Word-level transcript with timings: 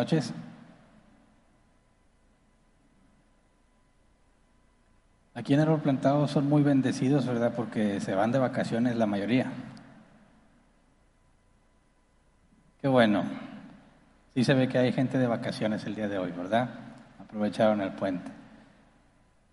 Noches. 0.00 0.32
Aquí 5.34 5.52
en 5.52 5.60
el 5.60 5.78
Plantado 5.80 6.26
son 6.26 6.48
muy 6.48 6.62
bendecidos, 6.62 7.26
¿verdad? 7.26 7.52
Porque 7.54 8.00
se 8.00 8.14
van 8.14 8.32
de 8.32 8.38
vacaciones 8.38 8.96
la 8.96 9.04
mayoría. 9.04 9.52
Qué 12.80 12.88
bueno. 12.88 13.24
Sí 14.32 14.42
se 14.42 14.54
ve 14.54 14.68
que 14.68 14.78
hay 14.78 14.90
gente 14.92 15.18
de 15.18 15.26
vacaciones 15.26 15.84
el 15.84 15.94
día 15.94 16.08
de 16.08 16.16
hoy, 16.16 16.32
¿verdad? 16.32 16.70
Aprovecharon 17.18 17.82
el 17.82 17.92
puente. 17.92 18.30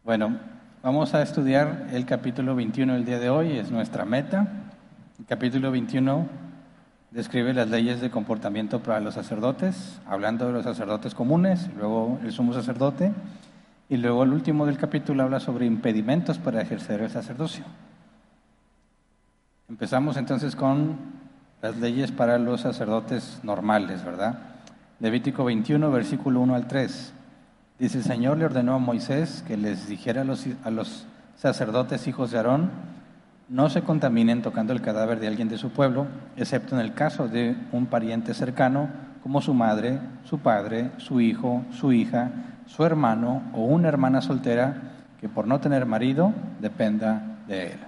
Bueno, 0.06 0.40
vamos 0.82 1.14
a 1.14 1.24
estudiar 1.24 1.88
el 1.92 2.06
capítulo 2.06 2.56
21 2.56 2.96
el 2.96 3.04
día 3.04 3.20
de 3.20 3.30
hoy, 3.30 3.58
es 3.58 3.70
nuestra 3.70 4.06
meta. 4.06 4.48
El 5.20 5.26
capítulo 5.26 5.72
21 5.72 6.47
describe 7.12 7.54
las 7.54 7.70
leyes 7.70 8.02
de 8.02 8.10
comportamiento 8.10 8.82
para 8.82 9.00
los 9.00 9.14
sacerdotes, 9.14 10.00
hablando 10.06 10.48
de 10.48 10.54
los 10.54 10.64
sacerdotes 10.64 11.16
comunes, 11.16 11.70
luego 11.78 12.20
el 12.24 12.32
sumo 12.32 12.54
sacerdote, 12.54 13.14
y 13.90 13.98
luego 13.98 14.24
el 14.24 14.34
último 14.34 14.66
del 14.66 14.78
capítulo 14.78 15.24
habla 15.24 15.40
sobre 15.40 15.66
impedimentos 15.66 16.38
para 16.38 16.62
ejercer 16.62 17.02
el 17.02 17.10
sacerdocio. 17.10 17.64
Empezamos 19.70 20.18
entonces 20.18 20.56
con 20.56 20.98
las 21.62 21.78
leyes 21.78 22.12
para 22.12 22.38
los 22.38 22.62
sacerdotes 22.62 23.40
normales, 23.44 24.04
¿verdad? 24.04 24.40
Levítico 25.00 25.46
21, 25.46 25.90
versículo 25.92 26.42
1 26.42 26.56
al 26.56 26.68
3. 26.68 27.14
Dice, 27.80 27.98
el 28.00 28.04
Señor 28.04 28.38
le 28.38 28.46
ordenó 28.46 28.74
a 28.74 28.80
Moisés 28.80 29.44
que 29.48 29.56
les 29.56 29.88
dijera 29.88 30.22
a 30.22 30.26
los, 30.26 30.46
a 30.64 30.72
los 30.72 31.06
sacerdotes 31.38 32.08
hijos 32.08 32.32
de 32.32 32.38
Aarón, 32.38 32.72
no 33.50 33.70
se 33.70 33.82
contaminen 33.82 34.42
tocando 34.42 34.74
el 34.74 34.82
cadáver 34.82 35.20
de 35.20 35.28
alguien 35.28 35.48
de 35.48 35.58
su 35.58 35.70
pueblo, 35.70 36.08
excepto 36.36 36.76
en 36.76 36.82
el 36.82 36.94
caso 36.94 37.28
de 37.28 37.56
un 37.72 37.86
pariente 37.86 38.34
cercano, 38.34 38.90
como 39.24 39.42
su 39.42 39.54
madre, 39.54 40.00
su 40.24 40.40
padre, 40.40 40.92
su 40.98 41.22
hijo, 41.22 41.64
su 41.72 41.92
hija, 41.92 42.32
su 42.66 42.84
hermano 42.84 43.44
o 43.54 43.64
una 43.64 43.88
hermana 43.88 44.22
soltera 44.22 44.94
que 45.20 45.30
por 45.30 45.48
no 45.48 45.60
tener 45.60 45.86
marido 45.86 46.34
dependa 46.60 47.40
de 47.48 47.68
él. 47.74 47.80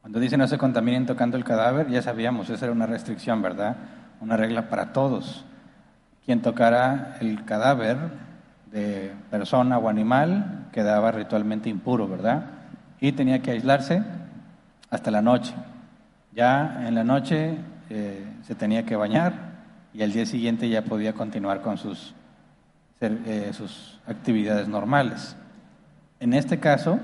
Cuando 0.00 0.20
dice 0.20 0.36
no 0.36 0.46
se 0.46 0.58
contaminen 0.58 1.06
tocando 1.06 1.36
el 1.36 1.44
cadáver, 1.44 1.88
ya 1.88 2.02
sabíamos, 2.02 2.48
esa 2.50 2.66
era 2.66 2.72
una 2.72 2.86
restricción, 2.86 3.42
¿verdad? 3.42 3.76
Una 4.20 4.36
regla 4.36 4.68
para 4.68 4.92
todos. 4.92 5.44
Quien 6.24 6.42
tocara 6.42 7.16
el 7.20 7.44
cadáver 7.44 7.98
de 8.70 9.12
persona 9.30 9.78
o 9.78 9.88
animal 9.88 10.68
quedaba 10.72 11.10
ritualmente 11.10 11.68
impuro, 11.68 12.06
¿verdad? 12.08 12.59
Y 13.00 13.12
tenía 13.12 13.40
que 13.40 13.52
aislarse 13.52 14.02
hasta 14.90 15.10
la 15.10 15.22
noche. 15.22 15.54
Ya 16.32 16.86
en 16.86 16.94
la 16.94 17.04
noche 17.04 17.56
eh, 17.88 18.24
se 18.46 18.54
tenía 18.54 18.84
que 18.84 18.96
bañar 18.96 19.50
y 19.92 20.02
al 20.02 20.12
día 20.12 20.26
siguiente 20.26 20.68
ya 20.68 20.82
podía 20.82 21.12
continuar 21.14 21.62
con 21.62 21.78
sus, 21.78 22.14
eh, 23.00 23.50
sus 23.52 23.98
actividades 24.06 24.68
normales. 24.68 25.36
En 26.20 26.34
este 26.34 26.60
caso, 26.60 27.00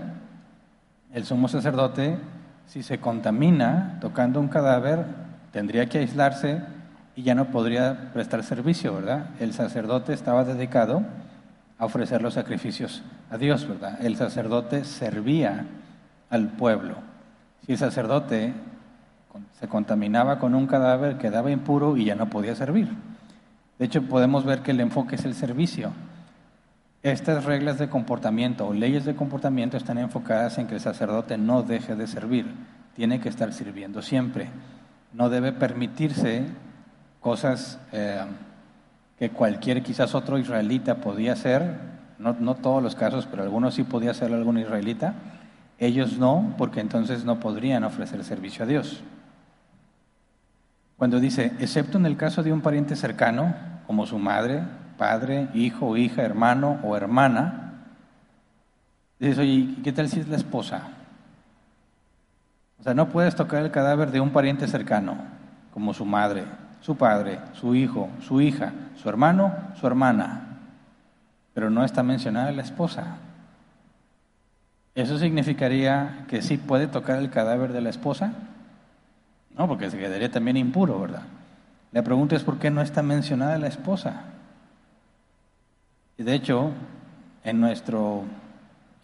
el 1.12 1.24
sumo 1.24 1.48
sacerdote, 1.48 2.18
si 2.66 2.82
se 2.82 2.98
contamina 2.98 3.98
tocando 4.00 4.40
un 4.40 4.48
cadáver, 4.48 5.06
tendría 5.52 5.86
que 5.86 5.98
aislarse 5.98 6.60
y 7.16 7.22
ya 7.22 7.34
no 7.34 7.46
podría 7.46 8.12
prestar 8.12 8.44
servicio, 8.44 8.94
¿verdad? 8.94 9.30
El 9.40 9.54
sacerdote 9.54 10.12
estaba 10.12 10.44
dedicado 10.44 11.02
a 11.78 11.86
ofrecer 11.86 12.20
los 12.20 12.34
sacrificios 12.34 13.02
a 13.30 13.38
Dios, 13.38 13.66
¿verdad? 13.66 14.04
El 14.04 14.16
sacerdote 14.16 14.84
servía 14.84 15.64
al 16.30 16.48
pueblo. 16.48 16.94
Si 17.64 17.72
el 17.72 17.78
sacerdote 17.78 18.52
se 19.58 19.68
contaminaba 19.68 20.38
con 20.38 20.54
un 20.54 20.66
cadáver, 20.66 21.18
quedaba 21.18 21.50
impuro 21.50 21.96
y 21.96 22.04
ya 22.04 22.14
no 22.14 22.30
podía 22.30 22.54
servir. 22.54 22.88
De 23.78 23.84
hecho, 23.84 24.02
podemos 24.02 24.44
ver 24.44 24.62
que 24.62 24.70
el 24.70 24.80
enfoque 24.80 25.16
es 25.16 25.24
el 25.24 25.34
servicio. 25.34 25.92
Estas 27.02 27.44
reglas 27.44 27.78
de 27.78 27.88
comportamiento 27.88 28.66
o 28.66 28.74
leyes 28.74 29.04
de 29.04 29.14
comportamiento 29.14 29.76
están 29.76 29.98
enfocadas 29.98 30.58
en 30.58 30.66
que 30.66 30.74
el 30.74 30.80
sacerdote 30.80 31.38
no 31.38 31.62
deje 31.62 31.94
de 31.94 32.06
servir, 32.06 32.46
tiene 32.94 33.20
que 33.20 33.28
estar 33.28 33.52
sirviendo 33.52 34.02
siempre. 34.02 34.48
No 35.12 35.28
debe 35.28 35.52
permitirse 35.52 36.44
cosas 37.20 37.78
eh, 37.92 38.24
que 39.18 39.30
cualquier 39.30 39.82
quizás 39.82 40.14
otro 40.14 40.38
israelita 40.38 40.96
podía 40.96 41.34
hacer, 41.34 41.78
no, 42.18 42.34
no 42.40 42.54
todos 42.54 42.82
los 42.82 42.94
casos, 42.94 43.26
pero 43.30 43.42
algunos 43.42 43.74
sí 43.74 43.84
podía 43.84 44.10
hacer 44.10 44.32
algún 44.32 44.58
israelita, 44.58 45.14
ellos 45.78 46.18
no, 46.18 46.54
porque 46.56 46.80
entonces 46.80 47.24
no 47.24 47.40
podrían 47.40 47.84
ofrecer 47.84 48.24
servicio 48.24 48.64
a 48.64 48.68
Dios. 48.68 49.02
Cuando 50.96 51.20
dice, 51.20 51.52
excepto 51.58 51.98
en 51.98 52.06
el 52.06 52.16
caso 52.16 52.42
de 52.42 52.52
un 52.52 52.62
pariente 52.62 52.96
cercano, 52.96 53.54
como 53.86 54.06
su 54.06 54.18
madre, 54.18 54.62
padre, 54.96 55.48
hijo, 55.54 55.96
hija, 55.96 56.22
hermano 56.22 56.80
o 56.82 56.96
hermana, 56.96 57.74
dices, 59.18 59.38
oye, 59.38 59.74
¿qué 59.84 59.92
tal 59.92 60.08
si 60.08 60.20
es 60.20 60.28
la 60.28 60.36
esposa? 60.36 60.88
O 62.80 62.82
sea, 62.82 62.94
no 62.94 63.08
puedes 63.08 63.36
tocar 63.36 63.62
el 63.62 63.70
cadáver 63.70 64.10
de 64.10 64.20
un 64.20 64.30
pariente 64.30 64.66
cercano, 64.66 65.16
como 65.72 65.92
su 65.92 66.06
madre, 66.06 66.44
su 66.80 66.96
padre, 66.96 67.40
su 67.52 67.74
hijo, 67.74 68.08
su 68.20 68.40
hija, 68.40 68.72
su 68.94 69.08
hermano, 69.08 69.52
su 69.78 69.86
hermana, 69.86 70.58
pero 71.52 71.68
no 71.68 71.84
está 71.84 72.02
mencionada 72.02 72.52
la 72.52 72.62
esposa. 72.62 73.16
¿Eso 74.96 75.18
significaría 75.18 76.24
que 76.26 76.40
sí 76.40 76.56
puede 76.56 76.86
tocar 76.86 77.18
el 77.18 77.28
cadáver 77.28 77.74
de 77.74 77.82
la 77.82 77.90
esposa? 77.90 78.32
No, 79.56 79.68
porque 79.68 79.90
se 79.90 79.98
quedaría 79.98 80.30
también 80.30 80.56
impuro, 80.56 80.98
¿verdad? 80.98 81.24
La 81.92 82.02
pregunta 82.02 82.34
es 82.34 82.42
por 82.42 82.58
qué 82.58 82.70
no 82.70 82.80
está 82.80 83.02
mencionada 83.02 83.58
la 83.58 83.66
esposa. 83.66 84.22
Y 86.16 86.22
de 86.22 86.34
hecho, 86.34 86.70
en 87.44 87.60
nuestro 87.60 88.24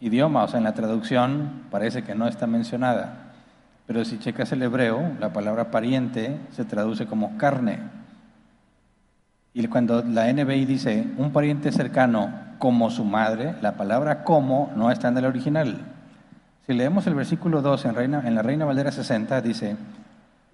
idioma, 0.01 0.45
o 0.45 0.49
sea, 0.49 0.59
en 0.59 0.65
la 0.65 0.73
traducción, 0.73 1.65
parece 1.71 2.03
que 2.05 2.15
no 2.15 2.27
está 2.27 2.47
mencionada. 2.47 3.35
Pero 3.87 4.03
si 4.07 4.19
checas 4.19 4.51
el 4.53 4.63
hebreo, 4.63 5.13
la 5.21 5.35
palabra 5.35 5.71
pariente 5.71 6.41
se 6.53 6.65
traduce 6.65 7.05
como 7.05 7.37
carne. 7.37 7.81
Y 9.53 9.67
cuando 9.67 10.03
la 10.03 10.33
NBI 10.33 10.65
dice 10.65 11.07
un 11.19 11.33
pariente 11.33 11.71
cercano 11.71 12.33
como 12.63 12.91
su 12.91 13.05
madre, 13.05 13.57
la 13.61 13.73
palabra 13.73 14.23
como 14.23 14.71
no 14.77 14.93
está 14.93 15.09
en 15.09 15.19
el 15.19 15.25
original. 15.25 15.79
Si 16.65 16.73
leemos 16.73 17.05
el 17.09 17.17
versículo 17.17 17.61
2 17.61 17.87
en, 17.87 17.95
Reina, 17.97 18.23
en 18.25 18.37
la 18.37 18.43
Reina 18.43 18.65
Valera 18.65 18.93
60, 18.93 19.41
dice, 19.41 19.77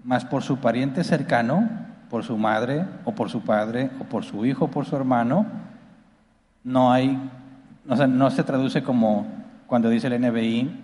más 0.04 0.24
por 0.24 0.42
su 0.42 0.56
pariente 0.56 1.04
cercano, 1.04 1.68
por 2.08 2.24
su 2.24 2.38
madre 2.38 2.86
o 3.04 3.12
por 3.12 3.28
su 3.28 3.42
padre 3.42 3.90
o 4.00 4.04
por 4.04 4.24
su 4.24 4.46
hijo 4.46 4.64
o 4.64 4.70
por 4.70 4.86
su 4.86 4.96
hermano, 4.96 5.44
no 6.64 6.90
hay, 6.90 7.18
no 7.84 8.30
se 8.30 8.42
traduce 8.42 8.82
como 8.82 9.26
cuando 9.66 9.90
dice 9.90 10.06
el 10.06 10.18
NBI, 10.18 10.80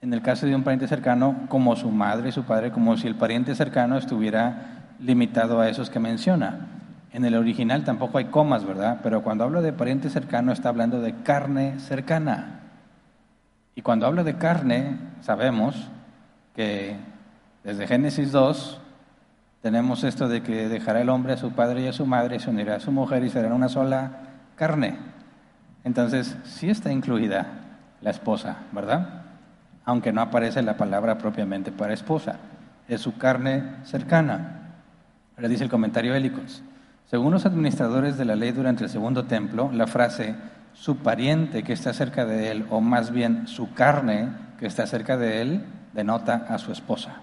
en 0.00 0.14
el 0.14 0.22
caso 0.22 0.46
de 0.46 0.54
un 0.54 0.62
pariente 0.62 0.86
cercano, 0.86 1.40
como 1.48 1.74
su 1.74 1.90
madre 1.90 2.28
y 2.28 2.32
su 2.32 2.44
padre, 2.44 2.70
como 2.70 2.96
si 2.96 3.08
el 3.08 3.16
pariente 3.16 3.56
cercano 3.56 3.98
estuviera 3.98 4.94
limitado 5.00 5.60
a 5.60 5.68
esos 5.68 5.90
que 5.90 5.98
menciona. 5.98 6.79
En 7.12 7.24
el 7.24 7.34
original 7.34 7.84
tampoco 7.84 8.18
hay 8.18 8.26
comas, 8.26 8.64
¿verdad? 8.64 9.00
Pero 9.02 9.22
cuando 9.22 9.44
habla 9.44 9.60
de 9.60 9.72
pariente 9.72 10.10
cercano 10.10 10.52
está 10.52 10.68
hablando 10.68 11.00
de 11.00 11.14
carne 11.22 11.78
cercana. 11.80 12.60
Y 13.74 13.82
cuando 13.82 14.06
habla 14.06 14.22
de 14.22 14.36
carne, 14.36 14.96
sabemos 15.20 15.88
que 16.54 16.96
desde 17.64 17.86
Génesis 17.86 18.30
2 18.30 18.80
tenemos 19.62 20.04
esto 20.04 20.28
de 20.28 20.42
que 20.42 20.68
dejará 20.68 21.00
el 21.00 21.08
hombre 21.08 21.32
a 21.32 21.36
su 21.36 21.52
padre 21.52 21.82
y 21.82 21.88
a 21.88 21.92
su 21.92 22.06
madre, 22.06 22.38
se 22.38 22.50
unirá 22.50 22.76
a 22.76 22.80
su 22.80 22.92
mujer 22.92 23.24
y 23.24 23.30
serán 23.30 23.52
una 23.52 23.68
sola 23.68 24.12
carne. 24.56 24.96
Entonces, 25.82 26.36
sí 26.44 26.70
está 26.70 26.92
incluida 26.92 27.46
la 28.00 28.10
esposa, 28.10 28.58
¿verdad? 28.72 29.22
Aunque 29.84 30.12
no 30.12 30.20
aparece 30.20 30.62
la 30.62 30.76
palabra 30.76 31.18
propiamente 31.18 31.72
para 31.72 31.92
esposa, 31.92 32.36
es 32.88 33.00
su 33.00 33.16
carne 33.16 33.76
cercana. 33.84 34.74
Ahora 35.36 35.48
dice 35.48 35.64
el 35.64 35.70
comentario 35.70 36.14
Hélicos. 36.14 36.62
Según 37.10 37.32
los 37.32 37.44
administradores 37.44 38.16
de 38.16 38.24
la 38.24 38.36
ley 38.36 38.52
durante 38.52 38.84
el 38.84 38.90
segundo 38.90 39.24
templo, 39.24 39.68
la 39.72 39.88
frase 39.88 40.36
su 40.74 40.98
pariente 40.98 41.64
que 41.64 41.72
está 41.72 41.92
cerca 41.92 42.24
de 42.24 42.52
él, 42.52 42.66
o 42.70 42.80
más 42.80 43.10
bien 43.10 43.48
su 43.48 43.74
carne 43.74 44.28
que 44.60 44.66
está 44.66 44.86
cerca 44.86 45.16
de 45.16 45.42
él, 45.42 45.64
denota 45.92 46.46
a 46.48 46.56
su 46.58 46.70
esposa. 46.70 47.16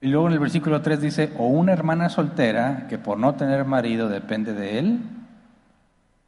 Y 0.00 0.06
luego 0.06 0.28
en 0.28 0.34
el 0.34 0.38
versículo 0.38 0.80
3 0.80 1.00
dice, 1.00 1.32
o 1.38 1.48
una 1.48 1.72
hermana 1.72 2.08
soltera 2.08 2.86
que 2.88 2.98
por 2.98 3.18
no 3.18 3.34
tener 3.34 3.64
marido 3.64 4.08
depende 4.08 4.54
de 4.54 4.78
él, 4.78 5.00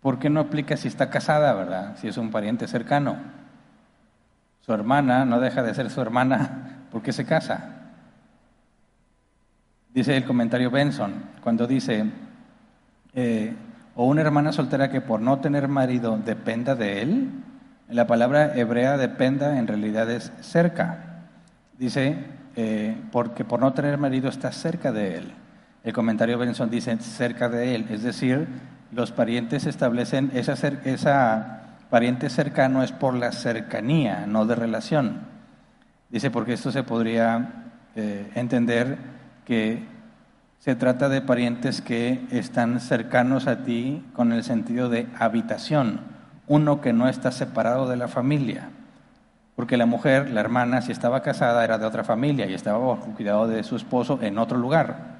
¿por 0.00 0.18
qué 0.18 0.28
no 0.28 0.40
aplica 0.40 0.76
si 0.76 0.88
está 0.88 1.08
casada, 1.08 1.54
verdad? 1.54 1.96
Si 1.98 2.08
es 2.08 2.16
un 2.16 2.32
pariente 2.32 2.66
cercano. 2.66 3.16
Su 4.62 4.72
hermana 4.74 5.24
no 5.24 5.38
deja 5.38 5.62
de 5.62 5.72
ser 5.72 5.88
su 5.88 6.00
hermana 6.00 6.86
porque 6.90 7.12
se 7.12 7.24
casa. 7.24 7.81
Dice 9.94 10.16
el 10.16 10.24
comentario 10.24 10.70
Benson, 10.70 11.12
cuando 11.42 11.66
dice, 11.66 12.06
eh, 13.14 13.52
o 13.94 14.06
una 14.06 14.22
hermana 14.22 14.50
soltera 14.50 14.90
que 14.90 15.02
por 15.02 15.20
no 15.20 15.40
tener 15.40 15.68
marido 15.68 16.18
dependa 16.24 16.74
de 16.74 17.02
él, 17.02 17.30
la 17.90 18.06
palabra 18.06 18.56
hebrea 18.56 18.96
dependa 18.96 19.58
en 19.58 19.66
realidad 19.66 20.10
es 20.10 20.32
cerca. 20.40 21.26
Dice, 21.78 22.16
eh, 22.56 22.96
porque 23.12 23.44
por 23.44 23.60
no 23.60 23.74
tener 23.74 23.98
marido 23.98 24.30
está 24.30 24.50
cerca 24.50 24.92
de 24.92 25.18
él. 25.18 25.32
El 25.84 25.92
comentario 25.92 26.38
Benson 26.38 26.70
dice 26.70 26.96
cerca 26.98 27.50
de 27.50 27.74
él, 27.74 27.86
es 27.90 28.02
decir, 28.02 28.48
los 28.92 29.12
parientes 29.12 29.66
establecen 29.66 30.30
esa, 30.32 30.54
esa 30.84 31.62
pariente 31.90 32.30
cercano 32.30 32.82
es 32.82 32.92
por 32.92 33.12
la 33.12 33.32
cercanía, 33.32 34.24
no 34.26 34.46
de 34.46 34.54
relación. 34.54 35.20
Dice, 36.08 36.30
porque 36.30 36.54
esto 36.54 36.72
se 36.72 36.82
podría 36.82 37.64
eh, 37.94 38.30
entender 38.34 38.96
que 39.44 39.84
se 40.58 40.76
trata 40.76 41.08
de 41.08 41.20
parientes 41.20 41.82
que 41.82 42.24
están 42.30 42.78
cercanos 42.80 43.46
a 43.46 43.64
ti 43.64 44.04
con 44.12 44.32
el 44.32 44.44
sentido 44.44 44.88
de 44.88 45.08
habitación, 45.18 46.00
uno 46.46 46.80
que 46.80 46.92
no 46.92 47.08
está 47.08 47.32
separado 47.32 47.88
de 47.88 47.96
la 47.96 48.06
familia. 48.06 48.70
Porque 49.56 49.76
la 49.76 49.86
mujer, 49.86 50.30
la 50.30 50.40
hermana, 50.40 50.80
si 50.80 50.92
estaba 50.92 51.22
casada, 51.22 51.64
era 51.64 51.78
de 51.78 51.86
otra 51.86 52.04
familia 52.04 52.46
y 52.46 52.54
estaba 52.54 52.78
bajo 52.78 53.12
cuidado 53.14 53.48
de 53.48 53.64
su 53.64 53.76
esposo 53.76 54.20
en 54.22 54.38
otro 54.38 54.56
lugar. 54.56 55.18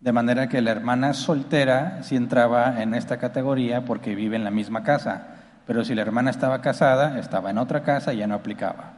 De 0.00 0.12
manera 0.12 0.48
que 0.48 0.60
la 0.60 0.70
hermana 0.70 1.12
soltera 1.12 2.02
sí 2.02 2.16
entraba 2.16 2.80
en 2.80 2.94
esta 2.94 3.18
categoría 3.18 3.84
porque 3.84 4.14
vive 4.14 4.36
en 4.36 4.44
la 4.44 4.50
misma 4.50 4.84
casa. 4.84 5.26
Pero 5.66 5.84
si 5.84 5.94
la 5.94 6.02
hermana 6.02 6.30
estaba 6.30 6.60
casada, 6.60 7.18
estaba 7.18 7.50
en 7.50 7.58
otra 7.58 7.82
casa 7.82 8.14
y 8.14 8.18
ya 8.18 8.26
no 8.28 8.36
aplicaba. 8.36 8.92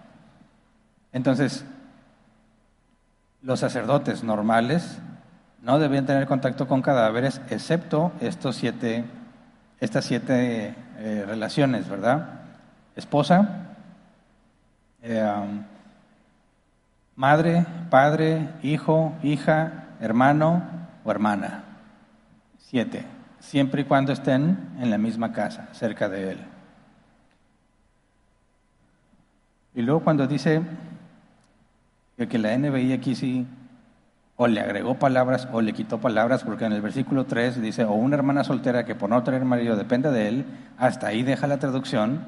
Entonces, 1.12 1.64
los 3.43 3.61
sacerdotes 3.61 4.25
normales 4.25 4.99
no 5.62 5.79
debían 5.79 6.06
tener 6.06 6.26
contacto 6.26 6.67
con 6.69 6.82
cadáveres, 6.82 7.40
excepto 7.50 8.12
estos 8.20 8.56
siete, 8.56 9.05
estas 9.81 10.05
siete 10.05 10.75
eh, 10.99 11.25
relaciones, 11.26 11.88
¿verdad? 11.88 12.40
Esposa, 12.96 13.76
eh, 15.02 15.25
madre, 17.17 17.67
padre, 17.90 18.49
hijo, 18.62 19.14
hija, 19.23 19.87
hermano 20.00 20.62
o 21.05 21.11
hermana. 21.11 21.64
Siete, 22.58 23.05
siempre 23.40 23.82
y 23.82 23.85
cuando 23.85 24.12
estén 24.12 24.76
en 24.81 24.90
la 24.90 24.99
misma 24.99 25.32
casa, 25.32 25.69
cerca 25.73 26.08
de 26.08 26.32
él. 26.32 26.38
Y 29.75 29.82
luego 29.82 30.00
cuando 30.00 30.26
dice 30.26 30.61
que 32.26 32.38
la 32.38 32.56
NBI 32.56 32.92
aquí 32.92 33.14
sí 33.14 33.46
o 34.40 34.46
le 34.46 34.60
agregó 34.60 34.94
palabras 34.94 35.48
o 35.52 35.60
le 35.60 35.72
quitó 35.72 35.98
palabras, 35.98 36.44
porque 36.44 36.64
en 36.64 36.72
el 36.72 36.80
versículo 36.80 37.26
3 37.26 37.60
dice, 37.60 37.84
o 37.84 37.92
una 37.92 38.16
hermana 38.16 38.44
soltera 38.44 38.84
que 38.84 38.94
por 38.94 39.10
no 39.10 39.22
tener 39.24 39.44
marido 39.44 39.76
depende 39.76 40.12
de 40.12 40.28
él, 40.28 40.44
hasta 40.78 41.08
ahí 41.08 41.24
deja 41.24 41.48
la 41.48 41.58
traducción. 41.58 42.24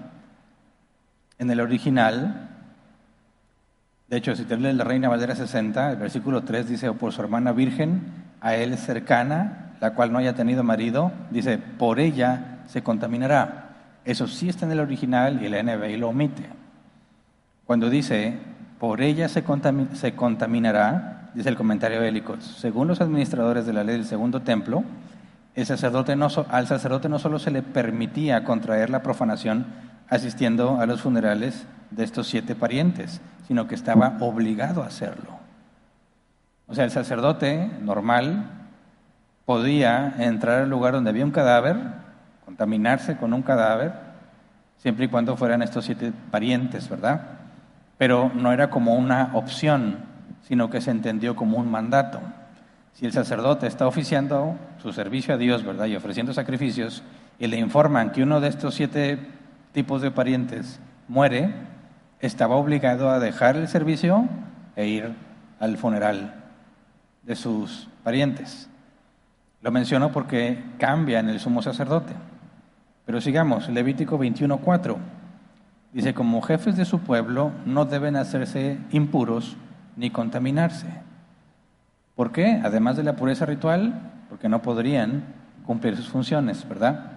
En 1.38 1.50
el 1.50 1.60
original, 1.60 2.48
de 4.08 4.16
hecho, 4.16 4.34
si 4.34 4.44
te 4.44 4.56
lees 4.56 4.74
la 4.74 4.82
Reina 4.82 5.08
Valera 5.08 5.36
60, 5.36 5.92
el 5.92 5.96
versículo 5.98 6.42
3 6.42 6.68
dice, 6.68 6.88
o 6.88 6.94
por 6.94 7.12
su 7.12 7.22
hermana 7.22 7.52
virgen, 7.52 8.02
a 8.40 8.56
él 8.56 8.76
cercana, 8.76 9.76
la 9.80 9.94
cual 9.94 10.10
no 10.12 10.18
haya 10.18 10.34
tenido 10.34 10.64
marido, 10.64 11.12
dice, 11.30 11.58
por 11.58 12.00
ella 12.00 12.58
se 12.66 12.82
contaminará. 12.82 13.68
Eso 14.04 14.26
sí 14.26 14.48
está 14.48 14.66
en 14.66 14.72
el 14.72 14.80
original 14.80 15.44
y 15.44 15.48
la 15.48 15.62
NBI 15.62 15.96
lo 15.96 16.08
omite. 16.08 16.42
Cuando 17.64 17.88
dice, 17.88 18.36
por 18.80 19.02
ella 19.02 19.28
se, 19.28 19.44
se 19.92 20.14
contaminará, 20.16 21.30
dice 21.34 21.50
el 21.50 21.56
comentario 21.56 22.00
bélico, 22.00 22.40
según 22.40 22.88
los 22.88 23.02
administradores 23.02 23.66
de 23.66 23.74
la 23.74 23.84
ley 23.84 23.96
del 23.96 24.06
segundo 24.06 24.40
templo, 24.40 24.82
el 25.54 25.66
sacerdote 25.66 26.16
no, 26.16 26.28
al 26.48 26.66
sacerdote 26.66 27.10
no 27.10 27.18
solo 27.18 27.38
se 27.38 27.50
le 27.50 27.62
permitía 27.62 28.42
contraer 28.42 28.88
la 28.88 29.02
profanación 29.02 29.66
asistiendo 30.08 30.80
a 30.80 30.86
los 30.86 31.02
funerales 31.02 31.66
de 31.90 32.04
estos 32.04 32.26
siete 32.26 32.54
parientes, 32.54 33.20
sino 33.46 33.68
que 33.68 33.74
estaba 33.74 34.16
obligado 34.20 34.82
a 34.82 34.86
hacerlo. 34.86 35.38
O 36.66 36.74
sea, 36.74 36.84
el 36.84 36.90
sacerdote 36.90 37.70
normal 37.82 38.46
podía 39.44 40.14
entrar 40.20 40.62
al 40.62 40.70
lugar 40.70 40.94
donde 40.94 41.10
había 41.10 41.26
un 41.26 41.32
cadáver, 41.32 41.76
contaminarse 42.46 43.18
con 43.18 43.34
un 43.34 43.42
cadáver, 43.42 43.92
siempre 44.78 45.04
y 45.04 45.08
cuando 45.08 45.36
fueran 45.36 45.60
estos 45.60 45.84
siete 45.84 46.12
parientes, 46.30 46.88
¿verdad? 46.88 47.39
Pero 48.00 48.32
no 48.34 48.50
era 48.50 48.70
como 48.70 48.94
una 48.94 49.32
opción, 49.34 49.98
sino 50.48 50.70
que 50.70 50.80
se 50.80 50.90
entendió 50.90 51.36
como 51.36 51.58
un 51.58 51.70
mandato. 51.70 52.18
Si 52.94 53.04
el 53.04 53.12
sacerdote 53.12 53.66
está 53.66 53.86
oficiando 53.86 54.56
su 54.80 54.94
servicio 54.94 55.34
a 55.34 55.36
Dios, 55.36 55.66
¿verdad? 55.66 55.84
Y 55.84 55.96
ofreciendo 55.96 56.32
sacrificios, 56.32 57.02
y 57.38 57.46
le 57.46 57.58
informan 57.58 58.10
que 58.10 58.22
uno 58.22 58.40
de 58.40 58.48
estos 58.48 58.74
siete 58.74 59.18
tipos 59.72 60.00
de 60.00 60.10
parientes 60.10 60.80
muere, 61.08 61.52
estaba 62.20 62.56
obligado 62.56 63.10
a 63.10 63.18
dejar 63.20 63.56
el 63.56 63.68
servicio 63.68 64.26
e 64.76 64.86
ir 64.86 65.12
al 65.58 65.76
funeral 65.76 66.36
de 67.22 67.36
sus 67.36 67.90
parientes. 68.02 68.70
Lo 69.60 69.72
menciono 69.72 70.10
porque 70.10 70.64
cambia 70.78 71.20
en 71.20 71.28
el 71.28 71.38
sumo 71.38 71.60
sacerdote. 71.60 72.14
Pero 73.04 73.20
sigamos, 73.20 73.68
Levítico 73.68 74.18
21.4. 74.18 75.19
Dice, 75.92 76.14
como 76.14 76.40
jefes 76.42 76.76
de 76.76 76.84
su 76.84 77.00
pueblo 77.00 77.52
no 77.66 77.84
deben 77.84 78.16
hacerse 78.16 78.78
impuros 78.90 79.56
ni 79.96 80.10
contaminarse. 80.10 80.86
¿Por 82.14 82.32
qué? 82.32 82.60
Además 82.62 82.96
de 82.96 83.02
la 83.02 83.16
pureza 83.16 83.46
ritual, 83.46 84.12
porque 84.28 84.48
no 84.48 84.62
podrían 84.62 85.24
cumplir 85.64 85.96
sus 85.96 86.08
funciones, 86.08 86.68
¿verdad? 86.68 87.12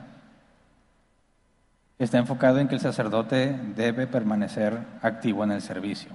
Está 2.00 2.18
enfocado 2.18 2.60
en 2.60 2.68
que 2.68 2.76
el 2.76 2.82
sacerdote 2.82 3.58
debe 3.76 4.08
permanecer 4.08 4.80
activo 5.02 5.44
en 5.44 5.52
el 5.52 5.62
servicio. 5.62 6.10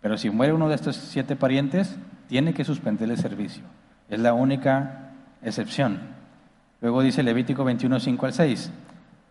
Pero 0.00 0.18
si 0.18 0.30
muere 0.30 0.52
uno 0.52 0.68
de 0.68 0.74
estos 0.74 0.96
siete 0.96 1.36
parientes, 1.36 1.96
tiene 2.28 2.52
que 2.52 2.64
suspender 2.64 3.08
el 3.10 3.18
servicio. 3.18 3.62
Es 4.08 4.18
la 4.18 4.34
única 4.34 5.12
excepción. 5.42 6.00
Luego 6.80 7.02
dice 7.02 7.22
Levítico 7.22 7.64
21, 7.64 8.00
5 8.00 8.26
al 8.26 8.32
6. 8.32 8.70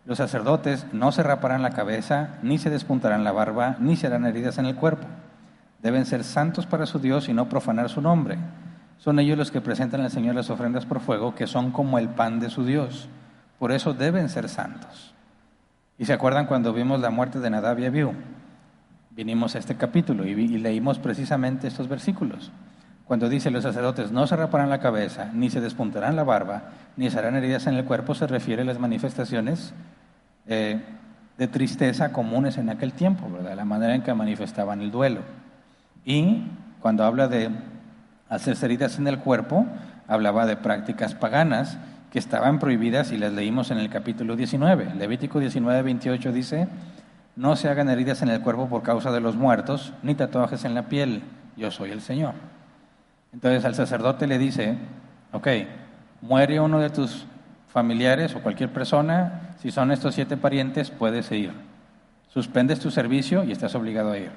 Los 0.04 0.18
sacerdotes 0.18 0.86
no 0.92 1.12
se 1.12 1.22
raparán 1.22 1.62
la 1.62 1.70
cabeza, 1.70 2.38
ni 2.42 2.58
se 2.58 2.70
despuntarán 2.70 3.24
la 3.24 3.32
barba, 3.32 3.76
ni 3.78 3.96
se 3.96 4.08
harán 4.08 4.26
heridas 4.26 4.58
en 4.58 4.66
el 4.66 4.74
cuerpo 4.74 5.06
Deben 5.82 6.06
ser 6.06 6.22
santos 6.22 6.64
para 6.64 6.86
su 6.86 7.00
Dios 7.00 7.28
y 7.28 7.34
no 7.34 7.48
profanar 7.48 7.90
su 7.90 8.00
nombre. 8.00 8.38
Son 8.98 9.18
ellos 9.18 9.36
los 9.36 9.50
que 9.50 9.60
presentan 9.60 10.00
al 10.00 10.12
Señor 10.12 10.36
las 10.36 10.48
ofrendas 10.48 10.86
por 10.86 11.00
fuego, 11.00 11.34
que 11.34 11.48
son 11.48 11.72
como 11.72 11.98
el 11.98 12.08
pan 12.08 12.38
de 12.38 12.50
su 12.50 12.64
Dios. 12.64 13.08
Por 13.58 13.72
eso 13.72 13.92
deben 13.92 14.28
ser 14.28 14.48
santos. 14.48 15.12
¿Y 15.98 16.04
se 16.04 16.12
acuerdan 16.12 16.46
cuando 16.46 16.72
vimos 16.72 17.00
la 17.00 17.10
muerte 17.10 17.40
de 17.40 17.50
Nadab 17.50 17.80
y 17.80 17.86
Abiú? 17.86 18.12
Vinimos 19.10 19.56
a 19.56 19.58
este 19.58 19.76
capítulo 19.76 20.24
y 20.24 20.34
leímos 20.58 21.00
precisamente 21.00 21.66
estos 21.66 21.88
versículos. 21.88 22.52
Cuando 23.12 23.28
dice 23.28 23.50
los 23.50 23.64
sacerdotes 23.64 24.10
no 24.10 24.26
se 24.26 24.36
raparán 24.36 24.70
la 24.70 24.80
cabeza, 24.80 25.28
ni 25.34 25.50
se 25.50 25.60
despuntarán 25.60 26.16
la 26.16 26.24
barba, 26.24 26.62
ni 26.96 27.10
se 27.10 27.18
harán 27.18 27.36
heridas 27.36 27.66
en 27.66 27.74
el 27.74 27.84
cuerpo, 27.84 28.14
se 28.14 28.26
refiere 28.26 28.62
a 28.62 28.64
las 28.64 28.78
manifestaciones 28.78 29.74
eh, 30.46 30.80
de 31.36 31.46
tristeza 31.46 32.10
comunes 32.10 32.56
en 32.56 32.70
aquel 32.70 32.94
tiempo, 32.94 33.28
¿verdad? 33.30 33.54
La 33.54 33.66
manera 33.66 33.94
en 33.94 34.00
que 34.00 34.14
manifestaban 34.14 34.80
el 34.80 34.90
duelo. 34.90 35.20
Y 36.06 36.44
cuando 36.80 37.04
habla 37.04 37.28
de 37.28 37.50
hacerse 38.30 38.64
heridas 38.64 38.98
en 38.98 39.06
el 39.06 39.18
cuerpo, 39.18 39.66
hablaba 40.08 40.46
de 40.46 40.56
prácticas 40.56 41.14
paganas 41.14 41.76
que 42.10 42.18
estaban 42.18 42.58
prohibidas 42.58 43.12
y 43.12 43.18
las 43.18 43.34
leímos 43.34 43.70
en 43.70 43.76
el 43.76 43.90
capítulo 43.90 44.36
19. 44.36 44.94
Levítico 44.94 45.38
19, 45.38 45.82
28 45.82 46.32
dice, 46.32 46.66
no 47.36 47.56
se 47.56 47.68
hagan 47.68 47.90
heridas 47.90 48.22
en 48.22 48.30
el 48.30 48.40
cuerpo 48.40 48.70
por 48.70 48.82
causa 48.82 49.12
de 49.12 49.20
los 49.20 49.36
muertos, 49.36 49.92
ni 50.02 50.14
tatuajes 50.14 50.64
en 50.64 50.74
la 50.74 50.84
piel, 50.84 51.22
yo 51.58 51.70
soy 51.70 51.90
el 51.90 52.00
Señor. 52.00 52.32
Entonces 53.32 53.64
al 53.64 53.74
sacerdote 53.74 54.26
le 54.26 54.38
dice, 54.38 54.76
ok, 55.32 55.48
muere 56.20 56.60
uno 56.60 56.78
de 56.80 56.90
tus 56.90 57.26
familiares 57.68 58.34
o 58.36 58.42
cualquier 58.42 58.70
persona, 58.70 59.54
si 59.58 59.70
son 59.70 59.90
estos 59.90 60.14
siete 60.14 60.36
parientes, 60.36 60.90
puedes 60.90 61.30
ir. 61.32 61.52
Suspendes 62.28 62.80
tu 62.80 62.90
servicio 62.90 63.44
y 63.44 63.52
estás 63.52 63.74
obligado 63.74 64.12
a 64.12 64.18
ir. 64.18 64.30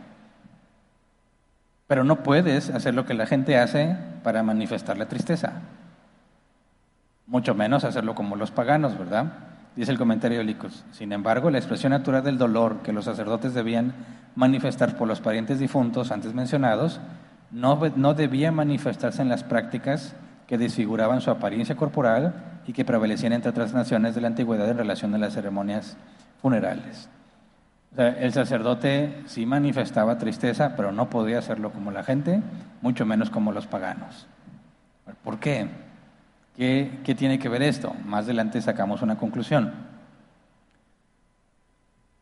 Pero 1.87 2.03
no 2.03 2.23
puedes 2.23 2.69
hacer 2.69 2.93
lo 2.93 3.05
que 3.05 3.13
la 3.13 3.25
gente 3.25 3.57
hace 3.57 3.95
para 4.23 4.41
manifestar 4.41 4.97
la 4.97 5.07
tristeza. 5.07 5.53
Mucho 7.27 7.53
menos 7.53 7.83
hacerlo 7.83 8.15
como 8.15 8.35
los 8.35 8.51
paganos, 8.51 8.97
¿verdad? 8.97 9.33
Dice 9.75 9.91
el 9.91 9.97
comentario 9.97 10.37
de 10.37 10.45
Licos. 10.45 10.85
Sin 10.91 11.11
embargo, 11.11 11.49
la 11.49 11.57
expresión 11.57 11.91
natural 11.91 12.23
del 12.23 12.37
dolor 12.37 12.81
que 12.81 12.93
los 12.93 13.05
sacerdotes 13.05 13.53
debían 13.53 13.93
manifestar 14.35 14.95
por 14.95 15.07
los 15.07 15.19
parientes 15.19 15.59
difuntos 15.59 16.11
antes 16.11 16.33
mencionados 16.33 17.01
no, 17.51 18.13
debía 18.13 18.51
manifestarse 18.51 19.21
en 19.21 19.29
las 19.29 19.43
prácticas 19.43 20.15
que 20.47 20.57
desfiguraban 20.57 21.21
su 21.21 21.31
apariencia 21.31 21.75
corporal 21.75 22.61
y 22.67 22.73
que 22.73 22.85
prevalecían 22.85 23.33
entre 23.33 23.49
otras 23.49 23.73
naciones 23.73 24.15
de 24.15 24.21
la 24.21 24.27
antigüedad 24.27 24.69
en 24.69 24.77
relación 24.77 25.13
a 25.15 25.17
las 25.17 25.33
ceremonias 25.33 25.97
funerales. 26.41 27.09
el 27.97 28.33
sacerdote 28.33 29.23
sí 29.25 29.45
manifestaba 29.45 30.17
tristeza, 30.17 30.75
pero 30.75 30.91
no 30.91 31.09
podía 31.09 31.39
hacerlo 31.39 31.71
como 31.71 31.91
la 31.91 32.03
gente, 32.03 32.41
mucho 32.81 33.05
menos 33.05 33.29
como 33.29 33.51
los 33.51 33.67
paganos. 33.67 34.27
¿Por 35.23 35.39
qué? 35.39 35.67
¿Qué, 36.55 36.99
qué 37.03 37.15
tiene 37.15 37.39
que 37.39 37.49
ver 37.49 37.63
esto? 37.63 37.95
Más 38.05 38.25
adelante 38.25 38.61
sacamos 38.61 39.01
una 39.01 39.17
conclusión. 39.17 39.73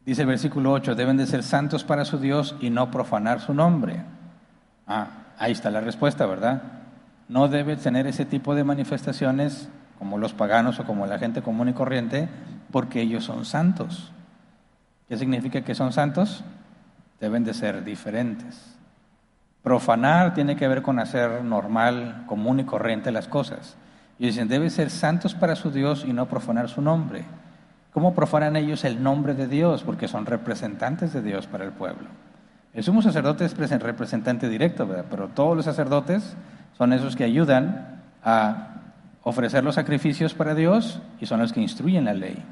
Dice 0.05 0.21
el 0.21 0.27
versículo 0.27 0.71
8, 0.73 0.95
deben 0.95 1.17
de 1.17 1.25
ser 1.25 1.43
santos 1.43 1.83
para 1.83 2.03
su 2.03 2.19
Dios 2.19 2.55
y 2.59 2.69
no 2.69 2.91
profanar 2.91 3.39
su 3.39 3.53
nombre. 3.53 4.03
Ah, 4.87 5.07
ahí 5.37 5.51
está 5.51 5.69
la 5.71 5.81
respuesta, 5.81 6.25
¿verdad? 6.25 6.61
No 7.27 7.47
debe 7.47 7.75
tener 7.75 8.07
ese 8.07 8.25
tipo 8.25 8.55
de 8.55 8.63
manifestaciones 8.63 9.69
como 9.97 10.17
los 10.17 10.33
paganos 10.33 10.79
o 10.79 10.85
como 10.85 11.05
la 11.05 11.19
gente 11.19 11.41
común 11.41 11.69
y 11.69 11.73
corriente, 11.73 12.27
porque 12.71 13.01
ellos 13.01 13.23
son 13.23 13.45
santos. 13.45 14.11
¿Qué 15.07 15.17
significa 15.17 15.61
que 15.61 15.75
son 15.75 15.93
santos? 15.93 16.43
Deben 17.19 17.43
de 17.43 17.53
ser 17.53 17.83
diferentes. 17.83 18.75
Profanar 19.61 20.33
tiene 20.33 20.57
que 20.57 20.67
ver 20.67 20.81
con 20.81 20.99
hacer 20.99 21.43
normal, 21.43 22.23
común 22.27 22.59
y 22.59 22.65
corriente 22.65 23.11
las 23.11 23.29
cosas. 23.29 23.77
Y 24.19 24.25
dicen, 24.25 24.49
deben 24.49 24.69
ser 24.69 24.89
santos 24.89 25.33
para 25.33 25.55
su 25.55 25.71
Dios 25.71 26.03
y 26.05 26.11
no 26.11 26.27
profanar 26.27 26.67
su 26.67 26.81
nombre. 26.81 27.23
¿Cómo 27.93 28.13
profanan 28.13 28.55
ellos 28.55 28.83
el 28.83 29.01
nombre 29.01 29.35
de 29.35 29.47
Dios? 29.47 29.83
Porque 29.83 30.07
son 30.07 30.25
representantes 30.25 31.13
de 31.13 31.21
Dios 31.21 31.47
para 31.47 31.63
el 31.63 31.71
pueblo. 31.71 32.09
El 32.73 32.83
sumo 32.83 33.01
sacerdote 33.01 33.45
es 33.45 33.55
representante 33.55 34.49
directo, 34.49 34.87
pero 35.09 35.27
todos 35.27 35.55
los 35.55 35.65
sacerdotes 35.65 36.35
son 36.77 36.91
esos 36.91 37.15
que 37.15 37.23
ayudan 37.23 38.01
a 38.23 38.81
ofrecer 39.21 39.63
los 39.63 39.75
sacrificios 39.75 40.33
para 40.33 40.55
Dios 40.55 41.01
y 41.19 41.27
son 41.27 41.39
los 41.39 41.53
que 41.53 41.61
instruyen 41.61 42.05
la 42.05 42.13
ley. 42.13 42.43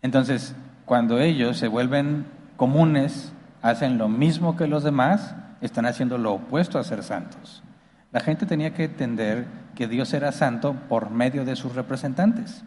Entonces, 0.00 0.54
cuando 0.86 1.20
ellos 1.20 1.58
se 1.58 1.68
vuelven 1.68 2.26
comunes, 2.56 3.32
hacen 3.60 3.98
lo 3.98 4.08
mismo 4.08 4.56
que 4.56 4.66
los 4.66 4.82
demás, 4.82 5.34
están 5.60 5.86
haciendo 5.86 6.18
lo 6.18 6.34
opuesto 6.34 6.78
a 6.78 6.84
ser 6.84 7.04
santos. 7.04 7.62
La 8.10 8.20
gente 8.20 8.46
tenía 8.46 8.74
que 8.74 8.84
entender 8.84 9.46
que 9.74 9.86
Dios 9.86 10.12
era 10.12 10.32
santo 10.32 10.74
por 10.88 11.10
medio 11.10 11.44
de 11.44 11.54
sus 11.54 11.74
representantes. 11.74 12.64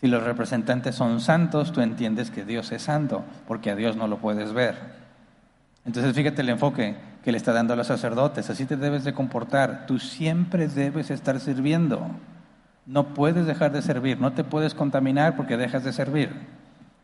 Si 0.00 0.08
los 0.08 0.22
representantes 0.22 0.94
son 0.96 1.20
santos, 1.20 1.72
tú 1.72 1.80
entiendes 1.80 2.30
que 2.30 2.44
Dios 2.44 2.72
es 2.72 2.82
santo, 2.82 3.24
porque 3.46 3.70
a 3.70 3.76
Dios 3.76 3.96
no 3.96 4.08
lo 4.08 4.18
puedes 4.18 4.52
ver. 4.52 5.05
Entonces 5.86 6.14
fíjate 6.14 6.42
el 6.42 6.48
enfoque 6.48 6.96
que 7.22 7.30
le 7.32 7.38
está 7.38 7.52
dando 7.52 7.72
a 7.72 7.76
los 7.76 7.86
sacerdotes. 7.86 8.50
Así 8.50 8.66
te 8.66 8.76
debes 8.76 9.04
de 9.04 9.14
comportar. 9.14 9.86
Tú 9.86 9.98
siempre 9.98 10.68
debes 10.68 11.10
estar 11.10 11.38
sirviendo. 11.40 12.10
No 12.86 13.14
puedes 13.14 13.46
dejar 13.46 13.72
de 13.72 13.82
servir. 13.82 14.20
No 14.20 14.32
te 14.32 14.44
puedes 14.44 14.74
contaminar 14.74 15.36
porque 15.36 15.56
dejas 15.56 15.84
de 15.84 15.92
servir. 15.92 16.30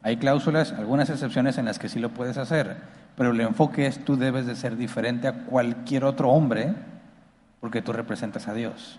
Hay 0.03 0.17
cláusulas, 0.17 0.73
algunas 0.73 1.11
excepciones 1.11 1.59
en 1.59 1.65
las 1.65 1.79
que 1.79 1.89
sí 1.89 2.01
lo 2.01 2.11
puedes 2.11 2.37
hacer. 2.37 2.77
Pero 3.17 3.31
el 3.31 3.41
enfoque 3.41 3.87
es 3.87 4.05
tú 4.05 4.17
debes 4.17 4.47
de 4.47 4.57
ser 4.57 4.77
diferente 4.77 5.29
a 5.29 5.45
cualquier 5.45 6.05
otro 6.05 6.31
hombre 6.31 6.75
porque 7.61 7.83
tú 7.83 7.93
representas 7.93 8.49
a 8.49 8.55
Dios. 8.55 8.99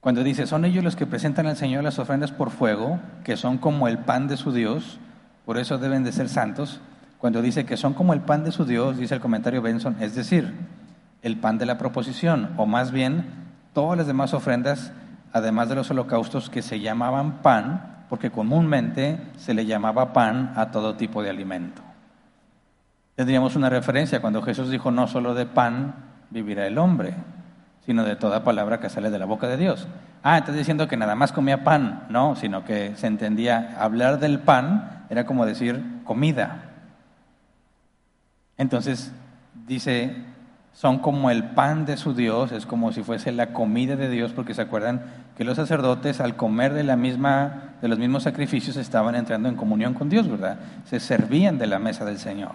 Cuando 0.00 0.24
dice, 0.24 0.46
son 0.46 0.64
ellos 0.64 0.82
los 0.82 0.96
que 0.96 1.06
presentan 1.06 1.46
al 1.46 1.56
Señor 1.56 1.84
las 1.84 1.98
ofrendas 2.00 2.32
por 2.32 2.50
fuego, 2.50 2.98
que 3.24 3.36
son 3.36 3.58
como 3.58 3.86
el 3.86 3.98
pan 3.98 4.28
de 4.28 4.36
su 4.36 4.52
Dios, 4.52 4.98
por 5.44 5.58
eso 5.58 5.78
deben 5.78 6.04
de 6.04 6.12
ser 6.12 6.28
santos, 6.28 6.80
cuando 7.18 7.42
dice 7.42 7.64
que 7.64 7.76
son 7.76 7.94
como 7.94 8.12
el 8.12 8.20
pan 8.20 8.44
de 8.44 8.52
su 8.52 8.64
Dios, 8.64 8.96
dice 8.96 9.14
el 9.14 9.20
comentario 9.20 9.62
Benson, 9.62 9.96
es 10.00 10.14
decir, 10.14 10.54
el 11.22 11.38
pan 11.38 11.58
de 11.58 11.66
la 11.66 11.78
proposición, 11.78 12.50
o 12.56 12.66
más 12.66 12.92
bien 12.92 13.24
todas 13.72 13.96
las 13.96 14.06
demás 14.06 14.34
ofrendas, 14.34 14.92
además 15.32 15.68
de 15.68 15.74
los 15.74 15.90
holocaustos 15.90 16.50
que 16.50 16.62
se 16.62 16.80
llamaban 16.80 17.42
pan, 17.42 18.04
porque 18.08 18.30
comúnmente 18.30 19.18
se 19.36 19.54
le 19.54 19.66
llamaba 19.66 20.12
pan 20.12 20.52
a 20.56 20.70
todo 20.70 20.96
tipo 20.96 21.22
de 21.22 21.30
alimento. 21.30 21.82
Tendríamos 23.16 23.56
una 23.56 23.70
referencia 23.70 24.20
cuando 24.20 24.42
Jesús 24.42 24.70
dijo, 24.70 24.90
no 24.90 25.08
solo 25.08 25.34
de 25.34 25.46
pan 25.46 25.94
vivirá 26.30 26.66
el 26.66 26.78
hombre, 26.78 27.14
sino 27.86 28.04
de 28.04 28.16
toda 28.16 28.44
palabra 28.44 28.78
que 28.78 28.90
sale 28.90 29.10
de 29.10 29.18
la 29.18 29.26
boca 29.26 29.46
de 29.46 29.56
Dios. 29.56 29.86
Ah, 30.22 30.38
está 30.38 30.52
diciendo 30.52 30.88
que 30.88 30.96
nada 30.96 31.14
más 31.14 31.32
comía 31.32 31.64
pan, 31.64 32.04
no, 32.10 32.36
sino 32.36 32.64
que 32.64 32.94
se 32.96 33.06
entendía 33.06 33.76
hablar 33.78 34.18
del 34.18 34.40
pan 34.40 35.06
era 35.08 35.24
como 35.24 35.46
decir 35.46 36.02
comida. 36.04 36.65
Entonces 38.58 39.12
dice, 39.66 40.16
son 40.72 40.98
como 40.98 41.30
el 41.30 41.44
pan 41.44 41.86
de 41.86 41.96
su 41.96 42.14
Dios, 42.14 42.52
es 42.52 42.66
como 42.66 42.92
si 42.92 43.02
fuese 43.02 43.32
la 43.32 43.52
comida 43.52 43.96
de 43.96 44.08
Dios, 44.08 44.32
porque 44.32 44.54
se 44.54 44.62
acuerdan 44.62 45.02
que 45.36 45.44
los 45.44 45.56
sacerdotes 45.56 46.20
al 46.20 46.36
comer 46.36 46.74
de 46.74 46.84
la 46.84 46.96
misma 46.96 47.74
de 47.80 47.88
los 47.88 47.98
mismos 47.98 48.22
sacrificios 48.22 48.76
estaban 48.76 49.14
entrando 49.14 49.48
en 49.48 49.56
comunión 49.56 49.94
con 49.94 50.08
Dios, 50.08 50.28
¿verdad? 50.28 50.58
Se 50.84 51.00
servían 51.00 51.58
de 51.58 51.66
la 51.66 51.78
mesa 51.78 52.04
del 52.04 52.18
Señor. 52.18 52.52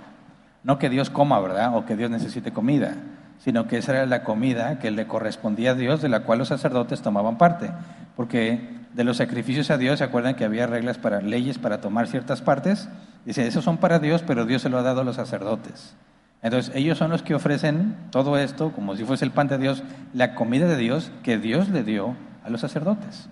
No 0.64 0.78
que 0.78 0.90
Dios 0.90 1.10
coma, 1.10 1.40
¿verdad? 1.40 1.76
O 1.76 1.86
que 1.86 1.96
Dios 1.96 2.10
necesite 2.10 2.52
comida, 2.52 2.96
sino 3.40 3.68
que 3.68 3.78
esa 3.78 3.94
era 3.94 4.06
la 4.06 4.24
comida 4.24 4.80
que 4.80 4.92
le 4.92 5.08
correspondía 5.08 5.72
a 5.72 5.76
Dios, 5.76 6.02
de 6.02 6.10
la 6.10 6.22
cual 6.22 6.40
los 6.40 6.48
sacerdotes 6.48 7.02
tomaban 7.02 7.38
parte, 7.38 7.72
porque 8.16 8.82
de 8.94 9.04
los 9.04 9.18
sacrificios 9.18 9.72
a 9.72 9.78
Dios, 9.78 10.00
¿se 10.00 10.04
acuerdan 10.04 10.36
que 10.36 10.46
había 10.46 10.68
reglas 10.68 10.98
para 10.98 11.22
leyes 11.22 11.58
para 11.58 11.82
tomar 11.82 12.08
ciertas 12.08 12.42
partes? 12.42 12.90
Dice, 13.26 13.46
esos 13.46 13.64
son 13.64 13.78
para 13.78 14.00
Dios, 14.00 14.24
pero 14.26 14.46
Dios 14.46 14.62
se 14.62 14.70
lo 14.70 14.80
ha 14.80 14.84
dado 14.84 15.02
a 15.02 15.04
los 15.04 15.16
sacerdotes. 15.16 15.96
Entonces, 16.42 16.74
ellos 16.76 16.98
son 16.98 17.12
los 17.12 17.22
que 17.22 17.36
ofrecen 17.36 17.96
todo 18.10 18.38
esto, 18.38 18.72
como 18.72 18.96
si 18.96 19.04
fuese 19.04 19.26
el 19.26 19.32
pan 19.32 19.48
de 19.48 19.60
Dios, 19.60 19.84
la 20.14 20.34
comida 20.34 20.66
de 20.66 20.78
Dios 20.78 21.12
que 21.22 21.38
Dios 21.38 21.70
le 21.70 21.84
dio 21.84 22.16
a 22.44 22.50
los 22.50 22.62
sacerdotes. 22.62 23.30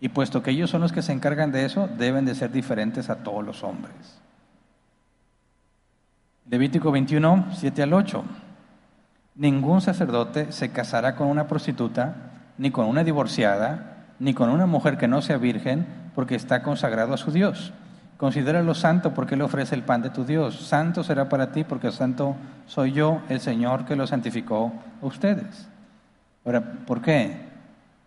Y 0.00 0.08
puesto 0.08 0.42
que 0.42 0.50
ellos 0.50 0.70
son 0.70 0.80
los 0.80 0.92
que 0.92 1.02
se 1.02 1.12
encargan 1.12 1.52
de 1.52 1.64
eso, 1.64 1.88
deben 1.98 2.24
de 2.24 2.34
ser 2.34 2.50
diferentes 2.50 3.10
a 3.10 3.16
todos 3.16 3.44
los 3.44 3.62
hombres. 3.62 4.20
Levítico 6.50 6.90
21, 6.90 7.46
7 7.52 7.82
al 7.82 7.92
8. 7.92 8.24
Ningún 9.36 9.80
sacerdote 9.80 10.50
se 10.50 10.70
casará 10.70 11.14
con 11.14 11.28
una 11.28 11.46
prostituta, 11.46 12.32
ni 12.58 12.72
con 12.72 12.86
una 12.86 13.04
divorciada, 13.04 14.06
ni 14.18 14.34
con 14.34 14.50
una 14.50 14.66
mujer 14.66 14.98
que 14.98 15.06
no 15.06 15.22
sea 15.22 15.36
virgen, 15.36 15.86
porque 16.16 16.34
está 16.34 16.64
consagrado 16.64 17.14
a 17.14 17.18
su 17.18 17.30
Dios 17.30 17.72
Considéralo 18.18 18.74
santo 18.74 19.14
porque 19.14 19.36
Él 19.36 19.42
ofrece 19.42 19.76
el 19.76 19.84
pan 19.84 20.02
de 20.02 20.10
tu 20.10 20.24
Dios. 20.24 20.66
Santo 20.66 21.04
será 21.04 21.28
para 21.28 21.52
ti 21.52 21.62
porque 21.62 21.92
santo 21.92 22.34
soy 22.66 22.92
yo, 22.92 23.22
el 23.28 23.38
Señor, 23.38 23.84
que 23.84 23.94
lo 23.94 24.08
santificó 24.08 24.72
a 25.00 25.06
ustedes. 25.06 25.68
Ahora, 26.44 26.60
¿por 26.84 27.00
qué? 27.00 27.36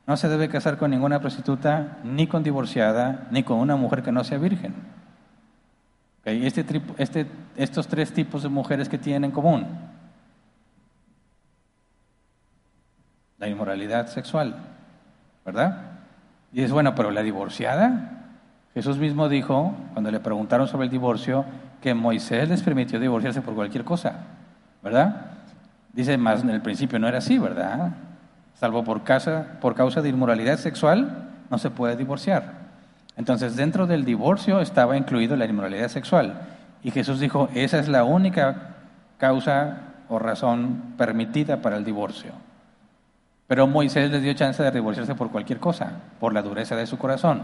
No 0.06 0.18
se 0.18 0.27
debe 0.27 0.50
casar 0.50 0.77
con 0.77 0.91
ninguna 0.91 1.22
prostituta, 1.22 2.00
ni 2.03 2.27
con 2.27 2.44
divorciada, 2.44 3.30
ni 3.32 3.44
con 3.44 3.60
una 3.60 3.77
mujer 3.77 4.03
que 4.03 4.12
no 4.12 4.25
sea 4.25 4.38
virgen. 4.38 4.75
Este, 6.25 6.65
este, 6.98 7.25
estos 7.56 7.88
tres 7.88 8.13
tipos 8.13 8.44
de 8.44 8.50
mujeres 8.50 8.89
que 8.89 8.98
tienen 8.98 9.25
en 9.25 9.32
común. 9.32 9.65
La 13.38 13.48
inmoralidad 13.48 14.08
sexual, 14.08 14.56
¿verdad? 15.46 16.00
Y 16.51 16.63
es 16.63 16.72
bueno, 16.72 16.94
pero 16.96 17.12
la 17.12 17.24
divorciada, 17.24 18.21
Jesús 18.74 18.98
mismo 18.98 19.28
dijo, 19.28 19.74
cuando 19.94 20.12
le 20.12 20.20
preguntaron 20.20 20.68
sobre 20.68 20.86
el 20.86 20.92
divorcio, 20.92 21.46
que 21.82 21.94
Moisés 21.94 22.48
les 22.48 22.62
permitió 22.62 23.00
divorciarse 23.00 23.42
por 23.42 23.54
cualquier 23.54 23.84
cosa, 23.84 24.13
¿verdad? 24.82 25.25
Dice, 25.94 26.18
más 26.18 26.44
en 26.44 26.51
el 26.51 26.62
principio 26.62 27.00
no 27.00 27.08
era 27.08 27.18
así, 27.18 27.38
¿verdad? 27.38 27.92
Salvo 28.54 28.84
por 28.84 29.04
causa, 29.04 29.58
por 29.60 29.75
causa 29.75 30.01
de 30.01 30.10
inmoralidad 30.10 30.58
sexual, 30.58 31.30
no 31.50 31.58
se 31.58 31.70
puede 31.70 31.98
divorciar. 31.98 32.62
Entonces, 33.18 33.56
dentro 33.56 33.88
del 33.88 34.06
divorcio 34.06 34.62
estaba 34.62 34.96
incluido 34.96 35.36
la 35.36 35.46
inmoralidad 35.46 35.90
sexual. 35.90 36.40
Y 36.82 36.92
Jesús 36.92 37.20
dijo, 37.20 37.50
esa 37.54 37.80
es 37.80 37.90
la 37.90 38.04
única 38.04 38.75
causa 39.18 39.82
o 40.08 40.18
razón 40.18 40.96
permitida 40.98 41.62
para 41.62 41.78
el 41.78 41.84
divorcio. 41.84 42.32
Pero 43.48 43.68
Moisés 43.68 44.10
les 44.12 44.22
dio 44.22 44.34
chance 44.34 44.63
de 44.63 44.72
divorciarse 44.72 45.13
por 45.13 45.30
cualquier 45.30 45.60
cosa, 45.60 45.92
por 46.20 46.34
la 46.34 46.42
dureza 46.42 46.75
de 46.75 46.88
su 46.88 46.98
corazón. 46.98 47.42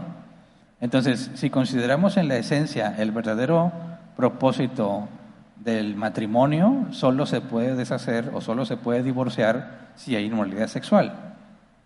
Entonces, 0.80 1.30
si 1.34 1.50
consideramos 1.50 2.16
en 2.16 2.28
la 2.28 2.36
esencia 2.36 2.94
el 2.98 3.10
verdadero 3.10 3.72
propósito 4.16 5.08
del 5.56 5.96
matrimonio, 5.96 6.86
solo 6.90 7.26
se 7.26 7.40
puede 7.40 7.74
deshacer 7.74 8.30
o 8.32 8.40
solo 8.40 8.64
se 8.64 8.76
puede 8.76 9.02
divorciar 9.02 9.88
si 9.96 10.14
hay 10.14 10.26
inmoralidad 10.26 10.68
sexual. 10.68 11.34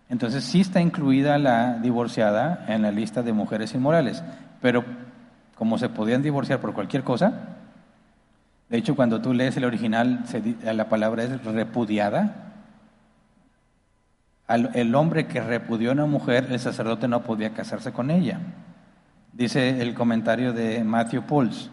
Entonces, 0.09 0.43
sí 0.43 0.61
está 0.61 0.79
incluida 0.79 1.39
la 1.39 1.79
divorciada 1.79 2.65
en 2.67 2.83
la 2.83 2.91
lista 2.91 3.23
de 3.23 3.33
mujeres 3.33 3.73
inmorales, 3.73 4.23
pero 4.61 4.83
como 5.55 5.77
se 5.77 5.89
podían 5.89 6.21
divorciar 6.21 6.59
por 6.59 6.73
cualquier 6.73 7.03
cosa, 7.03 7.33
De 8.69 8.79
hecho, 8.79 8.95
cuando 8.95 9.21
tú 9.21 9.33
lees 9.35 9.55
el 9.57 9.65
original, 9.65 10.23
la 10.63 10.89
palabra 10.89 11.23
es 11.23 11.43
repudiada. 11.43 12.53
el 14.47 14.95
hombre 14.95 15.27
que 15.27 15.41
repudió 15.41 15.91
a 15.91 15.93
una 15.93 16.05
mujer, 16.07 16.47
el 16.49 16.59
sacerdote 16.59 17.07
no 17.07 17.21
podía 17.21 17.53
casarse 17.53 17.91
con 17.91 18.09
ella. 18.09 18.39
Dice 19.33 19.81
el 19.81 19.95
comentario 19.95 20.53
de 20.53 20.83
Matthew 20.83 21.23
Pulse, 21.23 21.71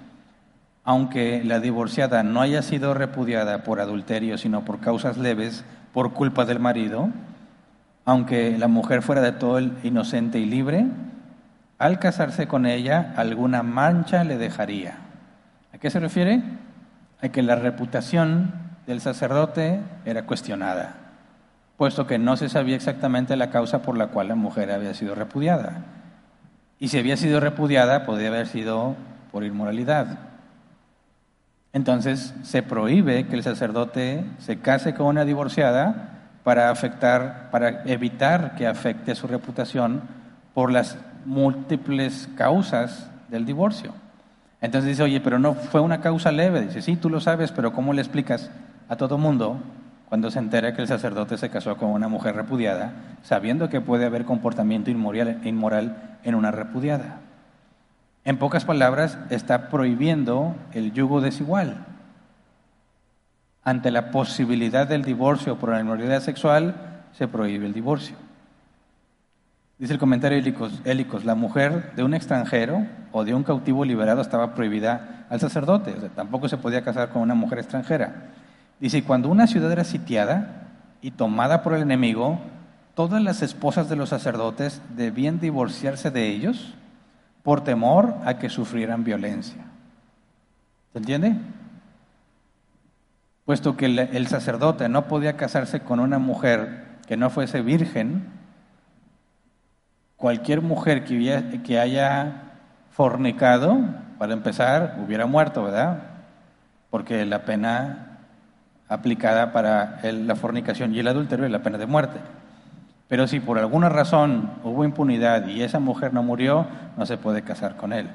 aunque 0.82 1.44
la 1.44 1.60
divorciada 1.60 2.22
no 2.22 2.40
haya 2.40 2.62
sido 2.62 2.94
repudiada 2.94 3.64
por 3.64 3.80
adulterio, 3.80 4.38
sino 4.38 4.64
por 4.64 4.80
causas 4.80 5.18
leves, 5.18 5.62
por 5.92 6.14
culpa 6.14 6.46
del 6.46 6.58
marido, 6.58 7.10
aunque 8.06 8.56
la 8.56 8.66
mujer 8.66 9.02
fuera 9.02 9.20
de 9.20 9.32
todo 9.32 9.60
inocente 9.82 10.38
y 10.38 10.46
libre, 10.46 10.86
al 11.78 11.98
casarse 11.98 12.48
con 12.48 12.64
ella 12.64 13.12
alguna 13.18 13.62
mancha 13.62 14.24
le 14.24 14.38
dejaría. 14.38 14.94
¿A 15.74 15.76
qué 15.76 15.90
se 15.90 16.00
refiere? 16.00 16.42
A 17.20 17.28
que 17.28 17.42
la 17.42 17.56
reputación 17.56 18.54
del 18.86 19.02
sacerdote 19.02 19.80
era 20.06 20.24
cuestionada, 20.24 20.94
puesto 21.76 22.06
que 22.06 22.18
no 22.18 22.38
se 22.38 22.48
sabía 22.48 22.76
exactamente 22.76 23.36
la 23.36 23.50
causa 23.50 23.82
por 23.82 23.98
la 23.98 24.06
cual 24.06 24.28
la 24.28 24.34
mujer 24.34 24.72
había 24.72 24.94
sido 24.94 25.14
repudiada. 25.14 25.99
Y 26.80 26.88
si 26.88 26.98
había 26.98 27.18
sido 27.18 27.38
repudiada, 27.40 28.06
podría 28.06 28.28
haber 28.28 28.46
sido 28.46 28.96
por 29.30 29.44
inmoralidad. 29.44 30.18
Entonces 31.74 32.34
se 32.42 32.62
prohíbe 32.62 33.26
que 33.26 33.36
el 33.36 33.42
sacerdote 33.42 34.24
se 34.38 34.58
case 34.58 34.94
con 34.94 35.06
una 35.06 35.26
divorciada 35.26 36.30
para 36.42 36.70
afectar, 36.70 37.50
para 37.50 37.84
evitar 37.84 38.56
que 38.56 38.66
afecte 38.66 39.14
su 39.14 39.26
reputación 39.26 40.00
por 40.54 40.72
las 40.72 40.96
múltiples 41.26 42.28
causas 42.34 43.10
del 43.28 43.44
divorcio. 43.44 43.92
Entonces 44.62 44.88
dice, 44.88 45.02
oye, 45.02 45.20
pero 45.20 45.38
no 45.38 45.54
fue 45.54 45.82
una 45.82 46.00
causa 46.00 46.32
leve. 46.32 46.62
Dice, 46.62 46.80
sí, 46.80 46.96
tú 46.96 47.10
lo 47.10 47.20
sabes, 47.20 47.52
pero 47.52 47.72
¿cómo 47.74 47.92
le 47.92 48.00
explicas 48.00 48.50
a 48.88 48.96
todo 48.96 49.18
mundo 49.18 49.60
cuando 50.10 50.32
se 50.32 50.40
entera 50.40 50.74
que 50.74 50.82
el 50.82 50.88
sacerdote 50.88 51.38
se 51.38 51.50
casó 51.50 51.76
con 51.76 51.90
una 51.90 52.08
mujer 52.08 52.34
repudiada, 52.34 52.92
sabiendo 53.22 53.68
que 53.68 53.80
puede 53.80 54.04
haber 54.04 54.24
comportamiento 54.24 54.90
inmoral, 54.90 55.38
en 56.24 56.34
una 56.34 56.50
repudiada? 56.50 57.20
En 58.24 58.36
pocas 58.36 58.64
palabras, 58.64 59.18
está 59.30 59.68
prohibiendo 59.68 60.56
el 60.72 60.92
yugo 60.92 61.20
desigual. 61.20 61.86
Ante 63.62 63.92
la 63.92 64.10
posibilidad 64.10 64.88
del 64.88 65.04
divorcio 65.04 65.60
por 65.60 65.70
la 65.70 65.78
inmoralidad 65.78 66.20
sexual, 66.22 66.74
se 67.12 67.28
prohíbe 67.28 67.66
el 67.66 67.72
divorcio. 67.72 68.16
Dice 69.78 69.92
el 69.92 70.00
comentario 70.00 70.42
Hélicos, 70.84 71.24
la 71.24 71.36
mujer 71.36 71.94
de 71.94 72.02
un 72.02 72.14
extranjero 72.14 72.84
o 73.12 73.24
de 73.24 73.32
un 73.32 73.44
cautivo 73.44 73.84
liberado 73.84 74.22
estaba 74.22 74.56
prohibida 74.56 75.26
al 75.30 75.38
sacerdote, 75.38 75.94
tampoco 76.16 76.48
se 76.48 76.56
podía 76.56 76.82
casar 76.82 77.10
con 77.10 77.22
una 77.22 77.36
mujer 77.36 77.60
extranjera. 77.60 78.39
Dice, 78.80 79.04
cuando 79.04 79.28
una 79.28 79.46
ciudad 79.46 79.70
era 79.70 79.84
sitiada 79.84 80.68
y 81.02 81.10
tomada 81.10 81.62
por 81.62 81.74
el 81.74 81.82
enemigo, 81.82 82.40
todas 82.94 83.22
las 83.22 83.42
esposas 83.42 83.88
de 83.88 83.96
los 83.96 84.08
sacerdotes 84.08 84.80
debían 84.96 85.38
divorciarse 85.38 86.10
de 86.10 86.28
ellos 86.28 86.74
por 87.42 87.62
temor 87.62 88.16
a 88.24 88.38
que 88.38 88.48
sufrieran 88.48 89.04
violencia. 89.04 89.64
¿Se 90.92 90.98
entiende? 90.98 91.36
Puesto 93.44 93.76
que 93.76 93.86
el 93.86 94.26
sacerdote 94.28 94.88
no 94.88 95.08
podía 95.08 95.36
casarse 95.36 95.80
con 95.80 96.00
una 96.00 96.18
mujer 96.18 96.86
que 97.06 97.16
no 97.16 97.30
fuese 97.30 97.62
virgen, 97.62 98.28
cualquier 100.16 100.62
mujer 100.62 101.04
que, 101.04 101.60
que 101.64 101.78
haya 101.80 102.42
fornicado, 102.90 103.78
para 104.18 104.32
empezar, 104.34 104.98
hubiera 105.04 105.26
muerto, 105.26 105.64
¿verdad? 105.64 106.02
Porque 106.90 107.24
la 107.24 107.44
pena 107.44 108.09
aplicada 108.90 109.52
para 109.52 110.00
la 110.02 110.36
fornicación 110.36 110.94
y 110.94 110.98
el 110.98 111.08
adulterio 111.08 111.46
es 111.46 111.52
la 111.52 111.62
pena 111.62 111.78
de 111.78 111.86
muerte. 111.86 112.18
Pero 113.08 113.26
si 113.26 113.40
por 113.40 113.58
alguna 113.58 113.88
razón 113.88 114.50
hubo 114.62 114.84
impunidad 114.84 115.46
y 115.46 115.62
esa 115.62 115.80
mujer 115.80 116.12
no 116.12 116.22
murió, 116.22 116.66
no 116.96 117.06
se 117.06 117.16
puede 117.16 117.42
casar 117.42 117.76
con 117.76 117.92
él. 117.92 118.08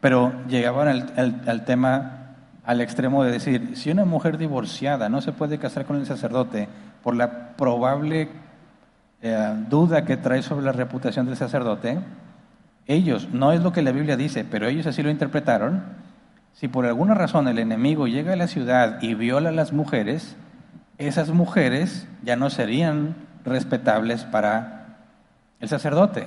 Pero 0.00 0.32
llegaban 0.48 0.88
al, 1.16 1.64
tema, 1.64 2.34
al 2.64 2.80
extremo 2.80 3.24
de 3.24 3.30
decir, 3.30 3.76
si 3.76 3.90
una 3.90 4.04
mujer 4.04 4.38
divorciada 4.38 5.08
no 5.08 5.20
se 5.20 5.32
puede 5.32 5.58
casar 5.58 5.84
con 5.84 5.96
el 5.96 6.06
sacerdote 6.06 6.68
por 7.02 7.14
la 7.14 7.50
probable 7.56 8.28
eh, 9.22 9.54
duda 9.68 10.04
que 10.04 10.16
trae 10.16 10.42
sobre 10.42 10.64
la 10.64 10.72
reputación 10.72 11.26
del 11.26 11.36
sacerdote, 11.36 11.98
ellos, 12.86 13.28
no 13.32 13.52
es 13.52 13.62
lo 13.62 13.72
que 13.72 13.82
la 13.82 13.92
Biblia 13.92 14.16
dice, 14.16 14.44
pero 14.44 14.66
ellos 14.66 14.86
así 14.86 15.02
lo 15.02 15.10
interpretaron, 15.10 15.82
si 16.52 16.68
por 16.68 16.86
alguna 16.86 17.14
razón 17.14 17.48
el 17.48 17.58
enemigo 17.58 18.06
llega 18.06 18.34
a 18.34 18.36
la 18.36 18.46
ciudad 18.46 19.02
y 19.02 19.14
viola 19.14 19.48
a 19.48 19.52
las 19.52 19.72
mujeres, 19.72 20.36
esas 20.98 21.30
mujeres 21.30 22.06
ya 22.22 22.36
no 22.36 22.50
serían 22.50 23.16
respetables 23.44 24.24
para 24.24 24.98
el 25.60 25.68
sacerdote. 25.68 26.26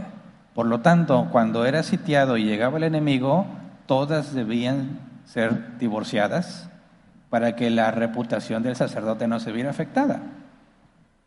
Por 0.53 0.65
lo 0.65 0.81
tanto, 0.81 1.27
cuando 1.31 1.65
era 1.65 1.83
sitiado 1.83 2.37
y 2.37 2.45
llegaba 2.45 2.77
el 2.77 2.83
enemigo, 2.83 3.45
todas 3.85 4.33
debían 4.33 4.99
ser 5.25 5.77
divorciadas 5.77 6.69
para 7.29 7.55
que 7.55 7.69
la 7.69 7.91
reputación 7.91 8.63
del 8.63 8.75
sacerdote 8.75 9.27
no 9.27 9.39
se 9.39 9.51
viera 9.51 9.69
afectada. 9.69 10.21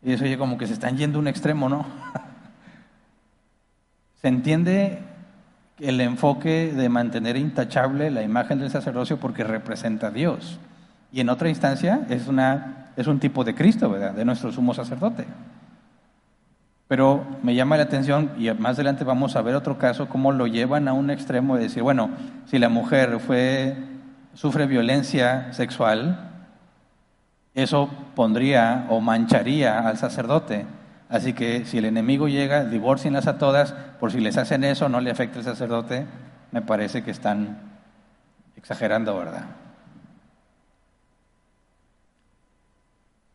Y 0.03 0.13
eso 0.13 0.23
oye 0.23 0.37
como 0.37 0.57
que 0.57 0.67
se 0.67 0.73
están 0.73 0.97
yendo 0.97 1.19
a 1.19 1.21
un 1.21 1.27
extremo, 1.27 1.69
¿no? 1.69 1.85
se 4.21 4.27
entiende 4.27 4.99
el 5.79 6.01
enfoque 6.01 6.73
de 6.75 6.89
mantener 6.89 7.37
intachable 7.37 8.11
la 8.11 8.23
imagen 8.23 8.59
del 8.59 8.69
sacerdocio 8.69 9.17
porque 9.17 9.43
representa 9.43 10.07
a 10.07 10.11
Dios. 10.11 10.59
Y 11.11 11.21
en 11.21 11.29
otra 11.29 11.49
instancia 11.49 12.01
es, 12.09 12.27
una, 12.27 12.91
es 12.95 13.07
un 13.07 13.19
tipo 13.19 13.43
de 13.43 13.55
Cristo, 13.55 13.89
¿verdad? 13.89 14.13
De 14.13 14.25
nuestro 14.25 14.51
sumo 14.51 14.73
sacerdote. 14.73 15.25
Pero 16.87 17.23
me 17.43 17.55
llama 17.55 17.77
la 17.77 17.83
atención, 17.83 18.31
y 18.37 18.49
más 18.51 18.73
adelante 18.73 19.03
vamos 19.03 19.35
a 19.35 19.41
ver 19.41 19.55
otro 19.55 19.77
caso, 19.77 20.09
cómo 20.09 20.31
lo 20.31 20.47
llevan 20.47 20.87
a 20.87 20.93
un 20.93 21.11
extremo 21.11 21.55
de 21.55 21.63
decir, 21.63 21.83
bueno, 21.83 22.09
si 22.47 22.57
la 22.57 22.69
mujer 22.69 23.19
fue, 23.19 23.75
sufre 24.33 24.65
violencia 24.65 25.53
sexual, 25.53 26.31
eso 27.53 27.89
pondría 28.15 28.87
o 28.89 29.01
mancharía 29.01 29.87
al 29.87 29.97
sacerdote. 29.97 30.65
Así 31.09 31.33
que 31.33 31.65
si 31.65 31.79
el 31.79 31.85
enemigo 31.85 32.27
llega, 32.27 32.65
divorcienlas 32.65 33.25
a 33.27 33.39
todas, 33.39 33.73
por 33.99 34.11
si 34.11 34.19
les 34.19 34.37
hacen 34.37 34.63
eso, 34.63 34.87
no 34.89 35.01
le 35.01 35.09
afecta 35.09 35.39
al 35.39 35.45
sacerdote, 35.45 36.05
me 36.51 36.61
parece 36.61 37.03
que 37.03 37.09
están 37.09 37.57
exagerando, 38.55 39.17
¿verdad? 39.17 39.45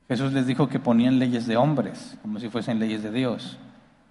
Jesús 0.06 0.32
les 0.32 0.46
dijo 0.46 0.68
que 0.68 0.78
ponían 0.78 1.18
leyes 1.18 1.46
de 1.46 1.56
hombres, 1.56 2.16
como 2.22 2.38
si 2.38 2.48
fuesen 2.48 2.78
leyes 2.78 3.02
de 3.02 3.10
Dios. 3.10 3.58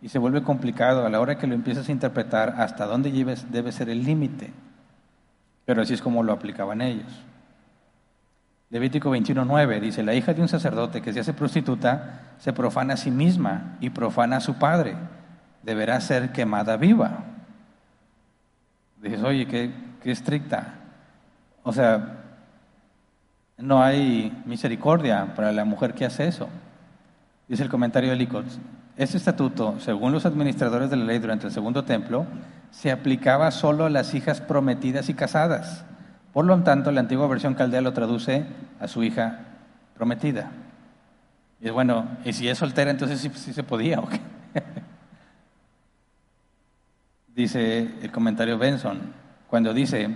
Y 0.01 0.09
se 0.09 0.19
vuelve 0.19 0.43
complicado 0.43 1.05
a 1.05 1.09
la 1.09 1.21
hora 1.21 1.37
que 1.37 1.47
lo 1.47 1.55
empiezas 1.55 1.87
a 1.87 1.91
interpretar 1.93 2.55
hasta 2.57 2.85
dónde 2.85 3.11
debe 3.49 3.71
ser 3.71 3.89
el 3.89 4.03
límite. 4.03 4.51
Pero 5.65 5.81
así 5.81 5.93
es 5.93 6.01
como 6.01 6.23
lo 6.23 6.33
aplicaban 6.33 6.81
ellos. 6.81 7.23
Levítico 8.73 9.15
21.9 9.15 9.79
dice, 9.79 10.01
la 10.01 10.15
hija 10.15 10.33
de 10.33 10.41
un 10.41 10.47
sacerdote 10.47 11.03
que 11.03 11.13
se 11.13 11.19
hace 11.19 11.31
prostituta 11.31 12.21
se 12.39 12.53
profana 12.53 12.95
a 12.95 12.97
sí 12.97 13.11
misma 13.11 13.77
y 13.79 13.91
profana 13.91 14.37
a 14.37 14.41
su 14.41 14.55
padre. 14.55 14.95
Deberá 15.61 16.01
ser 16.01 16.31
quemada 16.31 16.75
viva. 16.75 17.19
Dices, 18.99 19.21
oye, 19.21 19.45
qué, 19.45 19.71
qué 20.01 20.09
estricta. 20.09 20.73
O 21.61 21.71
sea, 21.71 22.23
no 23.59 23.83
hay 23.83 24.41
misericordia 24.47 25.35
para 25.35 25.51
la 25.51 25.65
mujer 25.65 25.93
que 25.93 26.05
hace 26.05 26.27
eso. 26.27 26.49
Dice 27.47 27.61
el 27.61 27.69
comentario 27.69 28.09
de 28.09 28.15
Licot. 28.15 28.45
Este 28.97 29.17
estatuto, 29.17 29.79
según 29.81 30.13
los 30.13 30.25
administradores 30.25 30.89
de 30.89 30.95
la 30.95 31.05
ley 31.05 31.19
durante 31.19 31.45
el 31.45 31.53
segundo 31.53 31.83
templo, 31.83 32.25
se 32.71 32.91
aplicaba 32.91 33.51
solo 33.51 33.85
a 33.85 33.91
las 33.91 34.15
hijas 34.15 34.41
prometidas 34.41 35.09
y 35.09 35.13
casadas. 35.13 35.85
Por 36.33 36.45
lo 36.45 36.61
tanto, 36.63 36.91
la 36.91 37.01
antigua 37.01 37.27
versión 37.27 37.53
caldea 37.53 37.81
lo 37.81 37.93
traduce 37.93 38.45
a 38.79 38.87
su 38.87 39.03
hija 39.03 39.41
prometida. 39.95 40.51
Y 41.61 41.67
es 41.67 41.73
bueno, 41.73 42.07
y 42.25 42.33
si 42.33 42.49
es 42.49 42.57
soltera, 42.57 42.91
entonces 42.91 43.19
sí, 43.19 43.53
se 43.53 43.63
podía, 43.63 43.99
¿o 43.99 44.09
dice 47.35 47.89
el 48.01 48.11
comentario 48.11 48.57
Benson, 48.57 48.99
cuando 49.47 49.73
dice, 49.73 50.09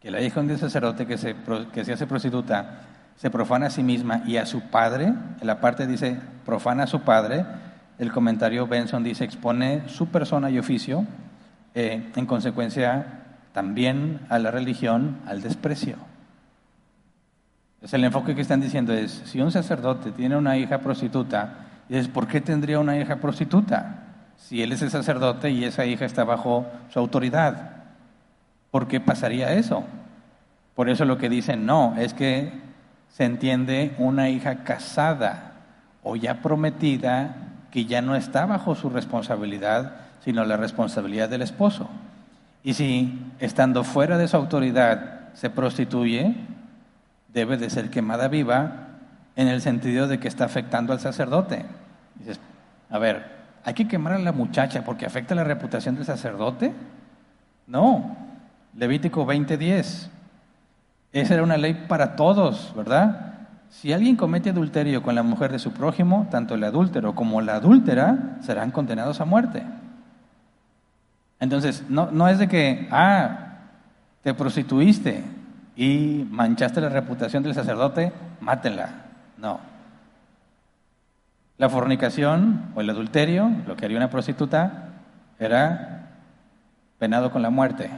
que 0.00 0.10
la 0.10 0.20
hija 0.20 0.42
de 0.42 0.52
un 0.52 0.58
sacerdote 0.58 1.06
que 1.06 1.18
se, 1.18 1.34
se 1.84 1.92
hace 1.92 2.06
prostituta 2.06 2.82
se 3.16 3.30
profana 3.30 3.66
a 3.66 3.70
sí 3.70 3.82
misma 3.82 4.22
y 4.26 4.36
a 4.36 4.46
su 4.46 4.60
padre, 4.70 5.06
en 5.06 5.46
la 5.46 5.60
parte 5.60 5.88
dice 5.88 6.16
profana 6.46 6.84
a 6.84 6.86
su 6.86 7.00
padre, 7.00 7.44
el 7.98 8.12
comentario 8.12 8.68
Benson 8.68 9.02
dice 9.02 9.24
expone 9.24 9.88
su 9.88 10.06
persona 10.06 10.50
y 10.50 10.58
oficio, 10.58 11.04
eh, 11.74 12.12
en 12.14 12.26
consecuencia 12.26 13.24
también 13.58 14.20
a 14.28 14.38
la 14.38 14.52
religión, 14.52 15.18
al 15.26 15.42
desprecio. 15.42 15.96
Es 17.82 17.92
el 17.92 18.04
enfoque 18.04 18.36
que 18.36 18.40
están 18.40 18.60
diciendo 18.60 18.92
es, 18.92 19.10
si 19.24 19.40
un 19.40 19.50
sacerdote 19.50 20.12
tiene 20.12 20.36
una 20.36 20.56
hija 20.56 20.78
prostituta, 20.78 21.66
es 21.88 22.06
¿por 22.06 22.28
qué 22.28 22.40
tendría 22.40 22.78
una 22.78 22.96
hija 22.96 23.16
prostituta? 23.16 24.04
Si 24.36 24.62
él 24.62 24.70
es 24.70 24.82
el 24.82 24.92
sacerdote 24.92 25.50
y 25.50 25.64
esa 25.64 25.86
hija 25.86 26.04
está 26.04 26.22
bajo 26.22 26.68
su 26.90 27.00
autoridad. 27.00 27.72
¿Por 28.70 28.86
qué 28.86 29.00
pasaría 29.00 29.52
eso? 29.52 29.82
Por 30.76 30.88
eso 30.88 31.04
lo 31.04 31.18
que 31.18 31.28
dicen 31.28 31.66
no, 31.66 31.96
es 31.98 32.14
que 32.14 32.52
se 33.08 33.24
entiende 33.24 33.92
una 33.98 34.28
hija 34.28 34.62
casada 34.62 35.54
o 36.04 36.14
ya 36.14 36.42
prometida 36.42 37.34
que 37.72 37.86
ya 37.86 38.02
no 38.02 38.14
está 38.14 38.46
bajo 38.46 38.76
su 38.76 38.88
responsabilidad, 38.88 39.96
sino 40.24 40.44
la 40.44 40.56
responsabilidad 40.56 41.28
del 41.28 41.42
esposo. 41.42 41.90
Y 42.62 42.74
si 42.74 43.32
estando 43.38 43.84
fuera 43.84 44.18
de 44.18 44.28
su 44.28 44.36
autoridad 44.36 45.32
se 45.34 45.50
prostituye, 45.50 46.34
debe 47.32 47.56
de 47.56 47.70
ser 47.70 47.90
quemada 47.90 48.28
viva 48.28 48.88
en 49.36 49.48
el 49.48 49.60
sentido 49.60 50.08
de 50.08 50.18
que 50.18 50.28
está 50.28 50.44
afectando 50.44 50.92
al 50.92 51.00
sacerdote. 51.00 51.64
Dices, 52.16 52.40
a 52.90 52.98
ver, 52.98 53.24
¿hay 53.64 53.74
que 53.74 53.86
quemar 53.86 54.14
a 54.14 54.18
la 54.18 54.32
muchacha 54.32 54.84
porque 54.84 55.06
afecta 55.06 55.34
la 55.34 55.44
reputación 55.44 55.94
del 55.94 56.04
sacerdote? 56.04 56.72
No. 57.66 58.16
Levítico 58.74 59.24
20:10. 59.24 60.08
Esa 61.12 61.34
era 61.34 61.42
una 61.42 61.56
ley 61.56 61.86
para 61.88 62.16
todos, 62.16 62.74
¿verdad? 62.76 63.34
Si 63.70 63.92
alguien 63.92 64.16
comete 64.16 64.50
adulterio 64.50 65.02
con 65.02 65.14
la 65.14 65.22
mujer 65.22 65.52
de 65.52 65.58
su 65.58 65.72
prójimo, 65.72 66.26
tanto 66.30 66.54
el 66.54 66.64
adúltero 66.64 67.14
como 67.14 67.40
la 67.40 67.56
adúltera 67.56 68.38
serán 68.40 68.70
condenados 68.70 69.20
a 69.20 69.24
muerte. 69.24 69.62
Entonces, 71.40 71.84
no, 71.88 72.10
no 72.10 72.28
es 72.28 72.38
de 72.38 72.48
que, 72.48 72.88
ah, 72.90 73.48
te 74.22 74.34
prostituiste 74.34 75.22
y 75.76 76.26
manchaste 76.30 76.80
la 76.80 76.88
reputación 76.88 77.42
del 77.42 77.54
sacerdote, 77.54 78.12
mátela. 78.40 79.06
No. 79.36 79.60
La 81.56 81.68
fornicación 81.68 82.70
o 82.74 82.80
el 82.80 82.90
adulterio, 82.90 83.50
lo 83.66 83.76
que 83.76 83.84
haría 83.84 83.96
una 83.96 84.10
prostituta, 84.10 84.88
era 85.38 86.10
penado 86.98 87.30
con 87.30 87.42
la 87.42 87.50
muerte. 87.50 87.90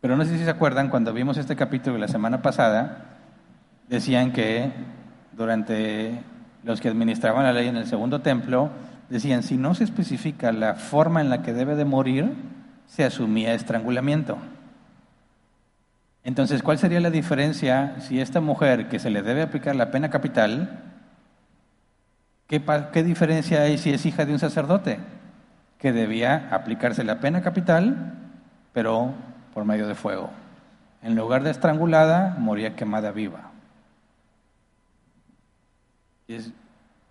Pero 0.00 0.16
no 0.16 0.24
sé 0.24 0.38
si 0.38 0.44
se 0.44 0.50
acuerdan, 0.50 0.88
cuando 0.88 1.12
vimos 1.12 1.36
este 1.36 1.56
capítulo 1.56 1.98
la 1.98 2.08
semana 2.08 2.42
pasada, 2.42 3.04
decían 3.88 4.32
que 4.32 4.72
durante 5.32 6.20
los 6.64 6.80
que 6.80 6.88
administraban 6.88 7.44
la 7.44 7.52
ley 7.52 7.68
en 7.68 7.76
el 7.76 7.86
segundo 7.86 8.20
templo, 8.20 8.70
decían, 9.12 9.42
si 9.42 9.58
no 9.58 9.74
se 9.74 9.84
especifica 9.84 10.52
la 10.52 10.74
forma 10.74 11.20
en 11.20 11.28
la 11.28 11.42
que 11.42 11.52
debe 11.52 11.76
de 11.76 11.84
morir, 11.84 12.34
se 12.86 13.04
asumía 13.04 13.54
estrangulamiento. 13.54 14.38
Entonces, 16.24 16.62
¿cuál 16.62 16.78
sería 16.78 16.98
la 16.98 17.10
diferencia 17.10 18.00
si 18.00 18.20
esta 18.20 18.40
mujer 18.40 18.88
que 18.88 18.98
se 18.98 19.10
le 19.10 19.22
debe 19.22 19.42
aplicar 19.42 19.76
la 19.76 19.90
pena 19.90 20.08
capital, 20.08 20.80
qué, 22.46 22.62
qué 22.92 23.02
diferencia 23.02 23.62
hay 23.62 23.76
si 23.76 23.90
es 23.92 24.06
hija 24.06 24.24
de 24.24 24.32
un 24.32 24.38
sacerdote? 24.38 24.98
Que 25.78 25.92
debía 25.92 26.48
aplicarse 26.50 27.04
la 27.04 27.20
pena 27.20 27.42
capital, 27.42 28.14
pero 28.72 29.12
por 29.52 29.66
medio 29.66 29.86
de 29.86 29.94
fuego. 29.94 30.30
En 31.02 31.16
lugar 31.16 31.42
de 31.42 31.50
estrangulada, 31.50 32.36
moría 32.38 32.76
quemada 32.76 33.10
viva. 33.10 33.50
Es, 36.28 36.50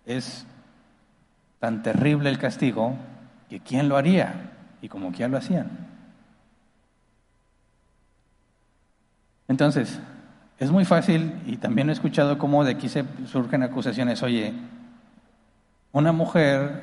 es 0.04 0.46
tan 1.62 1.84
terrible 1.84 2.28
el 2.28 2.38
castigo 2.38 2.96
que 3.48 3.60
¿quién 3.60 3.88
lo 3.88 3.96
haría? 3.96 4.50
Y 4.80 4.88
como 4.88 5.12
quién 5.12 5.30
lo 5.30 5.38
hacían. 5.38 5.68
Entonces, 9.46 10.00
es 10.58 10.72
muy 10.72 10.84
fácil, 10.84 11.40
y 11.46 11.58
también 11.58 11.88
he 11.88 11.92
escuchado 11.92 12.36
cómo 12.36 12.64
de 12.64 12.72
aquí 12.72 12.88
se 12.88 13.04
surgen 13.28 13.62
acusaciones, 13.62 14.24
oye, 14.24 14.54
una 15.92 16.10
mujer 16.10 16.82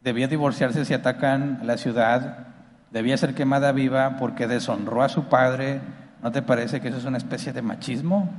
debía 0.00 0.26
divorciarse 0.26 0.84
si 0.84 0.92
atacan 0.92 1.60
la 1.62 1.76
ciudad 1.76 2.48
debía 2.90 3.16
ser 3.16 3.34
quemada 3.34 3.70
viva 3.70 4.16
porque 4.18 4.48
deshonró 4.48 5.00
a 5.04 5.08
su 5.08 5.26
padre. 5.26 5.80
¿No 6.24 6.32
te 6.32 6.42
parece 6.42 6.80
que 6.80 6.88
eso 6.88 6.98
es 6.98 7.04
una 7.04 7.18
especie 7.18 7.52
de 7.52 7.62
machismo? 7.62 8.30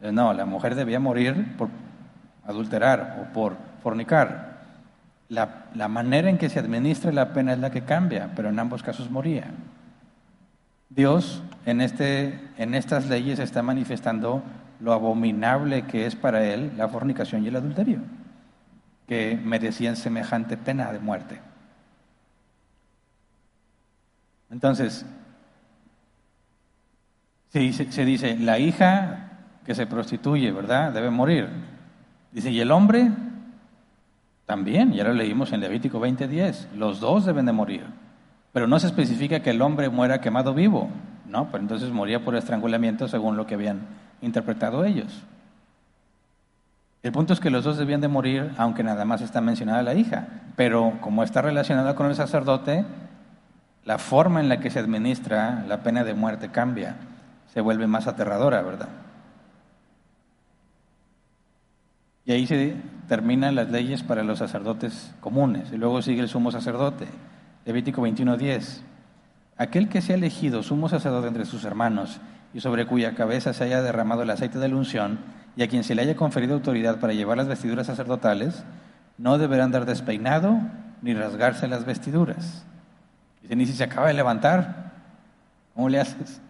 Eh, 0.00 0.12
no, 0.12 0.32
la 0.32 0.46
mujer 0.46 0.76
debía 0.76 0.98
morir 0.98 1.56
por 1.58 1.68
adulterar 2.50 3.18
o 3.20 3.32
por 3.32 3.56
fornicar. 3.82 4.50
La, 5.28 5.66
la 5.74 5.88
manera 5.88 6.28
en 6.28 6.38
que 6.38 6.48
se 6.48 6.58
administra 6.58 7.12
la 7.12 7.32
pena 7.32 7.52
es 7.52 7.58
la 7.58 7.70
que 7.70 7.82
cambia, 7.82 8.30
pero 8.34 8.48
en 8.48 8.58
ambos 8.58 8.82
casos 8.82 9.10
moría. 9.10 9.46
Dios 10.90 11.42
en, 11.66 11.80
este, 11.80 12.40
en 12.58 12.74
estas 12.74 13.06
leyes 13.08 13.38
está 13.38 13.62
manifestando 13.62 14.42
lo 14.80 14.92
abominable 14.92 15.86
que 15.86 16.06
es 16.06 16.16
para 16.16 16.44
él 16.44 16.72
la 16.76 16.88
fornicación 16.88 17.44
y 17.44 17.48
el 17.48 17.56
adulterio, 17.56 18.00
que 19.06 19.38
merecían 19.42 19.96
semejante 19.96 20.56
pena 20.56 20.92
de 20.92 20.98
muerte. 20.98 21.40
Entonces, 24.50 25.06
se 27.52 27.72
se 27.72 28.04
dice, 28.04 28.36
la 28.36 28.58
hija 28.58 29.30
que 29.64 29.74
se 29.76 29.86
prostituye, 29.86 30.50
¿verdad? 30.50 30.92
Debe 30.92 31.10
morir. 31.10 31.48
Dice, 32.32 32.50
¿y 32.50 32.60
el 32.60 32.70
hombre? 32.70 33.10
También, 34.46 34.92
ya 34.92 35.04
lo 35.04 35.12
leímos 35.12 35.52
en 35.52 35.60
Levítico 35.60 36.00
20:10, 36.00 36.72
los 36.76 37.00
dos 37.00 37.24
deben 37.24 37.46
de 37.46 37.52
morir. 37.52 37.84
Pero 38.52 38.66
no 38.66 38.78
se 38.80 38.88
especifica 38.88 39.40
que 39.40 39.50
el 39.50 39.62
hombre 39.62 39.88
muera 39.88 40.20
quemado 40.20 40.54
vivo, 40.54 40.90
¿no? 41.26 41.50
Pero 41.50 41.62
entonces 41.62 41.90
moría 41.90 42.24
por 42.24 42.34
estrangulamiento 42.34 43.06
según 43.06 43.36
lo 43.36 43.46
que 43.46 43.54
habían 43.54 43.80
interpretado 44.22 44.84
ellos. 44.84 45.22
El 47.02 47.12
punto 47.12 47.32
es 47.32 47.40
que 47.40 47.50
los 47.50 47.64
dos 47.64 47.78
debían 47.78 48.00
de 48.00 48.08
morir, 48.08 48.50
aunque 48.58 48.82
nada 48.82 49.04
más 49.04 49.22
está 49.22 49.40
mencionada 49.40 49.82
la 49.82 49.94
hija, 49.94 50.28
pero 50.56 50.98
como 51.00 51.22
está 51.22 51.40
relacionada 51.40 51.94
con 51.94 52.08
el 52.08 52.14
sacerdote, 52.14 52.84
la 53.84 53.98
forma 53.98 54.40
en 54.40 54.48
la 54.48 54.60
que 54.60 54.70
se 54.70 54.80
administra 54.80 55.64
la 55.66 55.82
pena 55.82 56.04
de 56.04 56.12
muerte 56.12 56.50
cambia, 56.50 56.96
se 57.54 57.60
vuelve 57.62 57.86
más 57.86 58.06
aterradora, 58.06 58.60
¿verdad? 58.62 58.88
Y 62.24 62.32
ahí 62.32 62.46
se 62.46 62.76
terminan 63.08 63.54
las 63.54 63.70
leyes 63.70 64.02
para 64.02 64.22
los 64.22 64.38
sacerdotes 64.38 65.14
comunes. 65.20 65.72
Y 65.72 65.76
luego 65.76 66.02
sigue 66.02 66.20
el 66.20 66.28
sumo 66.28 66.50
sacerdote, 66.50 67.06
Levítico 67.64 68.02
21:10. 68.02 68.82
Aquel 69.56 69.88
que 69.88 70.00
sea 70.00 70.16
elegido 70.16 70.62
sumo 70.62 70.88
sacerdote 70.88 71.28
entre 71.28 71.44
sus 71.44 71.64
hermanos 71.64 72.20
y 72.54 72.60
sobre 72.60 72.86
cuya 72.86 73.14
cabeza 73.14 73.52
se 73.52 73.64
haya 73.64 73.82
derramado 73.82 74.22
el 74.22 74.30
aceite 74.30 74.58
de 74.58 74.68
la 74.68 74.76
unción 74.76 75.18
y 75.56 75.62
a 75.62 75.68
quien 75.68 75.84
se 75.84 75.94
le 75.94 76.02
haya 76.02 76.16
conferido 76.16 76.54
autoridad 76.54 76.98
para 76.98 77.12
llevar 77.12 77.36
las 77.36 77.48
vestiduras 77.48 77.86
sacerdotales, 77.86 78.64
no 79.18 79.36
deberá 79.36 79.64
andar 79.64 79.84
despeinado 79.84 80.58
ni 81.02 81.14
rasgarse 81.14 81.68
las 81.68 81.84
vestiduras 81.84 82.64
Dice, 83.42 83.56
ni 83.56 83.66
si 83.66 83.72
se 83.72 83.84
acaba 83.84 84.08
de 84.08 84.14
levantar, 84.14 84.92
¿cómo 85.74 85.88
le 85.88 86.00
haces? 86.00 86.40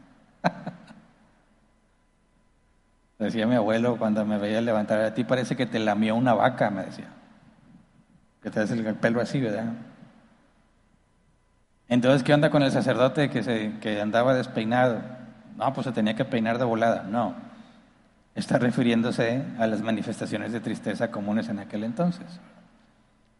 decía 3.24 3.46
mi 3.46 3.54
abuelo 3.54 3.96
cuando 3.96 4.24
me 4.24 4.38
veía 4.38 4.60
levantar, 4.60 5.00
a 5.00 5.14
ti 5.14 5.24
parece 5.24 5.56
que 5.56 5.66
te 5.66 5.78
lamió 5.78 6.14
una 6.14 6.34
vaca, 6.34 6.70
me 6.70 6.84
decía. 6.84 7.08
Que 8.42 8.50
te 8.50 8.62
el 8.62 8.94
pelo 8.94 9.20
así, 9.20 9.40
¿verdad? 9.40 9.72
Entonces, 11.88 12.22
¿qué 12.22 12.32
onda 12.32 12.50
con 12.50 12.62
el 12.62 12.72
sacerdote 12.72 13.30
que, 13.30 13.42
se, 13.42 13.72
que 13.80 14.00
andaba 14.00 14.34
despeinado? 14.34 15.00
No, 15.56 15.72
pues 15.72 15.86
se 15.86 15.92
tenía 15.92 16.14
que 16.14 16.24
peinar 16.24 16.58
de 16.58 16.64
volada. 16.64 17.02
No. 17.02 17.34
Está 18.34 18.58
refiriéndose 18.58 19.42
a 19.58 19.66
las 19.66 19.82
manifestaciones 19.82 20.52
de 20.52 20.60
tristeza 20.60 21.10
comunes 21.10 21.48
en 21.48 21.58
aquel 21.58 21.84
entonces. 21.84 22.40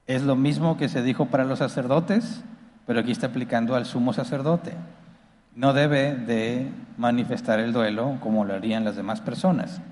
Es 0.06 0.22
lo 0.22 0.36
mismo 0.36 0.76
que 0.76 0.88
se 0.88 1.02
dijo 1.02 1.26
para 1.26 1.44
los 1.44 1.60
sacerdotes 1.60 2.42
pero 2.90 2.98
aquí 2.98 3.12
está 3.12 3.28
aplicando 3.28 3.76
al 3.76 3.86
sumo 3.86 4.12
sacerdote. 4.12 4.72
No 5.60 5.74
debe 5.74 6.16
de 6.16 6.70
manifestar 6.96 7.60
el 7.60 7.74
duelo 7.74 8.16
como 8.20 8.46
lo 8.46 8.54
harían 8.54 8.82
las 8.82 8.96
demás 8.96 9.20
personas. 9.20 9.82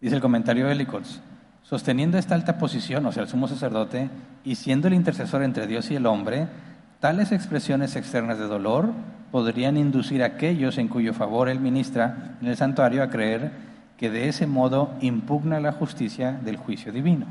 Dice 0.00 0.14
el 0.14 0.20
comentario 0.20 0.66
de 0.66 0.72
Helicots, 0.74 1.20
sosteniendo 1.64 2.18
esta 2.18 2.36
alta 2.36 2.56
posición, 2.56 3.04
o 3.04 3.10
sea, 3.10 3.24
el 3.24 3.28
sumo 3.28 3.48
sacerdote, 3.48 4.10
y 4.44 4.54
siendo 4.54 4.86
el 4.86 4.94
intercesor 4.94 5.42
entre 5.42 5.66
Dios 5.66 5.90
y 5.90 5.96
el 5.96 6.06
hombre, 6.06 6.46
tales 7.00 7.32
expresiones 7.32 7.96
externas 7.96 8.38
de 8.38 8.46
dolor 8.46 8.92
podrían 9.32 9.76
inducir 9.76 10.22
a 10.22 10.26
aquellos 10.26 10.78
en 10.78 10.86
cuyo 10.86 11.14
favor 11.14 11.48
él 11.48 11.58
ministra 11.58 12.36
en 12.40 12.46
el 12.46 12.56
santuario 12.56 13.02
a 13.02 13.10
creer 13.10 13.50
que 13.96 14.08
de 14.08 14.28
ese 14.28 14.46
modo 14.46 14.94
impugna 15.00 15.58
la 15.58 15.72
justicia 15.72 16.30
del 16.30 16.58
juicio 16.58 16.92
divino. 16.92 17.26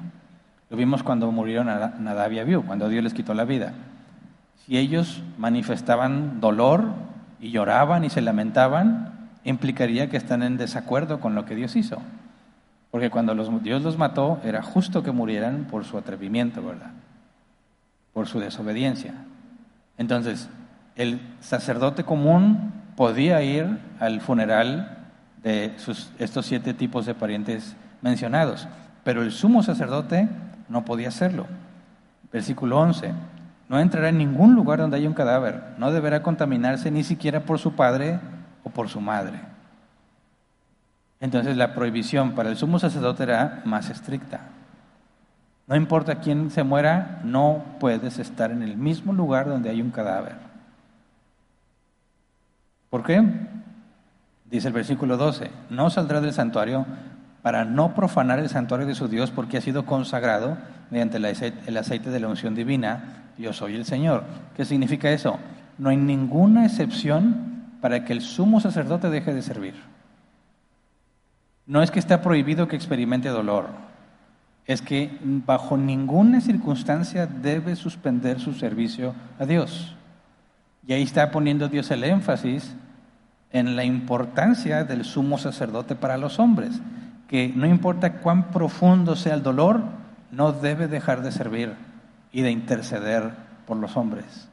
Lo 0.70 0.76
vimos 0.76 1.04
cuando 1.04 1.32
murieron 1.32 1.68
Nadab 1.68 2.34
y 2.34 2.40
Abiú, 2.40 2.66
cuando 2.66 2.90
Dios 2.90 3.02
les 3.02 3.14
quitó 3.14 3.34
la 3.34 3.46
vida. 3.46 3.72
Si 4.66 4.78
ellos 4.78 5.24
manifestaban 5.38 6.42
dolor 6.42 7.12
y 7.44 7.52
lloraban 7.52 8.06
y 8.06 8.10
se 8.10 8.22
lamentaban, 8.22 9.30
implicaría 9.44 10.10
que 10.10 10.16
están 10.16 10.44
en 10.44 10.56
desacuerdo 10.56 11.20
con 11.20 11.36
lo 11.36 11.44
que 11.44 11.56
Dios 11.56 11.76
hizo. 11.76 11.98
Porque 12.90 13.10
cuando 13.10 13.36
Dios 13.60 13.82
los 13.82 13.98
mató, 13.98 14.40
era 14.46 14.64
justo 14.64 15.04
que 15.04 15.12
murieran 15.12 15.68
por 15.70 15.84
su 15.84 15.98
atrevimiento, 15.98 16.64
¿verdad? 16.64 16.92
Por 18.14 18.28
su 18.28 18.40
desobediencia. 18.40 19.14
Entonces, 19.98 20.48
el 20.96 21.20
sacerdote 21.42 22.06
común 22.06 22.72
podía 22.96 23.44
ir 23.44 23.78
al 24.00 24.22
funeral 24.22 25.00
de 25.44 25.76
estos 26.20 26.46
siete 26.46 26.74
tipos 26.74 27.06
de 27.06 27.14
parientes 27.14 27.76
mencionados, 28.02 28.70
pero 29.04 29.22
el 29.22 29.34
sumo 29.34 29.64
sacerdote 29.64 30.30
no 30.70 30.86
podía 30.86 31.10
hacerlo. 31.10 31.46
Versículo 32.32 32.80
11. 32.80 33.12
No 33.74 33.80
entrará 33.80 34.10
en 34.10 34.20
ningún 34.20 34.54
lugar 34.54 34.78
donde 34.78 34.98
haya 34.98 35.08
un 35.08 35.16
cadáver. 35.16 35.64
No 35.80 35.92
deberá 35.92 36.22
contaminarse 36.22 36.92
ni 36.92 37.04
siquiera 37.04 37.40
por 37.44 37.58
su 37.58 37.74
padre 37.74 38.20
o 38.64 38.70
por 38.70 38.88
su 38.88 39.02
madre. 39.02 39.40
Entonces 41.20 41.58
la 41.58 41.74
prohibición 41.74 42.34
para 42.34 42.52
el 42.52 42.56
sumo 42.56 42.78
sacerdote 42.78 43.24
era 43.24 43.64
más 43.66 43.90
estricta. 43.90 44.42
No 45.66 45.76
importa 45.76 46.20
quién 46.20 46.52
se 46.52 46.62
muera, 46.62 47.20
no 47.24 47.64
puedes 47.80 48.20
estar 48.20 48.52
en 48.52 48.62
el 48.62 48.78
mismo 48.78 49.12
lugar 49.12 49.50
donde 49.50 49.72
hay 49.72 49.82
un 49.82 49.90
cadáver. 49.90 50.36
¿Por 52.92 53.02
qué? 53.02 53.24
Dice 54.52 54.68
el 54.68 54.74
versículo 54.76 55.18
12, 55.18 55.50
no 55.72 55.90
saldrá 55.90 56.22
del 56.22 56.34
santuario 56.34 56.86
para 57.42 57.66
no 57.66 57.96
profanar 57.96 58.38
el 58.38 58.50
santuario 58.50 58.86
de 58.86 58.94
su 58.94 59.08
Dios 59.08 59.32
porque 59.32 59.58
ha 59.58 59.62
sido 59.62 59.88
consagrado 59.88 60.60
mediante 60.92 61.18
el 61.18 61.78
aceite 61.78 62.12
de 62.12 62.20
la 62.20 62.28
unción 62.28 62.54
divina, 62.54 63.23
yo 63.38 63.54
soy 63.54 63.76
el 63.76 63.86
Señor. 63.86 64.24
¿Qué 64.56 64.65
significa 64.65 65.12
eso? 65.12 65.39
No 65.78 65.89
hay 65.89 65.98
ninguna 65.98 66.65
excepción 66.65 67.63
para 67.82 68.06
que 68.06 68.13
el 68.13 68.22
sumo 68.22 68.60
sacerdote 68.60 69.10
deje 69.10 69.34
de 69.34 69.41
servir. 69.41 69.76
No 71.65 71.82
es 71.82 71.91
que 71.91 72.00
está 72.00 72.22
prohibido 72.22 72.67
que 72.67 72.76
experimente 72.76 73.30
dolor, 73.30 73.67
es 74.65 74.82
que 74.82 75.17
bajo 75.22 75.78
ninguna 75.78 76.41
circunstancia 76.41 77.26
debe 77.26 77.76
suspender 77.76 78.39
su 78.39 78.54
servicio 78.54 79.13
a 79.39 79.46
Dios. 79.46 79.96
Y 80.86 80.93
ahí 80.93 81.04
está 81.04 81.32
poniendo 81.32 81.69
Dios 81.69 81.89
el 81.91 82.04
énfasis 82.04 82.76
en 83.52 83.76
la 83.76 83.84
importancia 83.86 84.84
del 84.84 85.06
sumo 85.06 85.38
sacerdote 85.38 85.96
para 85.96 86.17
los 86.17 86.39
hombres, 86.39 86.82
que 87.28 87.52
no 87.56 87.65
importa 87.65 88.19
cuán 88.19 88.52
profundo 88.52 89.15
sea 89.15 89.36
el 89.36 89.43
dolor, 89.43 89.82
no 90.32 90.52
debe 90.52 90.88
dejar 90.88 91.22
de 91.22 91.32
servir 91.32 91.76
y 92.34 92.41
de 92.41 92.52
interceder 92.52 93.32
por 93.65 93.78
los 93.78 93.96
hombres. 93.96 94.50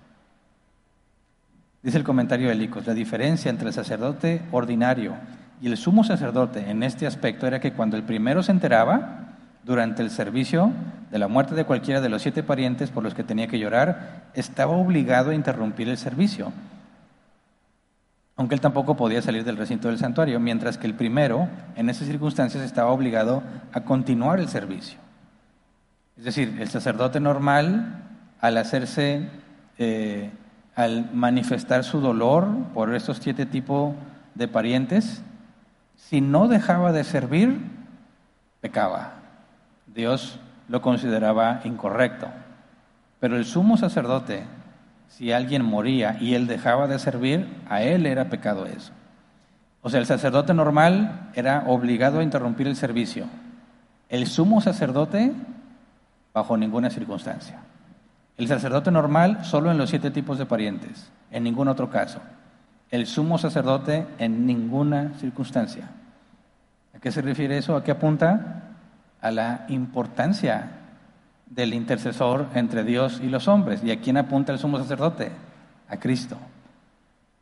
Dice 1.83 1.97
el 1.97 2.05
comentario 2.05 2.49
de 2.49 2.55
Licos, 2.55 2.87
la 2.87 2.95
diferencia 2.95 3.51
entre 3.51 3.69
el 3.69 3.75
sacerdote 3.75 4.43
ordinario 4.53 5.15
y 5.63 5.67
el 5.67 5.79
sumo 5.79 6.05
sacerdote 6.05 6.71
en 6.71 6.83
este 6.83 7.07
aspecto 7.07 7.47
era 7.47 7.59
que 7.59 7.73
cuando 7.73 7.97
el 7.97 8.05
primero 8.05 8.43
se 8.43 8.53
enteraba, 8.53 9.27
durante 9.65 10.03
el 10.03 10.11
servicio 10.11 10.73
de 11.11 11.19
la 11.19 11.29
muerte 11.29 11.55
de 11.55 11.65
cualquiera 11.65 12.01
de 12.01 12.09
los 12.09 12.23
siete 12.23 12.43
parientes 12.43 12.91
por 12.91 13.03
los 13.03 13.15
que 13.15 13.25
tenía 13.25 13.47
que 13.47 13.59
llorar, 13.59 14.31
estaba 14.35 14.73
obligado 14.73 15.31
a 15.31 15.35
interrumpir 15.35 15.89
el 15.89 15.99
servicio, 15.99 16.53
aunque 18.37 18.55
él 18.55 18.61
tampoco 18.61 18.97
podía 18.97 19.21
salir 19.21 19.45
del 19.45 19.57
recinto 19.57 19.89
del 19.89 19.99
santuario, 19.99 20.41
mientras 20.41 20.79
que 20.79 20.87
el 20.87 20.95
primero, 20.95 21.49
en 21.77 21.91
esas 21.91 22.09
circunstancias, 22.09 22.63
estaba 22.63 22.91
obligado 22.91 23.43
a 23.73 23.83
continuar 23.83 24.41
el 24.41 24.49
servicio. 24.49 25.00
Es 26.21 26.25
decir, 26.25 26.59
el 26.61 26.69
sacerdote 26.69 27.19
normal, 27.19 27.95
al 28.43 28.59
hacerse, 28.59 29.31
eh, 29.79 30.31
al 30.75 31.11
manifestar 31.15 31.83
su 31.83 32.03
dolor 32.03 32.47
por 32.75 32.95
estos 32.95 33.17
siete 33.23 33.47
tipos 33.47 33.95
de 34.35 34.47
parientes, 34.47 35.23
si 35.97 36.21
no 36.21 36.47
dejaba 36.47 36.93
de 36.93 37.05
servir, 37.05 37.59
pecaba. 38.61 39.15
Dios 39.87 40.39
lo 40.69 40.83
consideraba 40.83 41.63
incorrecto. 41.65 42.29
Pero 43.19 43.39
el 43.39 43.47
sumo 43.47 43.79
sacerdote, 43.79 44.43
si 45.09 45.33
alguien 45.33 45.65
moría 45.65 46.19
y 46.21 46.35
él 46.35 46.47
dejaba 46.47 46.87
de 46.87 46.99
servir, 46.99 47.49
a 47.67 47.81
él 47.81 48.05
era 48.05 48.29
pecado 48.29 48.67
eso. 48.67 48.93
O 49.81 49.89
sea, 49.89 50.01
el 50.01 50.07
sacerdote 50.07 50.53
normal 50.53 51.31
era 51.33 51.65
obligado 51.67 52.19
a 52.19 52.23
interrumpir 52.23 52.67
el 52.67 52.77
servicio. 52.77 53.25
El 54.11 54.27
sumo 54.27 54.61
sacerdote, 54.61 55.33
bajo 56.33 56.57
ninguna 56.57 56.91
circunstancia. 56.91 57.61
El 58.37 58.49
sacerdote 58.49 58.91
normal 58.91 59.45
solo 59.45 59.71
en 59.71 59.79
los 59.79 59.91
siete 59.91 60.11
tipos 60.11 60.39
de 60.39 60.47
parientes, 60.47 61.11
en 61.31 61.45
ningún 61.45 61.69
otro 61.69 61.91
caso. 61.91 62.21
El 62.91 63.07
sumo 63.07 63.39
sacerdote 63.39 64.07
en 64.19 64.47
ninguna 64.47 65.13
circunstancia. 65.19 65.91
¿A 66.95 66.99
qué 66.99 67.13
se 67.13 67.23
refiere 67.23 67.59
eso? 67.59 67.77
¿A 67.77 67.85
qué 67.85 67.91
apunta? 67.91 68.63
A 69.21 69.31
la 69.31 69.67
importancia 69.69 70.71
del 71.47 71.75
intercesor 71.75 72.47
entre 72.55 72.85
Dios 72.85 73.21
y 73.23 73.29
los 73.29 73.47
hombres. 73.49 73.85
¿Y 73.85 73.91
a 73.91 74.01
quién 74.01 74.17
apunta 74.17 74.53
el 74.53 74.59
sumo 74.59 74.79
sacerdote? 74.79 75.31
A 75.89 75.99
Cristo. 75.99 76.37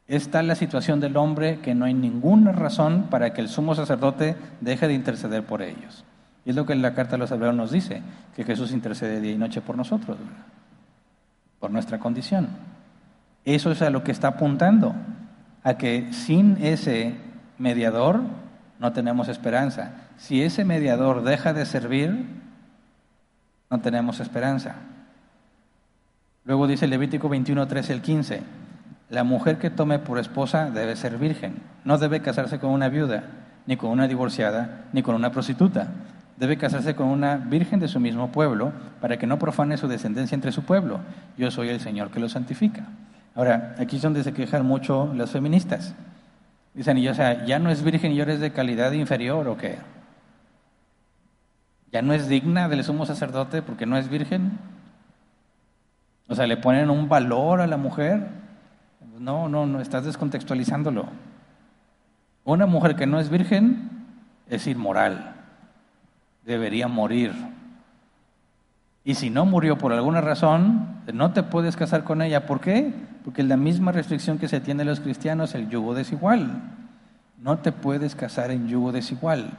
Es 0.08 0.32
la 0.32 0.54
situación 0.54 1.00
del 1.00 1.16
hombre 1.18 1.60
que 1.60 1.74
no 1.74 1.84
hay 1.84 1.94
ninguna 1.94 2.52
razón 2.52 3.08
para 3.10 3.34
que 3.34 3.42
el 3.42 3.48
sumo 3.48 3.74
sacerdote 3.74 4.36
deje 4.60 4.88
de 4.88 4.94
interceder 4.94 5.44
por 5.44 5.60
ellos. 5.60 6.04
Y 6.48 6.52
es 6.52 6.56
lo 6.56 6.64
que 6.64 6.74
la 6.74 6.94
carta 6.94 7.12
de 7.12 7.18
los 7.18 7.30
hebreos 7.30 7.54
nos 7.54 7.72
dice, 7.72 8.00
que 8.34 8.42
Jesús 8.42 8.72
intercede 8.72 9.20
día 9.20 9.32
y 9.32 9.36
noche 9.36 9.60
por 9.60 9.76
nosotros, 9.76 10.16
por 11.60 11.70
nuestra 11.70 11.98
condición. 11.98 12.48
Eso 13.44 13.70
es 13.70 13.82
a 13.82 13.90
lo 13.90 14.02
que 14.02 14.12
está 14.12 14.28
apuntando, 14.28 14.94
a 15.62 15.74
que 15.74 16.10
sin 16.14 16.56
ese 16.64 17.16
mediador 17.58 18.22
no 18.78 18.94
tenemos 18.94 19.28
esperanza. 19.28 19.92
Si 20.16 20.42
ese 20.42 20.64
mediador 20.64 21.22
deja 21.22 21.52
de 21.52 21.66
servir, 21.66 22.24
no 23.68 23.80
tenemos 23.80 24.18
esperanza. 24.18 24.76
Luego 26.46 26.66
dice 26.66 26.86
Levítico 26.86 27.28
21, 27.28 27.68
13 27.68 27.92
el 27.92 28.00
15, 28.00 28.42
la 29.10 29.22
mujer 29.22 29.58
que 29.58 29.68
tome 29.68 29.98
por 29.98 30.18
esposa 30.18 30.70
debe 30.70 30.96
ser 30.96 31.18
virgen, 31.18 31.56
no 31.84 31.98
debe 31.98 32.22
casarse 32.22 32.58
con 32.58 32.70
una 32.70 32.88
viuda, 32.88 33.24
ni 33.66 33.76
con 33.76 33.90
una 33.90 34.08
divorciada, 34.08 34.86
ni 34.94 35.02
con 35.02 35.14
una 35.14 35.30
prostituta. 35.30 35.88
Debe 36.38 36.56
casarse 36.56 36.94
con 36.94 37.08
una 37.08 37.36
virgen 37.36 37.80
de 37.80 37.88
su 37.88 37.98
mismo 37.98 38.30
pueblo 38.30 38.72
para 39.00 39.18
que 39.18 39.26
no 39.26 39.40
profane 39.40 39.76
su 39.76 39.88
descendencia 39.88 40.36
entre 40.36 40.52
su 40.52 40.62
pueblo. 40.62 41.00
Yo 41.36 41.50
soy 41.50 41.68
el 41.68 41.80
Señor 41.80 42.10
que 42.10 42.20
lo 42.20 42.28
santifica. 42.28 42.84
Ahora, 43.34 43.74
aquí 43.78 43.96
es 43.96 44.02
donde 44.02 44.22
se 44.22 44.32
quejan 44.32 44.64
mucho 44.64 45.12
las 45.14 45.30
feministas. 45.30 45.94
Dicen, 46.74 46.96
y 46.98 47.08
o 47.08 47.14
sea, 47.14 47.44
ya 47.44 47.58
no 47.58 47.70
es 47.70 47.82
virgen 47.82 48.12
y 48.12 48.20
ahora 48.20 48.34
es 48.34 48.40
de 48.40 48.52
calidad 48.52 48.92
inferior 48.92 49.48
o 49.48 49.56
qué? 49.56 49.78
¿Ya 51.90 52.02
no 52.02 52.12
es 52.12 52.28
digna 52.28 52.68
del 52.68 52.84
sumo 52.84 53.04
sacerdote 53.04 53.62
porque 53.62 53.86
no 53.86 53.96
es 53.96 54.08
virgen? 54.08 54.58
O 56.28 56.36
sea, 56.36 56.46
le 56.46 56.56
ponen 56.56 56.90
un 56.90 57.08
valor 57.08 57.60
a 57.60 57.66
la 57.66 57.78
mujer. 57.78 58.28
No, 59.18 59.48
no, 59.48 59.66
no, 59.66 59.80
estás 59.80 60.04
descontextualizándolo. 60.04 61.06
Una 62.44 62.66
mujer 62.66 62.94
que 62.94 63.06
no 63.06 63.18
es 63.18 63.28
virgen 63.28 63.90
es 64.48 64.68
inmoral, 64.68 65.34
debería 66.48 66.88
morir. 66.88 67.32
Y 69.04 69.14
si 69.14 69.28
no 69.28 69.44
murió 69.44 69.76
por 69.76 69.92
alguna 69.92 70.22
razón, 70.22 71.02
no 71.12 71.32
te 71.32 71.42
puedes 71.42 71.76
casar 71.76 72.04
con 72.04 72.22
ella. 72.22 72.46
¿Por 72.46 72.60
qué? 72.60 72.92
Porque 73.22 73.42
la 73.42 73.58
misma 73.58 73.92
restricción 73.92 74.38
que 74.38 74.48
se 74.48 74.60
tiene 74.60 74.82
a 74.82 74.86
los 74.86 75.00
cristianos, 75.00 75.54
el 75.54 75.68
yugo 75.68 75.94
desigual. 75.94 76.62
No 77.40 77.58
te 77.58 77.70
puedes 77.70 78.14
casar 78.14 78.50
en 78.50 78.66
yugo 78.66 78.92
desigual. 78.92 79.50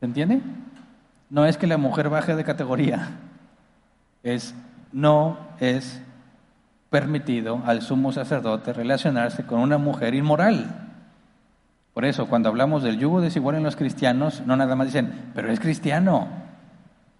¿Se 0.00 0.06
entiende? 0.06 0.42
No 1.30 1.46
es 1.46 1.56
que 1.56 1.68
la 1.68 1.78
mujer 1.78 2.10
baje 2.10 2.34
de 2.34 2.44
categoría. 2.44 3.10
Es 4.24 4.54
no 4.92 5.38
es 5.60 6.00
permitido 6.90 7.62
al 7.66 7.82
sumo 7.82 8.10
sacerdote 8.12 8.72
relacionarse 8.72 9.44
con 9.46 9.60
una 9.60 9.78
mujer 9.78 10.14
inmoral. 10.14 10.85
Por 11.96 12.04
eso, 12.04 12.26
cuando 12.26 12.50
hablamos 12.50 12.82
del 12.82 12.98
yugo 12.98 13.22
desigual 13.22 13.56
en 13.56 13.62
los 13.62 13.74
cristianos, 13.74 14.42
no 14.44 14.54
nada 14.54 14.76
más 14.76 14.88
dicen, 14.88 15.30
pero 15.34 15.50
es 15.50 15.58
cristiano. 15.58 16.28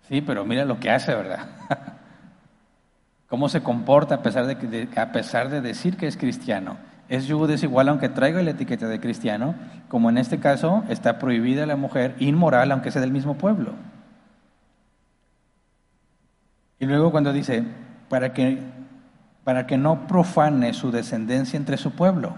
Sí, 0.07 0.21
pero 0.21 0.45
mira 0.45 0.67
lo 0.67 0.79
que 0.79 0.91
hace, 0.91 1.15
¿verdad? 1.15 1.47
Cómo 3.31 3.49
se 3.49 3.63
comporta 3.63 4.17
a 4.17 4.23
pesar 4.23 4.45
de, 4.45 4.89
a 4.95 5.13
pesar 5.13 5.49
de 5.49 5.63
decir 5.63 5.97
que 5.97 6.07
es 6.07 6.19
cristiano. 6.19 6.77
Es 7.09 7.27
yugo 7.27 7.47
desigual 7.47 7.89
aunque 7.89 8.11
traiga 8.11 8.43
la 8.43 8.51
etiqueta 8.51 8.87
de 8.87 9.01
cristiano, 9.01 9.55
como 9.89 10.11
en 10.11 10.19
este 10.19 10.41
caso 10.41 10.85
está 10.91 11.19
prohibida 11.19 11.65
la 11.65 11.77
mujer 11.77 12.15
inmoral 12.19 12.71
aunque 12.71 12.91
sea 12.91 13.01
del 13.01 13.13
mismo 13.13 13.39
pueblo. 13.39 13.73
Y 16.79 16.85
luego 16.85 17.11
cuando 17.13 17.33
dice, 17.33 17.65
para 18.11 18.35
que, 18.35 18.59
para 19.43 19.67
que 19.67 19.79
no 19.79 20.07
profane 20.07 20.75
su 20.75 20.91
descendencia 20.91 21.57
entre 21.57 21.79
su 21.79 21.93
pueblo. 21.93 22.35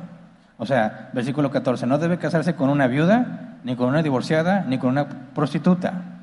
O 0.59 0.67
sea, 0.67 1.09
versículo 1.15 1.51
14, 1.51 1.87
no 1.87 1.99
debe 1.99 2.19
casarse 2.19 2.55
con 2.55 2.69
una 2.69 2.87
viuda, 2.87 3.57
ni 3.65 3.77
con 3.77 3.89
una 3.89 4.03
divorciada, 4.03 4.65
ni 4.69 4.79
con 4.79 4.91
una 4.91 5.09
prostituta 5.09 6.19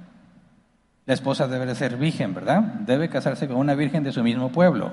la 1.05 1.13
esposa 1.13 1.47
debe 1.47 1.67
de 1.67 1.75
ser 1.75 1.97
virgen, 1.97 2.33
¿verdad? 2.33 2.61
Debe 2.61 3.09
casarse 3.09 3.47
con 3.47 3.57
una 3.57 3.75
virgen 3.75 4.03
de 4.03 4.11
su 4.11 4.23
mismo 4.23 4.51
pueblo. 4.51 4.91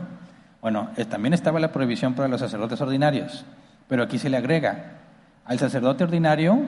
Bueno, 0.61 0.91
eh, 0.97 1.07
también 1.07 1.33
estaba 1.33 1.59
la 1.59 1.73
prohibición 1.73 2.15
para 2.15 2.29
los 2.29 2.41
sacerdotes 2.41 2.81
ordinarios, 2.81 3.47
pero 3.89 4.03
aquí 4.03 4.19
se 4.19 4.29
le 4.29 4.37
agrega, 4.37 4.99
al 5.45 5.59
sacerdote 5.59 6.05
ordinario 6.05 6.61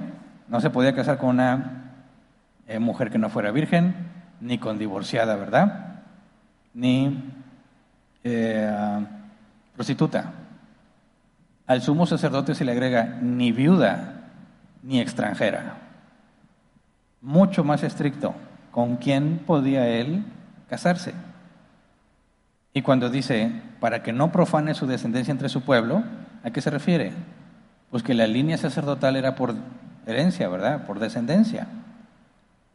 no 0.48 0.60
se 0.60 0.70
podía 0.70 0.94
casar 0.94 1.18
con 1.18 1.30
una 1.30 1.92
eh, 2.66 2.78
mujer 2.78 3.10
que 3.10 3.18
no 3.18 3.28
fuera 3.28 3.50
virgen, 3.50 3.94
ni 4.40 4.58
con 4.58 4.78
divorciada, 4.78 5.36
¿verdad? 5.36 6.00
Ni 6.72 7.32
eh, 8.24 9.06
prostituta. 9.74 10.32
Al 11.66 11.82
sumo 11.82 12.06
sacerdote 12.06 12.54
se 12.54 12.64
le 12.64 12.72
agrega 12.72 13.18
ni 13.20 13.52
viuda 13.52 14.30
ni 14.82 15.00
extranjera. 15.00 15.78
Mucho 17.20 17.64
más 17.64 17.82
estricto 17.82 18.34
con 18.70 18.96
quién 18.96 19.40
podía 19.46 19.88
él 19.88 20.24
casarse. 20.68 21.14
Y 22.72 22.82
cuando 22.82 23.08
dice, 23.08 23.52
para 23.80 24.02
que 24.02 24.12
no 24.12 24.32
profane 24.32 24.74
su 24.74 24.86
descendencia 24.86 25.32
entre 25.32 25.48
su 25.48 25.62
pueblo, 25.62 26.02
¿A 26.44 26.50
qué 26.50 26.60
se 26.60 26.70
refiere? 26.70 27.12
Pues 27.90 28.02
que 28.02 28.12
la 28.12 28.26
línea 28.26 28.58
sacerdotal 28.58 29.16
era 29.16 29.34
por 29.34 29.54
herencia, 30.06 30.46
¿verdad? 30.48 30.86
Por 30.86 30.98
descendencia. 30.98 31.66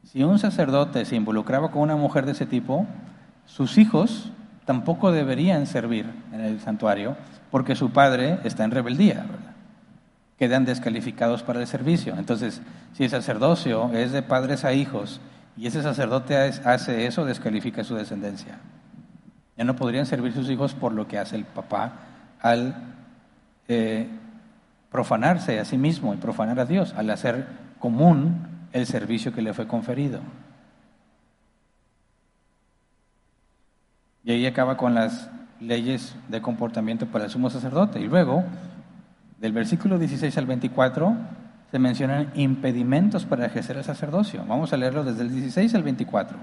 Si 0.03 0.23
un 0.23 0.39
sacerdote 0.39 1.05
se 1.05 1.15
involucraba 1.15 1.69
con 1.69 1.83
una 1.83 1.95
mujer 1.95 2.25
de 2.25 2.31
ese 2.31 2.47
tipo, 2.47 2.87
sus 3.45 3.77
hijos 3.77 4.31
tampoco 4.65 5.11
deberían 5.11 5.67
servir 5.67 6.07
en 6.33 6.41
el 6.41 6.59
santuario 6.61 7.15
porque 7.51 7.75
su 7.75 7.91
padre 7.91 8.39
está 8.43 8.63
en 8.63 8.71
rebeldía, 8.71 9.25
¿verdad? 9.29 9.55
Quedan 10.37 10.65
descalificados 10.65 11.43
para 11.43 11.59
el 11.59 11.67
servicio. 11.67 12.15
Entonces, 12.17 12.61
si 12.93 13.03
el 13.03 13.09
sacerdocio 13.09 13.91
es 13.93 14.11
de 14.11 14.21
padres 14.21 14.63
a 14.63 14.73
hijos 14.73 15.19
y 15.57 15.67
ese 15.67 15.81
sacerdote 15.81 16.37
hace 16.37 17.05
eso, 17.05 17.25
descalifica 17.25 17.83
su 17.83 17.95
descendencia. 17.95 18.59
Ya 19.57 19.65
no 19.65 19.75
podrían 19.75 20.05
servir 20.05 20.31
sus 20.31 20.49
hijos 20.49 20.73
por 20.73 20.93
lo 20.93 21.07
que 21.07 21.17
hace 21.17 21.35
el 21.35 21.43
papá 21.43 21.93
al 22.41 22.75
eh, 23.67 24.07
profanarse 24.89 25.59
a 25.59 25.65
sí 25.65 25.77
mismo 25.77 26.13
y 26.13 26.17
profanar 26.17 26.59
a 26.59 26.65
Dios, 26.65 26.93
al 26.95 27.09
hacer 27.09 27.45
común 27.79 28.47
el 28.71 28.85
servicio 28.85 29.33
que 29.33 29.41
le 29.41 29.53
fue 29.53 29.67
conferido. 29.67 30.21
Y 34.23 34.31
ahí 34.31 34.45
acaba 34.45 34.77
con 34.77 34.93
las 34.93 35.29
leyes 35.59 36.15
de 36.27 36.41
comportamiento 36.41 37.05
para 37.07 37.25
el 37.25 37.31
sumo 37.31 37.49
sacerdote. 37.49 37.99
Y 37.99 38.07
luego, 38.07 38.43
del 39.39 39.53
versículo 39.53 39.97
16 39.97 40.37
al 40.37 40.45
24, 40.45 41.15
se 41.71 41.79
mencionan 41.79 42.31
impedimentos 42.35 43.25
para 43.25 43.45
ejercer 43.45 43.77
el 43.77 43.83
sacerdocio. 43.83 44.43
Vamos 44.47 44.73
a 44.73 44.77
leerlo 44.77 45.03
desde 45.03 45.21
el 45.21 45.31
16 45.31 45.75
al 45.75 45.83
24. 45.83 46.37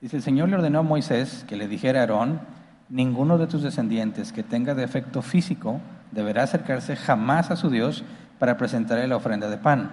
Dice, 0.00 0.16
el 0.16 0.22
Señor 0.22 0.48
le 0.48 0.56
ordenó 0.56 0.80
a 0.80 0.82
Moisés 0.82 1.44
que 1.48 1.56
le 1.56 1.68
dijera 1.68 2.00
a 2.00 2.02
Aarón, 2.02 2.40
ninguno 2.88 3.38
de 3.38 3.46
tus 3.46 3.62
descendientes 3.62 4.32
que 4.32 4.42
tenga 4.42 4.74
defecto 4.74 5.22
físico 5.22 5.80
deberá 6.12 6.44
acercarse 6.44 6.96
jamás 6.96 7.50
a 7.50 7.56
su 7.56 7.70
Dios 7.70 8.04
para 8.38 8.56
presentarle 8.56 9.08
la 9.08 9.16
ofrenda 9.16 9.48
de 9.48 9.58
pan. 9.58 9.90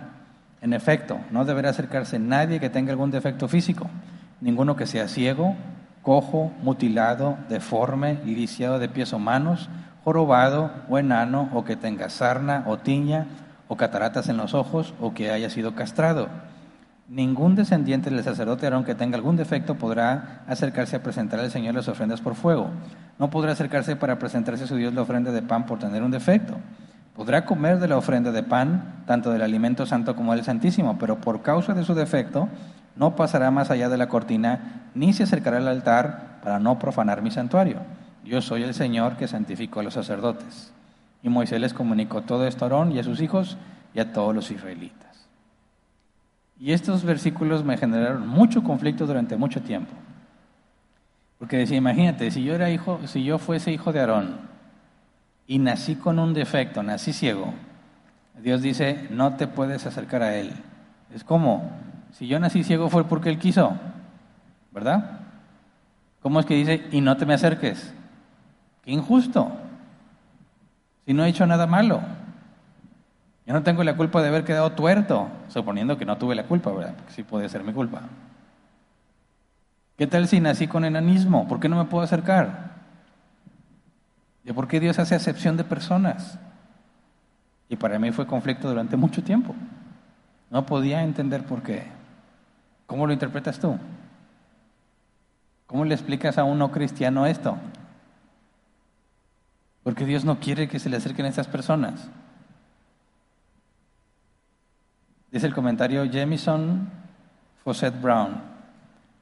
En 0.61 0.73
efecto, 0.73 1.19
no 1.31 1.45
deberá 1.45 1.69
acercarse 1.69 2.19
nadie 2.19 2.59
que 2.59 2.69
tenga 2.69 2.91
algún 2.91 3.11
defecto 3.11 3.47
físico, 3.47 3.89
ninguno 4.41 4.75
que 4.75 4.87
sea 4.87 5.07
ciego, 5.07 5.55
cojo, 6.05 6.53
mutilado, 6.61 7.37
deforme, 7.49 8.19
lisiado 8.23 8.79
de 8.79 8.87
pies 8.87 9.11
o 9.11 9.19
manos, 9.19 9.69
jorobado 10.05 10.71
o 10.87 10.97
enano, 10.97 11.49
o 11.53 11.65
que 11.65 11.75
tenga 11.75 12.09
sarna 12.09 12.63
o 12.67 12.77
tiña, 12.77 13.27
o 13.67 13.75
cataratas 13.75 14.29
en 14.29 14.37
los 14.37 14.53
ojos, 14.53 14.93
o 15.01 15.13
que 15.13 15.31
haya 15.31 15.49
sido 15.49 15.75
castrado 15.75 16.29
Ningún 17.07 17.53
descendiente 17.53 18.09
del 18.09 18.23
sacerdote 18.23 18.65
Aarón 18.65 18.83
que 18.83 18.95
tenga 18.95 19.15
algún 19.15 19.35
defecto 19.35 19.75
podrá 19.75 20.41
acercarse 20.47 20.95
a 20.95 21.03
presentar 21.03 21.39
al 21.39 21.51
Señor 21.51 21.75
las 21.75 21.87
ofrendas 21.87 22.19
por 22.19 22.33
fuego. 22.33 22.71
No 23.19 23.29
podrá 23.29 23.51
acercarse 23.51 23.95
para 23.95 24.17
presentarse 24.17 24.63
a 24.63 24.67
su 24.67 24.75
Dios 24.75 24.91
la 24.91 25.03
ofrenda 25.03 25.31
de 25.31 25.43
pan 25.43 25.67
por 25.67 25.77
tener 25.77 26.01
un 26.01 26.09
defecto. 26.09 26.55
Podrá 27.15 27.45
comer 27.45 27.77
de 27.77 27.87
la 27.87 27.97
ofrenda 27.97 28.31
de 28.31 28.41
pan, 28.41 29.03
tanto 29.05 29.29
del 29.29 29.43
alimento 29.43 29.85
santo 29.85 30.15
como 30.15 30.33
del 30.33 30.43
santísimo, 30.43 30.97
pero 30.97 31.21
por 31.21 31.43
causa 31.43 31.75
de 31.75 31.83
su 31.83 31.93
defecto 31.93 32.49
no 32.95 33.15
pasará 33.15 33.51
más 33.51 33.71
allá 33.71 33.89
de 33.89 33.97
la 33.97 34.07
cortina, 34.07 34.89
ni 34.93 35.13
se 35.13 35.23
acercará 35.23 35.57
al 35.57 35.67
altar 35.67 36.39
para 36.41 36.59
no 36.59 36.79
profanar 36.79 37.21
mi 37.21 37.31
santuario. 37.31 37.79
Yo 38.23 38.41
soy 38.41 38.63
el 38.63 38.73
Señor 38.73 39.17
que 39.17 39.27
santificó 39.27 39.81
a 39.81 39.83
los 39.83 39.93
sacerdotes. 39.93 40.71
Y 41.21 41.29
Moisés 41.29 41.59
les 41.59 41.73
comunicó 41.73 42.21
todo 42.21 42.47
esto 42.47 42.65
a 42.65 42.67
Aarón 42.67 42.91
y 42.91 42.99
a 42.99 43.03
sus 43.03 43.21
hijos 43.21 43.57
y 43.93 43.99
a 43.99 44.13
todos 44.13 44.33
los 44.33 44.51
israelitas. 44.51 45.27
Y 46.59 46.71
estos 46.71 47.03
versículos 47.03 47.63
me 47.63 47.77
generaron 47.77 48.27
mucho 48.27 48.63
conflicto 48.63 49.05
durante 49.05 49.35
mucho 49.35 49.61
tiempo. 49.61 49.91
Porque 51.37 51.57
decía, 51.57 51.77
imagínate, 51.77 52.31
si 52.31 52.43
yo 52.43 52.55
era 52.55 52.69
hijo, 52.69 52.99
si 53.05 53.23
yo 53.23 53.37
fuese 53.37 53.71
hijo 53.71 53.91
de 53.91 53.99
Aarón 53.99 54.37
y 55.47 55.59
nací 55.59 55.95
con 55.95 56.17
un 56.17 56.33
defecto, 56.33 56.81
nací 56.81 57.11
ciego, 57.11 57.53
Dios 58.41 58.61
dice, 58.61 59.07
no 59.11 59.35
te 59.35 59.47
puedes 59.47 59.85
acercar 59.85 60.21
a 60.23 60.35
él. 60.35 60.53
Es 61.13 61.23
como, 61.23 61.71
si 62.17 62.27
yo 62.27 62.39
nací 62.39 62.63
ciego 62.63 62.89
fue 62.89 63.03
porque 63.03 63.29
él 63.29 63.39
quiso, 63.39 63.77
¿verdad? 64.71 65.19
¿Cómo 66.21 66.39
es 66.39 66.45
que 66.45 66.55
dice, 66.55 66.87
y 66.91 67.01
no 67.01 67.17
te 67.17 67.25
me 67.25 67.33
acerques? 67.33 67.93
Qué 68.83 68.91
injusto. 68.91 69.51
Si 71.05 71.13
no 71.13 71.25
he 71.25 71.29
hecho 71.29 71.45
nada 71.45 71.67
malo. 71.67 72.01
Yo 73.45 73.53
no 73.53 73.63
tengo 73.63 73.83
la 73.83 73.97
culpa 73.97 74.21
de 74.21 74.29
haber 74.29 74.45
quedado 74.45 74.71
tuerto, 74.71 75.27
suponiendo 75.49 75.97
que 75.97 76.05
no 76.05 76.17
tuve 76.17 76.35
la 76.35 76.45
culpa, 76.45 76.71
¿verdad? 76.71 76.95
Porque 76.95 77.11
sí 77.11 77.23
puede 77.23 77.49
ser 77.49 77.63
mi 77.63 77.73
culpa. 77.73 78.03
¿Qué 79.97 80.07
tal 80.07 80.27
si 80.29 80.39
nací 80.39 80.67
con 80.67 80.85
enanismo? 80.85 81.47
¿Por 81.47 81.59
qué 81.59 81.67
no 81.67 81.77
me 81.77 81.85
puedo 81.85 82.03
acercar? 82.03 82.75
¿Y 84.45 84.53
por 84.53 84.69
qué 84.69 84.79
Dios 84.79 84.99
hace 84.99 85.15
acepción 85.15 85.57
de 85.57 85.65
personas? 85.65 86.39
Y 87.67 87.75
para 87.75 87.99
mí 87.99 88.11
fue 88.11 88.25
conflicto 88.25 88.69
durante 88.69 88.95
mucho 88.95 89.21
tiempo. 89.21 89.53
No 90.49 90.65
podía 90.65 91.03
entender 91.03 91.43
por 91.43 91.61
qué. 91.61 92.04
¿Cómo 92.85 93.07
lo 93.07 93.13
interpretas 93.13 93.59
tú? 93.59 93.77
¿Cómo 95.67 95.85
le 95.85 95.95
explicas 95.95 96.37
a 96.37 96.43
un 96.43 96.59
no 96.59 96.71
cristiano 96.71 97.25
esto? 97.25 97.57
Porque 99.83 100.05
Dios 100.05 100.25
no 100.25 100.39
quiere 100.39 100.67
que 100.67 100.79
se 100.79 100.89
le 100.89 100.97
acerquen 100.97 101.25
a 101.25 101.29
estas 101.29 101.47
personas. 101.47 102.09
Dice 105.31 105.47
el 105.47 105.53
comentario 105.53 106.09
Jamison 106.11 106.89
Fawcett 107.63 107.99
Brown. 108.01 108.41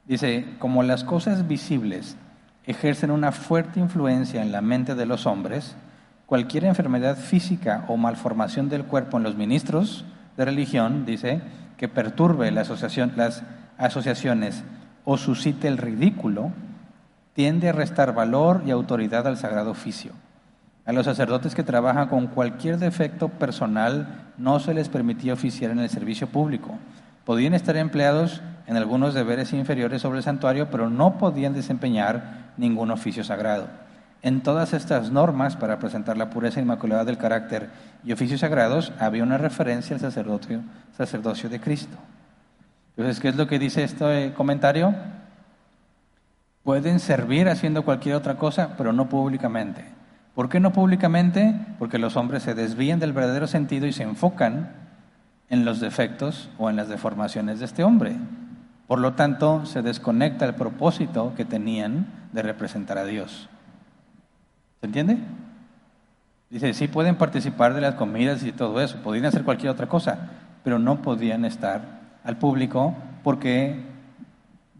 Dice, 0.06 0.46
como 0.58 0.82
las 0.82 1.02
cosas 1.02 1.48
visibles 1.48 2.16
ejercen 2.66 3.10
una 3.10 3.32
fuerte 3.32 3.80
influencia 3.80 4.42
en 4.42 4.52
la 4.52 4.60
mente 4.60 4.94
de 4.94 5.06
los 5.06 5.26
hombres, 5.26 5.76
cualquier 6.26 6.64
enfermedad 6.64 7.16
física 7.16 7.84
o 7.88 7.96
malformación 7.96 8.68
del 8.68 8.84
cuerpo 8.84 9.16
en 9.16 9.22
los 9.22 9.36
ministros 9.36 10.04
de 10.36 10.44
religión, 10.44 11.04
dice, 11.06 11.40
que 11.84 11.88
perturbe 11.88 12.50
la 12.50 12.62
asociación, 12.62 13.12
las 13.14 13.42
asociaciones 13.76 14.64
o 15.04 15.18
suscite 15.18 15.68
el 15.68 15.76
ridículo, 15.76 16.50
tiende 17.34 17.68
a 17.68 17.72
restar 17.72 18.14
valor 18.14 18.62
y 18.64 18.70
autoridad 18.70 19.26
al 19.26 19.36
sagrado 19.36 19.72
oficio. 19.72 20.12
A 20.86 20.94
los 20.94 21.04
sacerdotes 21.04 21.54
que 21.54 21.62
trabajan 21.62 22.08
con 22.08 22.28
cualquier 22.28 22.78
defecto 22.78 23.28
personal 23.28 24.32
no 24.38 24.60
se 24.60 24.72
les 24.72 24.88
permitía 24.88 25.34
oficiar 25.34 25.72
en 25.72 25.78
el 25.80 25.90
servicio 25.90 26.26
público. 26.26 26.78
Podían 27.26 27.52
estar 27.52 27.76
empleados 27.76 28.40
en 28.66 28.78
algunos 28.78 29.12
deberes 29.12 29.52
inferiores 29.52 30.00
sobre 30.00 30.20
el 30.20 30.24
santuario, 30.24 30.70
pero 30.70 30.88
no 30.88 31.18
podían 31.18 31.52
desempeñar 31.52 32.54
ningún 32.56 32.92
oficio 32.92 33.24
sagrado. 33.24 33.68
En 34.24 34.40
todas 34.40 34.72
estas 34.72 35.10
normas 35.10 35.54
para 35.54 35.78
presentar 35.78 36.16
la 36.16 36.30
pureza 36.30 36.58
inmaculada 36.58 37.04
del 37.04 37.18
carácter 37.18 37.68
y 38.04 38.12
oficios 38.12 38.40
sagrados 38.40 38.90
había 38.98 39.22
una 39.22 39.36
referencia 39.36 39.94
al 39.94 40.00
sacerdocio, 40.00 40.62
sacerdocio 40.96 41.50
de 41.50 41.60
Cristo. 41.60 41.98
Entonces, 42.96 43.20
¿qué 43.20 43.28
es 43.28 43.36
lo 43.36 43.46
que 43.46 43.58
dice 43.58 43.84
este 43.84 44.32
comentario? 44.32 44.94
Pueden 46.62 47.00
servir 47.00 47.50
haciendo 47.50 47.84
cualquier 47.84 48.14
otra 48.14 48.36
cosa, 48.36 48.70
pero 48.78 48.94
no 48.94 49.10
públicamente. 49.10 49.84
¿Por 50.34 50.48
qué 50.48 50.58
no 50.58 50.72
públicamente? 50.72 51.54
Porque 51.78 51.98
los 51.98 52.16
hombres 52.16 52.44
se 52.44 52.54
desvían 52.54 53.00
del 53.00 53.12
verdadero 53.12 53.46
sentido 53.46 53.86
y 53.86 53.92
se 53.92 54.04
enfocan 54.04 54.72
en 55.50 55.66
los 55.66 55.80
defectos 55.80 56.48
o 56.56 56.70
en 56.70 56.76
las 56.76 56.88
deformaciones 56.88 57.58
de 57.58 57.66
este 57.66 57.84
hombre. 57.84 58.16
Por 58.86 59.00
lo 59.00 59.12
tanto, 59.12 59.66
se 59.66 59.82
desconecta 59.82 60.46
el 60.46 60.54
propósito 60.54 61.34
que 61.36 61.44
tenían 61.44 62.06
de 62.32 62.40
representar 62.40 62.96
a 62.96 63.04
Dios. 63.04 63.50
¿Se 64.84 64.88
entiende? 64.88 65.16
Dice, 66.50 66.74
sí 66.74 66.88
pueden 66.88 67.16
participar 67.16 67.72
de 67.72 67.80
las 67.80 67.94
comidas 67.94 68.42
y 68.42 68.52
todo 68.52 68.82
eso, 68.82 68.98
podían 68.98 69.24
hacer 69.24 69.42
cualquier 69.42 69.72
otra 69.72 69.88
cosa, 69.88 70.28
pero 70.62 70.78
no 70.78 71.00
podían 71.00 71.46
estar 71.46 71.80
al 72.22 72.36
público 72.36 72.94
porque 73.22 73.82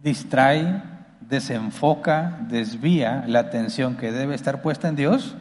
distrae, 0.03 0.83
desenfoca, 1.23 2.37
desvía 2.51 3.25
la 3.27 3.39
atención 3.39 3.97
que 3.97 4.13
debe 4.13 4.35
estar 4.35 4.61
puesta 4.61 4.89
en 4.89 4.97
Dios 4.97 5.37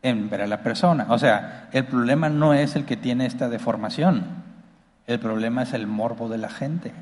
en 0.00 0.30
ver 0.30 0.40
a 0.40 0.46
la 0.46 0.62
persona. 0.62 1.04
O 1.10 1.18
sea, 1.18 1.68
el 1.70 1.84
problema 1.84 2.30
no 2.30 2.54
es 2.54 2.76
el 2.76 2.86
que 2.86 2.96
tiene 2.96 3.26
esta 3.26 3.50
deformación, 3.50 4.24
el 5.06 5.20
problema 5.20 5.64
es 5.64 5.74
el 5.74 5.86
morbo 5.86 6.30
de 6.30 6.38
la 6.38 6.48
gente. 6.48 6.94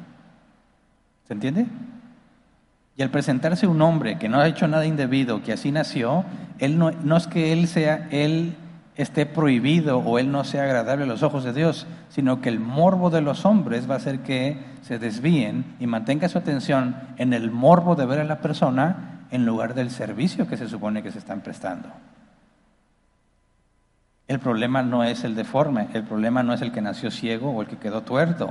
¿Se 1.29 1.33
entiende? 1.33 1.69
Y 2.99 3.03
al 3.03 3.11
presentarse 3.11 3.69
un 3.69 3.81
hombre 3.81 4.19
que 4.19 4.29
no 4.29 4.41
ha 4.41 4.49
hecho 4.49 4.67
nada 4.67 4.85
indebido, 4.85 5.41
que 5.41 5.53
así 5.53 5.71
nació, 5.71 6.25
él 6.59 6.79
no, 6.79 6.91
no 6.91 7.17
es 7.17 7.29
que 7.29 7.53
él 7.53 7.69
sea, 7.69 8.09
él 8.11 8.57
esté 8.97 9.25
prohibido 9.25 9.99
o 9.99 10.19
él 10.19 10.33
no 10.33 10.43
sea 10.43 10.65
agradable 10.65 11.05
a 11.05 11.07
los 11.07 11.23
ojos 11.23 11.45
de 11.45 11.53
Dios, 11.53 11.87
sino 12.09 12.41
que 12.41 12.49
el 12.49 12.59
morbo 12.59 13.09
de 13.11 13.21
los 13.21 13.47
hombres 13.47 13.89
va 13.89 13.95
a 13.95 13.99
hacer 13.99 14.25
que 14.25 14.59
se 14.83 14.99
desvíen 14.99 15.77
y 15.79 15.87
mantenga 15.87 16.29
su 16.29 16.39
atención 16.39 16.97
en 17.19 17.33
el 17.35 17.53
morbo 17.53 17.95
de 17.95 18.05
ver 18.05 18.19
a 18.19 18.25
la 18.25 18.41
persona 18.41 19.27
en 19.31 19.47
lugar 19.47 19.75
del 19.75 19.93
servicio 19.93 20.49
que 20.49 20.57
se 20.57 20.69
supone 20.69 21.01
que 21.01 21.13
se 21.13 21.21
están 21.21 21.41
prestando. 21.41 21.91
El 24.27 24.41
problema 24.41 24.83
no 24.83 25.05
es 25.05 25.23
el 25.23 25.37
deforme, 25.37 25.87
el 25.95 26.03
problema 26.03 26.43
no 26.43 26.53
es 26.53 26.63
el 26.63 26.73
que 26.73 26.83
nació 26.83 27.13
ciego 27.13 27.53
o 27.53 27.63
el 27.63 27.69
que 27.69 27.79
quedó 27.79 28.03
tuerto, 28.03 28.51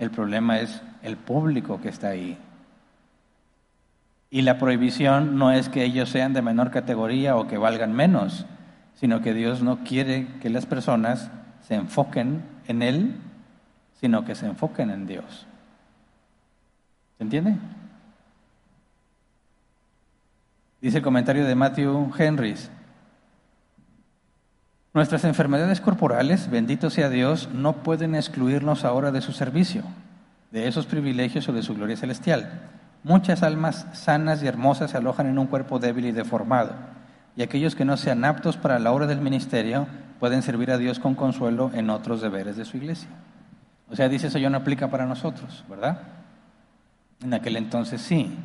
el 0.00 0.10
problema 0.10 0.58
es 0.58 0.82
el 1.04 1.16
público 1.16 1.80
que 1.80 1.90
está 1.90 2.08
ahí. 2.08 2.36
Y 4.36 4.42
la 4.42 4.58
prohibición 4.58 5.38
no 5.38 5.50
es 5.50 5.70
que 5.70 5.82
ellos 5.82 6.10
sean 6.10 6.34
de 6.34 6.42
menor 6.42 6.70
categoría 6.70 7.36
o 7.36 7.48
que 7.48 7.56
valgan 7.56 7.94
menos, 7.94 8.44
sino 8.92 9.22
que 9.22 9.32
Dios 9.32 9.62
no 9.62 9.78
quiere 9.78 10.26
que 10.42 10.50
las 10.50 10.66
personas 10.66 11.30
se 11.62 11.74
enfoquen 11.74 12.42
en 12.68 12.82
Él, 12.82 13.16
sino 13.98 14.26
que 14.26 14.34
se 14.34 14.44
enfoquen 14.44 14.90
en 14.90 15.06
Dios. 15.06 15.46
¿Se 17.16 17.24
entiende? 17.24 17.56
Dice 20.82 20.98
el 20.98 21.02
comentario 21.02 21.46
de 21.46 21.54
Matthew 21.54 22.12
Henrys. 22.18 22.70
Nuestras 24.92 25.24
enfermedades 25.24 25.80
corporales, 25.80 26.50
bendito 26.50 26.90
sea 26.90 27.08
Dios, 27.08 27.48
no 27.54 27.76
pueden 27.76 28.14
excluirnos 28.14 28.84
ahora 28.84 29.12
de 29.12 29.22
su 29.22 29.32
servicio, 29.32 29.82
de 30.50 30.68
esos 30.68 30.84
privilegios 30.84 31.48
o 31.48 31.54
de 31.54 31.62
su 31.62 31.74
gloria 31.74 31.96
celestial. 31.96 32.76
Muchas 33.06 33.44
almas 33.44 33.86
sanas 33.92 34.42
y 34.42 34.48
hermosas 34.48 34.90
se 34.90 34.96
alojan 34.96 35.28
en 35.28 35.38
un 35.38 35.46
cuerpo 35.46 35.78
débil 35.78 36.06
y 36.06 36.10
deformado, 36.10 36.72
y 37.36 37.42
aquellos 37.42 37.76
que 37.76 37.84
no 37.84 37.96
sean 37.96 38.24
aptos 38.24 38.56
para 38.56 38.80
la 38.80 38.90
obra 38.90 39.06
del 39.06 39.20
ministerio 39.20 39.86
pueden 40.18 40.42
servir 40.42 40.72
a 40.72 40.76
Dios 40.76 40.98
con 40.98 41.14
consuelo 41.14 41.70
en 41.72 41.88
otros 41.88 42.20
deberes 42.20 42.56
de 42.56 42.64
su 42.64 42.78
iglesia. 42.78 43.08
O 43.88 43.94
sea, 43.94 44.08
dice 44.08 44.26
eso 44.26 44.38
ya 44.38 44.50
no 44.50 44.56
aplica 44.56 44.90
para 44.90 45.06
nosotros, 45.06 45.64
¿verdad? 45.70 46.00
En 47.22 47.32
aquel 47.32 47.56
entonces 47.56 48.00
sí, 48.00 48.36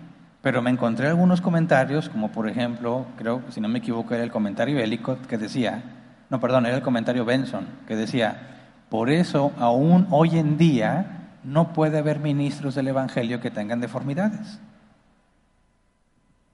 pero 0.43 0.61
me 0.61 0.69
encontré 0.69 1.07
algunos 1.07 1.41
comentarios, 1.41 2.07
como 2.07 2.31
por 2.31 2.47
ejemplo, 2.47 3.07
creo, 3.17 3.41
si 3.49 3.61
no 3.61 3.67
me 3.67 3.79
equivoco, 3.79 4.13
era 4.13 4.23
el 4.23 4.29
comentario 4.29 4.77
Ellicott 4.77 5.25
que 5.25 5.39
decía, 5.39 5.81
no, 6.29 6.39
perdón, 6.39 6.67
era 6.67 6.75
el 6.75 6.83
comentario 6.83 7.25
Benson, 7.25 7.65
que 7.87 7.95
decía, 7.95 8.67
por 8.89 9.09
eso 9.09 9.53
aún 9.57 10.05
hoy 10.11 10.37
en 10.37 10.59
día 10.59 11.20
no 11.43 11.73
puede 11.73 11.97
haber 11.97 12.19
ministros 12.19 12.75
del 12.75 12.87
Evangelio 12.87 13.41
que 13.41 13.51
tengan 13.51 13.81
deformidades. 13.81 14.59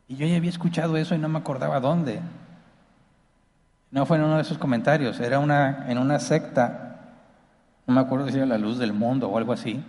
Y 0.07 0.15
yo 0.15 0.25
ya 0.25 0.37
había 0.37 0.49
escuchado 0.49 0.97
eso 0.97 1.15
y 1.15 1.17
no 1.17 1.27
me 1.27 1.39
acordaba 1.39 1.79
dónde. 1.79 2.21
No 3.91 4.05
fue 4.05 4.17
en 4.17 4.23
uno 4.23 4.35
de 4.35 4.41
esos 4.41 4.57
comentarios, 4.57 5.19
era 5.19 5.39
una, 5.39 5.89
en 5.89 5.97
una 5.97 6.19
secta, 6.19 6.99
no 7.85 7.93
me 7.93 8.01
acuerdo 8.01 8.29
si 8.29 8.37
era 8.37 8.45
la 8.45 8.57
luz 8.57 8.77
del 8.77 8.93
mundo 8.93 9.29
o 9.29 9.37
algo 9.37 9.53
así, 9.53 9.83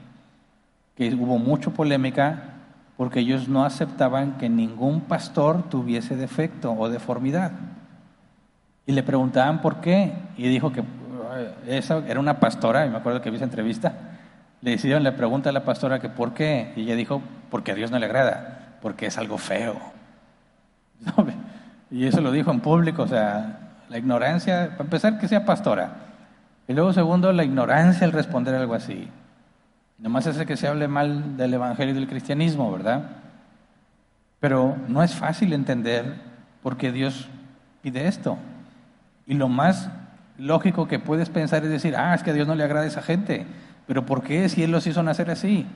que 0.94 1.14
hubo 1.14 1.38
mucha 1.38 1.70
polémica 1.70 2.54
porque 2.96 3.20
ellos 3.20 3.48
no 3.48 3.64
aceptaban 3.64 4.38
que 4.38 4.48
ningún 4.48 5.02
pastor 5.02 5.68
tuviese 5.68 6.16
defecto 6.16 6.72
o 6.72 6.88
deformidad. 6.88 7.52
Y 8.86 8.92
le 8.92 9.04
preguntaban 9.04 9.60
por 9.60 9.80
qué, 9.80 10.14
y 10.36 10.48
dijo 10.48 10.72
que 10.72 10.82
esa 11.66 11.98
era 12.08 12.18
una 12.18 12.40
pastora, 12.40 12.86
y 12.86 12.90
me 12.90 12.96
acuerdo 12.96 13.20
que 13.20 13.30
vi 13.30 13.36
esa 13.36 13.44
entrevista, 13.44 14.07
le 14.60 14.72
hicieron 14.72 15.04
la 15.04 15.16
pregunta 15.16 15.50
a 15.50 15.52
la 15.52 15.64
pastora 15.64 16.00
que 16.00 16.08
por 16.08 16.34
qué, 16.34 16.72
y 16.76 16.82
ella 16.82 16.96
dijo, 16.96 17.22
porque 17.50 17.72
a 17.72 17.74
Dios 17.74 17.90
no 17.90 17.98
le 17.98 18.06
agrada, 18.06 18.76
porque 18.82 19.06
es 19.06 19.18
algo 19.18 19.38
feo. 19.38 19.76
Y 21.90 22.06
eso 22.06 22.20
lo 22.20 22.32
dijo 22.32 22.50
en 22.50 22.60
público, 22.60 23.04
o 23.04 23.08
sea, 23.08 23.60
la 23.88 23.96
ignorancia, 23.96 24.72
para 24.72 24.84
empezar, 24.84 25.18
que 25.18 25.26
sea 25.26 25.46
pastora. 25.46 25.92
Y 26.66 26.74
luego, 26.74 26.92
segundo, 26.92 27.32
la 27.32 27.44
ignorancia 27.44 28.06
al 28.06 28.12
responder 28.12 28.54
algo 28.54 28.74
así. 28.74 29.08
Nomás 29.98 30.26
hace 30.26 30.44
que 30.44 30.56
se 30.56 30.68
hable 30.68 30.86
mal 30.86 31.36
del 31.38 31.54
Evangelio 31.54 31.92
y 31.92 31.98
del 31.98 32.06
cristianismo, 32.06 32.70
¿verdad? 32.70 33.04
Pero 34.38 34.76
no 34.86 35.02
es 35.02 35.14
fácil 35.14 35.52
entender 35.54 36.14
por 36.62 36.76
qué 36.76 36.92
Dios 36.92 37.28
pide 37.82 38.06
esto. 38.06 38.36
Y 39.26 39.34
lo 39.34 39.48
más 39.48 39.88
lógico 40.36 40.86
que 40.86 40.98
puedes 40.98 41.30
pensar 41.30 41.64
es 41.64 41.70
decir, 41.70 41.96
ah, 41.96 42.14
es 42.14 42.22
que 42.22 42.30
a 42.30 42.34
Dios 42.34 42.46
no 42.46 42.54
le 42.54 42.64
agrada 42.64 42.84
a 42.84 42.88
esa 42.88 43.02
gente. 43.02 43.46
Pero 43.88 44.04
¿por 44.04 44.22
qué 44.22 44.50
si 44.50 44.62
Él 44.62 44.70
los 44.70 44.86
hizo 44.86 45.02
nacer 45.02 45.30
así? 45.30 45.66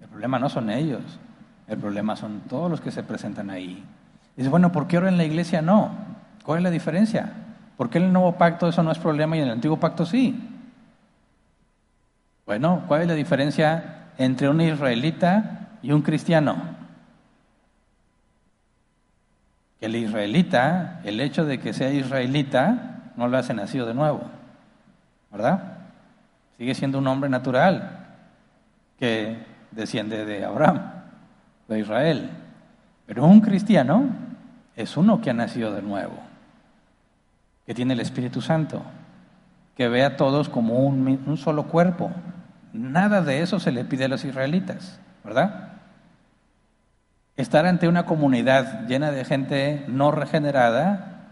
El 0.00 0.06
problema 0.06 0.38
no 0.38 0.48
son 0.48 0.70
ellos, 0.70 1.02
el 1.66 1.76
problema 1.76 2.14
son 2.14 2.42
todos 2.48 2.70
los 2.70 2.80
que 2.80 2.92
se 2.92 3.02
presentan 3.02 3.50
ahí. 3.50 3.84
Dice, 4.36 4.48
bueno, 4.48 4.70
¿por 4.70 4.86
qué 4.86 4.96
ahora 4.96 5.08
en 5.08 5.16
la 5.16 5.24
iglesia 5.24 5.62
no? 5.62 5.90
¿Cuál 6.44 6.58
es 6.58 6.62
la 6.62 6.70
diferencia? 6.70 7.32
¿Por 7.76 7.90
qué 7.90 7.98
en 7.98 8.04
el 8.04 8.12
nuevo 8.12 8.38
pacto 8.38 8.68
eso 8.68 8.84
no 8.84 8.92
es 8.92 8.98
problema 8.98 9.36
y 9.36 9.40
en 9.40 9.46
el 9.46 9.50
antiguo 9.50 9.80
pacto 9.80 10.06
sí? 10.06 10.48
Bueno, 12.46 12.84
¿cuál 12.86 13.02
es 13.02 13.08
la 13.08 13.14
diferencia 13.14 14.12
entre 14.16 14.48
un 14.48 14.60
israelita 14.60 15.70
y 15.82 15.90
un 15.90 16.02
cristiano? 16.02 16.56
Que 19.80 19.86
el 19.86 19.96
israelita, 19.96 21.00
el 21.02 21.20
hecho 21.20 21.44
de 21.44 21.58
que 21.58 21.72
sea 21.72 21.90
israelita, 21.90 23.12
no 23.16 23.26
lo 23.26 23.38
hace 23.38 23.54
nacido 23.54 23.86
de 23.86 23.94
nuevo, 23.94 24.20
¿verdad? 25.32 25.79
Sigue 26.60 26.74
siendo 26.74 26.98
un 26.98 27.06
hombre 27.06 27.30
natural 27.30 28.06
que 28.98 29.34
desciende 29.70 30.26
de 30.26 30.44
Abraham, 30.44 30.82
de 31.66 31.78
Israel. 31.78 32.28
Pero 33.06 33.24
un 33.24 33.40
cristiano 33.40 34.04
es 34.76 34.94
uno 34.98 35.22
que 35.22 35.30
ha 35.30 35.32
nacido 35.32 35.72
de 35.72 35.80
nuevo, 35.80 36.18
que 37.64 37.72
tiene 37.72 37.94
el 37.94 38.00
Espíritu 38.00 38.42
Santo, 38.42 38.82
que 39.74 39.88
ve 39.88 40.04
a 40.04 40.18
todos 40.18 40.50
como 40.50 40.80
un, 40.80 41.22
un 41.24 41.36
solo 41.38 41.64
cuerpo, 41.64 42.12
Nada 42.74 43.22
de 43.22 43.40
eso 43.40 43.58
se 43.58 43.72
le 43.72 43.86
pide 43.86 44.04
a 44.04 44.08
los 44.08 44.26
israelitas, 44.26 45.00
¿verdad? 45.24 45.78
Estar 47.38 47.64
ante 47.64 47.88
una 47.88 48.04
comunidad 48.04 48.86
llena 48.86 49.10
de 49.12 49.24
gente 49.24 49.82
no 49.88 50.10
regenerada, 50.10 51.22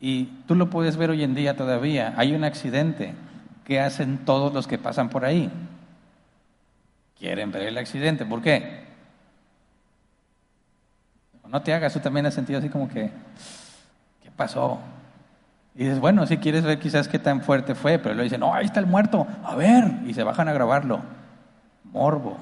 y 0.00 0.30
tú 0.46 0.54
lo 0.54 0.70
puedes 0.70 0.96
ver 0.96 1.10
hoy 1.10 1.24
en 1.24 1.34
día 1.34 1.58
todavía, 1.58 2.14
hay 2.16 2.34
un 2.34 2.44
accidente 2.44 3.14
que 3.64 3.80
hacen 3.80 4.18
todos 4.24 4.52
los 4.52 4.66
que 4.66 4.78
pasan 4.78 5.08
por 5.08 5.24
ahí. 5.24 5.50
Quieren 7.18 7.52
ver 7.52 7.62
el 7.62 7.78
accidente, 7.78 8.24
¿por 8.24 8.42
qué? 8.42 8.82
No 11.48 11.60
te 11.60 11.74
hagas, 11.74 11.92
tú 11.92 12.00
también 12.00 12.24
has 12.24 12.32
sentido 12.32 12.58
así 12.58 12.70
como 12.70 12.88
que, 12.88 13.10
¿qué 14.22 14.30
pasó? 14.34 14.80
Y 15.74 15.84
dices, 15.84 16.00
bueno, 16.00 16.26
si 16.26 16.38
quieres 16.38 16.64
ver 16.64 16.78
quizás 16.78 17.08
qué 17.08 17.18
tan 17.18 17.42
fuerte 17.42 17.74
fue, 17.74 17.98
pero 17.98 18.14
le 18.14 18.22
dicen, 18.22 18.40
no, 18.40 18.54
ahí 18.54 18.64
está 18.64 18.80
el 18.80 18.86
muerto, 18.86 19.26
a 19.44 19.54
ver, 19.54 19.84
y 20.06 20.14
se 20.14 20.22
bajan 20.22 20.48
a 20.48 20.52
grabarlo. 20.54 21.02
Morbo. 21.84 22.38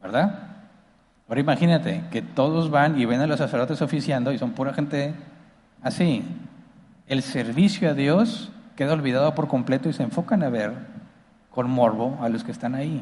¿Verdad? 0.00 0.52
Ahora 1.28 1.40
imagínate 1.40 2.04
que 2.10 2.22
todos 2.22 2.70
van 2.70 3.00
y 3.00 3.06
ven 3.06 3.20
a 3.20 3.26
los 3.26 3.38
sacerdotes 3.38 3.82
oficiando 3.82 4.32
y 4.32 4.38
son 4.38 4.52
pura 4.52 4.72
gente 4.72 5.14
así. 5.82 6.24
El 7.08 7.22
servicio 7.22 7.90
a 7.90 7.94
Dios 7.94 8.52
queda 8.82 8.94
olvidado 8.94 9.32
por 9.36 9.46
completo 9.46 9.88
y 9.88 9.92
se 9.92 10.02
enfocan 10.02 10.42
a 10.42 10.48
ver 10.48 10.72
con 11.52 11.70
morbo 11.70 12.18
a 12.20 12.28
los 12.28 12.42
que 12.42 12.50
están 12.50 12.74
ahí. 12.74 13.00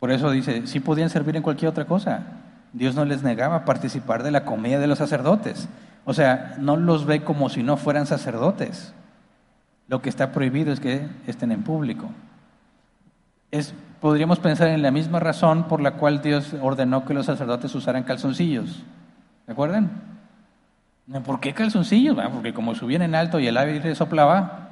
Por 0.00 0.10
eso 0.10 0.32
dice, 0.32 0.66
sí 0.66 0.80
podían 0.80 1.08
servir 1.08 1.36
en 1.36 1.44
cualquier 1.44 1.70
otra 1.70 1.84
cosa. 1.84 2.24
Dios 2.72 2.96
no 2.96 3.04
les 3.04 3.22
negaba 3.22 3.64
participar 3.64 4.24
de 4.24 4.32
la 4.32 4.44
comida 4.44 4.80
de 4.80 4.88
los 4.88 4.98
sacerdotes. 4.98 5.68
O 6.04 6.14
sea, 6.14 6.56
no 6.58 6.76
los 6.76 7.06
ve 7.06 7.22
como 7.22 7.48
si 7.48 7.62
no 7.62 7.76
fueran 7.76 8.06
sacerdotes. 8.06 8.92
Lo 9.86 10.02
que 10.02 10.08
está 10.08 10.32
prohibido 10.32 10.72
es 10.72 10.80
que 10.80 11.08
estén 11.28 11.52
en 11.52 11.62
público. 11.62 12.08
Es, 13.52 13.72
podríamos 14.00 14.40
pensar 14.40 14.66
en 14.66 14.82
la 14.82 14.90
misma 14.90 15.20
razón 15.20 15.68
por 15.68 15.80
la 15.80 15.92
cual 15.92 16.22
Dios 16.22 16.56
ordenó 16.60 17.04
que 17.04 17.14
los 17.14 17.26
sacerdotes 17.26 17.72
usaran 17.76 18.02
calzoncillos. 18.02 18.82
¿De 19.46 19.52
acuerdan? 19.52 20.15
¿Por 21.24 21.40
qué 21.40 21.54
calzoncillos? 21.54 22.16
porque 22.32 22.52
como 22.52 22.74
subían 22.74 23.02
en 23.02 23.14
alto 23.14 23.38
y 23.38 23.46
el 23.46 23.56
aire 23.56 23.94
soplaba, 23.94 24.70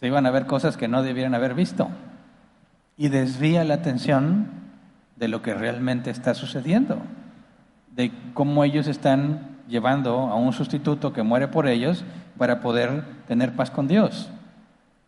se 0.00 0.06
iban 0.06 0.26
a 0.26 0.30
ver 0.30 0.46
cosas 0.46 0.76
que 0.76 0.88
no 0.88 1.02
debieran 1.02 1.34
haber 1.34 1.54
visto. 1.54 1.88
Y 2.96 3.08
desvía 3.08 3.64
la 3.64 3.74
atención 3.74 4.48
de 5.16 5.28
lo 5.28 5.42
que 5.42 5.54
realmente 5.54 6.10
está 6.10 6.34
sucediendo, 6.34 6.98
de 7.94 8.12
cómo 8.34 8.64
ellos 8.64 8.86
están 8.86 9.56
llevando 9.68 10.12
a 10.18 10.36
un 10.36 10.52
sustituto 10.52 11.12
que 11.12 11.22
muere 11.22 11.48
por 11.48 11.66
ellos 11.66 12.04
para 12.38 12.60
poder 12.60 13.04
tener 13.26 13.54
paz 13.56 13.70
con 13.70 13.88
Dios. 13.88 14.30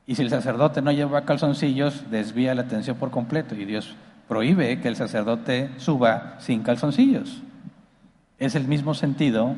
Y 0.06 0.14
si 0.14 0.22
el 0.22 0.30
sacerdote 0.30 0.82
no 0.82 0.92
lleva 0.92 1.24
calzoncillos, 1.24 2.10
desvía 2.10 2.54
la 2.54 2.62
atención 2.62 2.96
por 2.96 3.10
completo 3.10 3.54
y 3.54 3.64
Dios 3.64 3.94
prohíbe 4.26 4.80
que 4.80 4.88
el 4.88 4.96
sacerdote 4.96 5.70
suba 5.78 6.36
sin 6.38 6.62
calzoncillos. 6.62 7.42
Es 8.38 8.54
el 8.54 8.68
mismo 8.68 8.94
sentido 8.94 9.54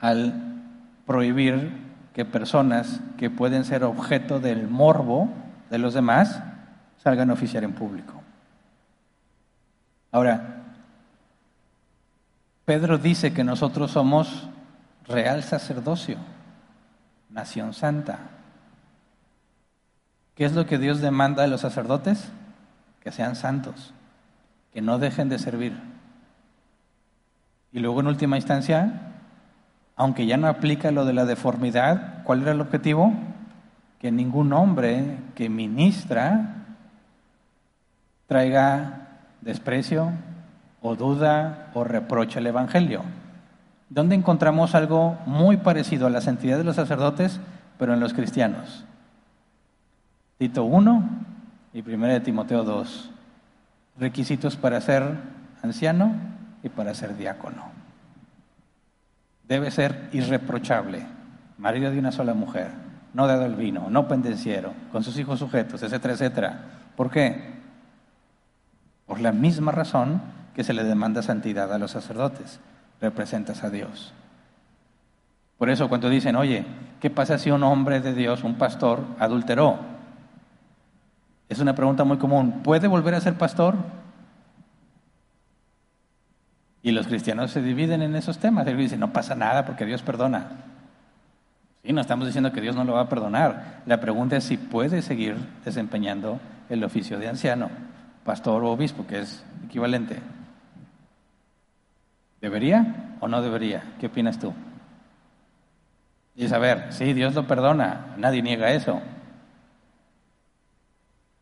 al 0.00 0.34
prohibir 1.06 1.72
que 2.14 2.24
personas 2.24 3.00
que 3.16 3.30
pueden 3.30 3.64
ser 3.64 3.84
objeto 3.84 4.40
del 4.40 4.68
morbo 4.68 5.28
de 5.70 5.78
los 5.78 5.94
demás 5.94 6.42
salgan 6.98 7.30
a 7.30 7.32
oficiar 7.32 7.64
en 7.64 7.72
público. 7.72 8.14
Ahora, 10.12 10.64
Pedro 12.64 12.98
dice 12.98 13.32
que 13.32 13.42
nosotros 13.42 13.90
somos 13.90 14.48
real 15.06 15.42
sacerdocio, 15.42 16.18
nación 17.30 17.72
santa. 17.72 18.18
¿Qué 20.34 20.44
es 20.44 20.52
lo 20.52 20.66
que 20.66 20.78
Dios 20.78 21.00
demanda 21.00 21.42
de 21.42 21.48
los 21.48 21.60
sacerdotes? 21.60 22.30
Que 23.00 23.12
sean 23.12 23.34
santos, 23.34 23.92
que 24.72 24.82
no 24.82 24.98
dejen 24.98 25.28
de 25.28 25.38
servir. 25.38 25.89
Y 27.72 27.80
luego 27.80 28.00
en 28.00 28.08
última 28.08 28.36
instancia, 28.36 29.12
aunque 29.96 30.26
ya 30.26 30.36
no 30.36 30.48
aplica 30.48 30.90
lo 30.90 31.04
de 31.04 31.12
la 31.12 31.24
deformidad, 31.24 32.22
¿cuál 32.24 32.42
era 32.42 32.52
el 32.52 32.60
objetivo? 32.60 33.12
Que 33.98 34.10
ningún 34.10 34.52
hombre 34.52 35.18
que 35.34 35.48
ministra 35.48 36.64
traiga 38.26 39.08
desprecio, 39.40 40.12
o 40.82 40.96
duda 40.96 41.70
o 41.74 41.84
reprocha 41.84 42.38
el 42.38 42.46
Evangelio. 42.46 43.02
¿Dónde 43.88 44.14
encontramos 44.14 44.74
algo 44.74 45.18
muy 45.26 45.56
parecido 45.58 46.06
a 46.06 46.10
la 46.10 46.20
santidad 46.20 46.56
de 46.56 46.64
los 46.64 46.76
sacerdotes, 46.76 47.40
pero 47.78 47.92
en 47.92 48.00
los 48.00 48.14
cristianos? 48.14 48.84
Tito 50.38 50.64
1 50.64 51.08
y 51.74 51.80
1 51.82 52.06
de 52.06 52.20
Timoteo 52.20 52.64
2. 52.64 53.10
Requisitos 53.98 54.56
para 54.56 54.80
ser 54.80 55.02
anciano 55.62 56.14
y 56.62 56.68
para 56.68 56.94
ser 56.94 57.16
diácono. 57.16 57.64
Debe 59.46 59.70
ser 59.70 60.08
irreprochable, 60.12 61.06
marido 61.58 61.90
de 61.90 61.98
una 61.98 62.12
sola 62.12 62.34
mujer, 62.34 62.70
no 63.14 63.26
dado 63.26 63.46
el 63.46 63.56
vino, 63.56 63.90
no 63.90 64.06
pendenciero, 64.08 64.72
con 64.92 65.02
sus 65.02 65.18
hijos 65.18 65.38
sujetos, 65.38 65.82
etcétera, 65.82 66.14
etcétera. 66.14 66.60
¿Por 66.96 67.10
qué? 67.10 67.54
Por 69.06 69.20
la 69.20 69.32
misma 69.32 69.72
razón 69.72 70.22
que 70.54 70.64
se 70.64 70.72
le 70.72 70.84
demanda 70.84 71.22
santidad 71.22 71.72
a 71.72 71.78
los 71.78 71.90
sacerdotes. 71.92 72.60
Representas 73.00 73.64
a 73.64 73.70
Dios. 73.70 74.12
Por 75.56 75.70
eso 75.70 75.88
cuando 75.88 76.08
dicen, 76.08 76.36
oye, 76.36 76.64
¿qué 77.00 77.10
pasa 77.10 77.38
si 77.38 77.50
un 77.50 77.62
hombre 77.62 78.00
de 78.00 78.14
Dios, 78.14 78.44
un 78.44 78.56
pastor, 78.56 79.00
adulteró? 79.18 79.78
Es 81.48 81.58
una 81.58 81.74
pregunta 81.74 82.04
muy 82.04 82.18
común. 82.18 82.60
¿Puede 82.62 82.88
volver 82.88 83.14
a 83.14 83.20
ser 83.20 83.34
pastor? 83.34 83.74
Y 86.82 86.92
los 86.92 87.06
cristianos 87.06 87.50
se 87.50 87.60
dividen 87.60 88.02
en 88.02 88.16
esos 88.16 88.38
temas. 88.38 88.66
Ellos 88.66 88.78
dicen, 88.78 89.00
no 89.00 89.12
pasa 89.12 89.34
nada 89.34 89.66
porque 89.66 89.84
Dios 89.84 90.02
perdona. 90.02 90.48
Sí, 91.82 91.92
no 91.92 92.00
estamos 92.00 92.26
diciendo 92.26 92.52
que 92.52 92.60
Dios 92.60 92.76
no 92.76 92.84
lo 92.84 92.94
va 92.94 93.02
a 93.02 93.08
perdonar. 93.08 93.82
La 93.86 94.00
pregunta 94.00 94.36
es 94.36 94.44
si 94.44 94.56
puede 94.56 95.02
seguir 95.02 95.36
desempeñando 95.64 96.40
el 96.68 96.84
oficio 96.84 97.18
de 97.18 97.28
anciano, 97.28 97.70
pastor 98.24 98.62
o 98.64 98.70
obispo, 98.70 99.06
que 99.06 99.20
es 99.20 99.44
equivalente. 99.64 100.18
¿Debería 102.40 103.16
o 103.20 103.28
no 103.28 103.42
debería? 103.42 103.82
¿Qué 103.98 104.06
opinas 104.06 104.38
tú? 104.38 104.52
Y 106.34 106.44
es 106.44 106.52
a 106.52 106.58
ver, 106.58 106.86
sí, 106.90 107.12
Dios 107.12 107.34
lo 107.34 107.46
perdona, 107.46 108.14
nadie 108.16 108.42
niega 108.42 108.72
eso. 108.72 109.00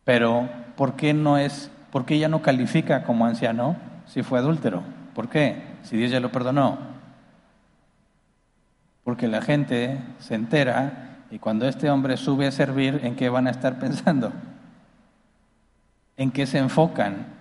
Pero, 0.03 0.49
¿por 0.75 0.95
qué 0.95 1.13
no 1.13 1.37
es, 1.37 1.71
por 1.91 2.05
qué 2.05 2.17
ya 2.17 2.27
no 2.27 2.41
califica 2.41 3.03
como 3.03 3.25
anciano 3.25 3.77
si 4.07 4.23
fue 4.23 4.39
adúltero? 4.39 4.83
¿Por 5.19 5.27
qué? 5.27 5.61
Si 5.83 5.97
Dios 5.97 6.11
ya 6.11 6.21
lo 6.21 6.31
perdonó. 6.31 6.77
Porque 9.03 9.27
la 9.27 9.41
gente 9.41 9.99
se 10.19 10.33
entera 10.33 11.25
y 11.29 11.39
cuando 11.39 11.67
este 11.67 11.89
hombre 11.89 12.15
sube 12.15 12.47
a 12.47 12.53
servir, 12.53 13.01
¿en 13.03 13.17
qué 13.17 13.27
van 13.27 13.47
a 13.47 13.51
estar 13.51 13.79
pensando? 13.79 14.31
¿En 16.15 16.31
qué 16.31 16.45
se 16.45 16.59
enfocan? 16.59 17.39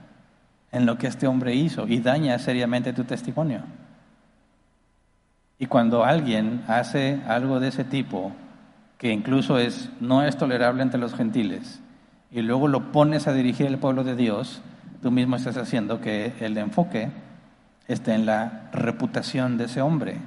en 0.73 0.87
lo 0.87 0.99
que 0.99 1.07
este 1.07 1.29
hombre 1.29 1.55
hizo 1.55 1.87
y 1.87 2.01
daña 2.01 2.39
seriamente 2.39 2.93
tu 2.93 3.05
testimonio. 3.05 3.61
Y 5.59 5.67
cuando 5.67 6.05
alguien 6.05 6.65
hace 6.67 7.21
algo 7.29 7.59
de 7.61 7.69
ese 7.69 7.85
tipo, 7.85 8.33
que 8.99 9.13
incluso 9.13 9.59
es, 9.59 9.89
no 10.01 10.25
es 10.25 10.37
tolerable 10.37 10.83
entre 10.83 11.01
los 11.01 11.15
gentiles, 11.15 11.81
y 12.33 12.43
luego 12.43 12.67
lo 12.67 12.91
pones 12.91 13.29
a 13.29 13.33
dirigir 13.33 13.67
el 13.67 13.79
pueblo 13.79 14.03
de 14.05 14.17
Dios, 14.17 14.63
tú 15.01 15.13
mismo 15.13 15.37
estás 15.37 15.57
haciendo 15.57 16.01
que 16.01 16.33
el 16.41 16.59
enfoque 16.59 17.11
esté 17.89 18.15
en 18.15 18.27
la 18.27 18.69
reputación 18.73 19.59
de 19.59 19.65
ese 19.65 19.81
hombre, 19.81 20.19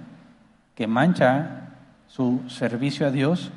que 0.76 0.88
mancha 0.88 1.70
su 2.08 2.42
servicio 2.48 3.08
a 3.08 3.12
Dios 3.12 3.52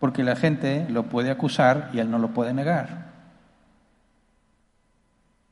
porque 0.00 0.24
la 0.24 0.34
gente 0.34 0.86
lo 0.88 1.04
puede 1.04 1.30
acusar 1.30 1.90
y 1.92 1.98
él 1.98 2.10
no 2.10 2.18
lo 2.18 2.28
puede 2.28 2.54
negar. 2.54 3.10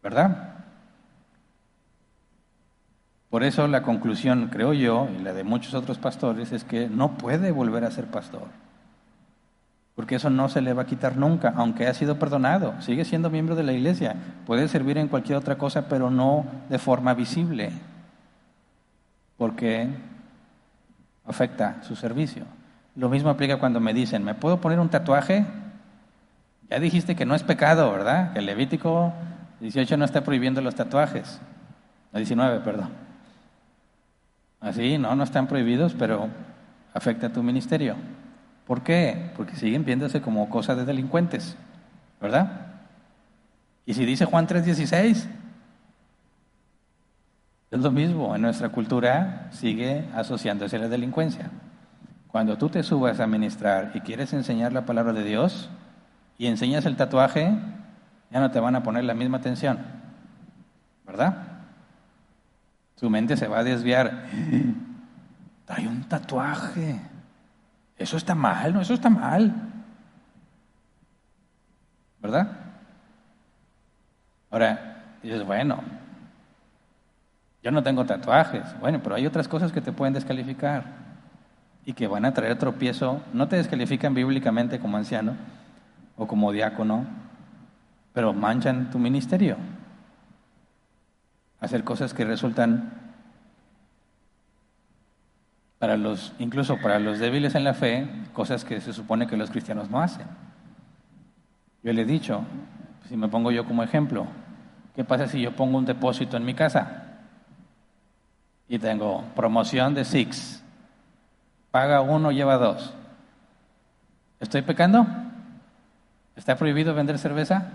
¿Verdad? 0.02 0.54
Por 3.28 3.44
eso 3.44 3.68
la 3.68 3.82
conclusión, 3.82 4.48
creo 4.50 4.72
yo, 4.72 5.06
y 5.18 5.22
la 5.22 5.34
de 5.34 5.44
muchos 5.44 5.74
otros 5.74 5.98
pastores, 5.98 6.50
es 6.52 6.64
que 6.64 6.88
no 6.88 7.18
puede 7.18 7.52
volver 7.52 7.84
a 7.84 7.90
ser 7.90 8.06
pastor. 8.06 8.48
Porque 9.94 10.14
eso 10.14 10.30
no 10.30 10.48
se 10.48 10.62
le 10.62 10.72
va 10.72 10.82
a 10.82 10.86
quitar 10.86 11.18
nunca, 11.18 11.52
aunque 11.56 11.82
haya 11.82 11.92
sido 11.92 12.18
perdonado. 12.18 12.80
Sigue 12.80 13.04
siendo 13.04 13.28
miembro 13.28 13.54
de 13.54 13.64
la 13.64 13.72
iglesia. 13.72 14.16
Puede 14.46 14.68
servir 14.68 14.96
en 14.96 15.08
cualquier 15.08 15.36
otra 15.36 15.58
cosa, 15.58 15.88
pero 15.88 16.08
no 16.08 16.46
de 16.70 16.78
forma 16.78 17.12
visible. 17.12 17.72
Porque 19.38 19.88
afecta 21.26 21.82
su 21.82 21.96
servicio. 21.96 22.44
Lo 22.96 23.08
mismo 23.08 23.30
aplica 23.30 23.58
cuando 23.58 23.80
me 23.80 23.94
dicen, 23.94 24.24
¿me 24.24 24.34
puedo 24.34 24.60
poner 24.60 24.80
un 24.80 24.90
tatuaje? 24.90 25.46
Ya 26.68 26.78
dijiste 26.80 27.16
que 27.16 27.24
no 27.24 27.34
es 27.34 27.42
pecado, 27.42 27.90
¿verdad? 27.90 28.32
Que 28.32 28.40
el 28.40 28.46
Levítico 28.46 29.14
18 29.60 29.96
no 29.96 30.04
está 30.04 30.22
prohibiendo 30.22 30.60
los 30.60 30.74
tatuajes. 30.74 31.40
La 32.12 32.18
19, 32.18 32.60
perdón. 32.60 32.90
Así, 34.60 34.98
no, 34.98 35.14
no 35.14 35.24
están 35.24 35.46
prohibidos, 35.46 35.94
pero 35.94 36.28
afecta 36.92 37.28
a 37.28 37.32
tu 37.32 37.42
ministerio. 37.42 37.94
¿Por 38.66 38.82
qué? 38.82 39.30
Porque 39.36 39.56
siguen 39.56 39.84
viéndose 39.84 40.20
como 40.20 40.50
cosas 40.50 40.76
de 40.76 40.84
delincuentes, 40.84 41.56
¿verdad? 42.20 42.66
Y 43.86 43.94
si 43.94 44.04
dice 44.04 44.26
Juan 44.26 44.46
3:16, 44.46 45.26
es 47.70 47.80
lo 47.80 47.90
mismo, 47.90 48.34
en 48.34 48.42
nuestra 48.42 48.70
cultura 48.70 49.48
sigue 49.50 50.08
asociándose 50.14 50.76
a 50.76 50.80
la 50.80 50.88
delincuencia. 50.88 51.50
Cuando 52.28 52.56
tú 52.56 52.68
te 52.68 52.82
subas 52.82 53.20
a 53.20 53.26
ministrar 53.26 53.92
y 53.94 54.00
quieres 54.00 54.32
enseñar 54.32 54.72
la 54.72 54.86
palabra 54.86 55.12
de 55.12 55.24
Dios 55.24 55.68
y 56.38 56.46
enseñas 56.46 56.86
el 56.86 56.96
tatuaje, 56.96 57.58
ya 58.30 58.40
no 58.40 58.50
te 58.50 58.60
van 58.60 58.76
a 58.76 58.82
poner 58.82 59.04
la 59.04 59.14
misma 59.14 59.38
atención, 59.38 59.78
¿verdad? 61.06 61.48
Su 62.96 63.10
mente 63.10 63.36
se 63.36 63.48
va 63.48 63.58
a 63.58 63.64
desviar. 63.64 64.26
Trae 65.66 65.86
un 65.86 66.04
tatuaje. 66.04 67.00
Eso 67.96 68.16
está 68.16 68.34
mal, 68.34 68.72
no, 68.72 68.80
eso 68.80 68.94
está 68.94 69.10
mal. 69.10 69.54
¿Verdad? 72.20 72.50
Ahora, 74.50 75.18
dices, 75.22 75.44
bueno, 75.44 75.82
yo 77.62 77.70
no 77.70 77.82
tengo 77.82 78.04
tatuajes. 78.04 78.62
Bueno, 78.80 79.00
pero 79.02 79.14
hay 79.16 79.26
otras 79.26 79.48
cosas 79.48 79.72
que 79.72 79.80
te 79.80 79.92
pueden 79.92 80.14
descalificar 80.14 80.84
y 81.84 81.92
que 81.92 82.06
van 82.06 82.24
a 82.24 82.34
traer 82.34 82.58
tropiezo. 82.58 83.20
No 83.32 83.48
te 83.48 83.56
descalifican 83.56 84.14
bíblicamente 84.14 84.78
como 84.78 84.96
anciano 84.96 85.36
o 86.16 86.26
como 86.26 86.52
diácono, 86.52 87.06
pero 88.12 88.32
manchan 88.32 88.90
tu 88.90 88.98
ministerio 88.98 89.56
hacer 91.60 91.84
cosas 91.84 92.14
que 92.14 92.24
resultan 92.24 92.92
para 95.78 95.96
los, 95.96 96.32
incluso 96.38 96.78
para 96.78 96.98
los 96.98 97.18
débiles 97.18 97.54
en 97.54 97.64
la 97.64 97.74
fe, 97.74 98.08
cosas 98.32 98.64
que 98.64 98.80
se 98.80 98.92
supone 98.92 99.26
que 99.26 99.36
los 99.36 99.50
cristianos 99.50 99.90
no 99.90 100.00
hacen. 100.00 100.26
Yo 101.82 101.92
le 101.92 102.02
he 102.02 102.04
dicho, 102.04 102.42
si 103.08 103.16
me 103.16 103.28
pongo 103.28 103.50
yo 103.50 103.64
como 103.64 103.82
ejemplo, 103.82 104.26
¿qué 104.96 105.04
pasa 105.04 105.28
si 105.28 105.40
yo 105.40 105.54
pongo 105.54 105.78
un 105.78 105.84
depósito 105.84 106.36
en 106.36 106.44
mi 106.44 106.54
casa? 106.54 107.07
Y 108.68 108.78
tengo 108.78 109.24
promoción 109.34 109.94
de 109.94 110.04
Six, 110.04 110.62
paga 111.70 112.00
uno, 112.00 112.32
lleva 112.32 112.56
dos. 112.58 112.94
¿Estoy 114.40 114.62
pecando? 114.62 115.06
¿Está 116.36 116.56
prohibido 116.56 116.94
vender 116.94 117.18
cerveza? 117.18 117.70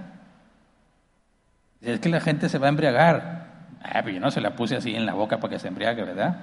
Es 1.82 2.00
que 2.00 2.10
la 2.10 2.22
gente 2.22 2.48
se 2.48 2.58
va 2.58 2.68
a 2.68 2.70
embriagar. 2.70 3.44
Ah, 3.82 4.00
pero 4.04 4.12
yo 4.12 4.20
no 4.22 4.32
se 4.32 4.40
la 4.40 4.56
puse 4.56 4.78
así 4.78 4.96
en 4.96 5.06
la 5.06 5.14
boca 5.14 5.40
para 5.40 5.52
que 5.52 5.60
se 5.60 5.68
embriague, 5.68 6.04
¿verdad? 6.04 6.38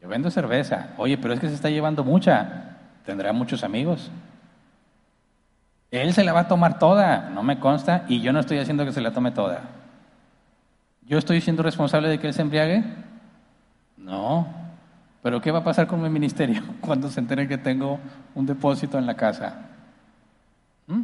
Yo 0.00 0.08
vendo 0.08 0.30
cerveza. 0.30 0.88
Oye, 0.96 1.18
pero 1.18 1.34
es 1.34 1.40
que 1.40 1.48
se 1.48 1.54
está 1.54 1.70
llevando 1.70 2.04
mucha. 2.04 2.76
Tendrá 3.04 3.32
muchos 3.32 3.64
amigos. 3.64 4.10
Él 5.90 6.14
se 6.14 6.24
la 6.24 6.32
va 6.32 6.40
a 6.40 6.48
tomar 6.48 6.78
toda, 6.78 7.30
no 7.30 7.42
me 7.42 7.58
consta, 7.58 8.04
y 8.08 8.20
yo 8.20 8.32
no 8.32 8.40
estoy 8.40 8.58
haciendo 8.58 8.84
que 8.84 8.92
se 8.92 9.00
la 9.00 9.12
tome 9.12 9.30
toda. 9.30 9.60
¿Yo 11.02 11.18
estoy 11.18 11.40
siendo 11.40 11.62
responsable 11.62 12.08
de 12.08 12.18
que 12.18 12.28
él 12.28 12.32
se 12.32 12.42
embriague? 12.42 12.82
No. 14.02 14.46
Pero 15.22 15.40
¿qué 15.40 15.50
va 15.50 15.60
a 15.60 15.64
pasar 15.64 15.86
con 15.86 16.02
mi 16.02 16.10
ministerio 16.10 16.62
cuando 16.80 17.08
se 17.08 17.20
entere 17.20 17.48
que 17.48 17.58
tengo 17.58 17.98
un 18.34 18.46
depósito 18.46 18.98
en 18.98 19.06
la 19.06 19.14
casa? 19.14 19.68
¿Mm? 20.86 21.02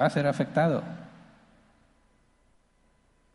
Va 0.00 0.06
a 0.06 0.10
ser 0.10 0.26
afectado. 0.26 0.82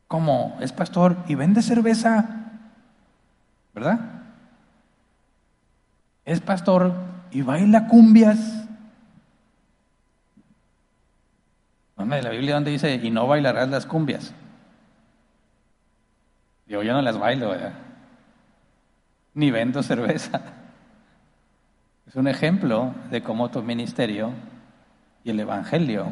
¿Cómo? 0.07 0.57
Es 0.61 0.71
pastor 0.71 1.17
y 1.27 1.35
vende 1.35 1.61
cerveza, 1.61 2.51
¿verdad? 3.73 3.99
Es 6.25 6.39
pastor 6.39 6.93
y 7.31 7.41
baila 7.41 7.87
cumbias. 7.87 8.63
de 12.15 12.21
la 12.21 12.29
Biblia 12.31 12.55
donde 12.55 12.71
dice, 12.71 12.95
y 12.95 13.09
no 13.09 13.27
bailarás 13.27 13.69
las 13.69 13.85
cumbias. 13.85 14.33
Digo, 16.65 16.83
yo 16.83 16.93
no 16.93 17.01
las 17.01 17.17
bailo. 17.17 17.53
Ni 19.33 19.51
vendo 19.51 19.83
cerveza. 19.83 20.41
Es 22.07 22.15
un 22.15 22.27
ejemplo 22.27 22.93
de 23.09 23.23
cómo 23.23 23.49
tu 23.49 23.63
ministerio 23.63 24.31
y 25.23 25.31
el 25.31 25.39
Evangelio 25.39 26.07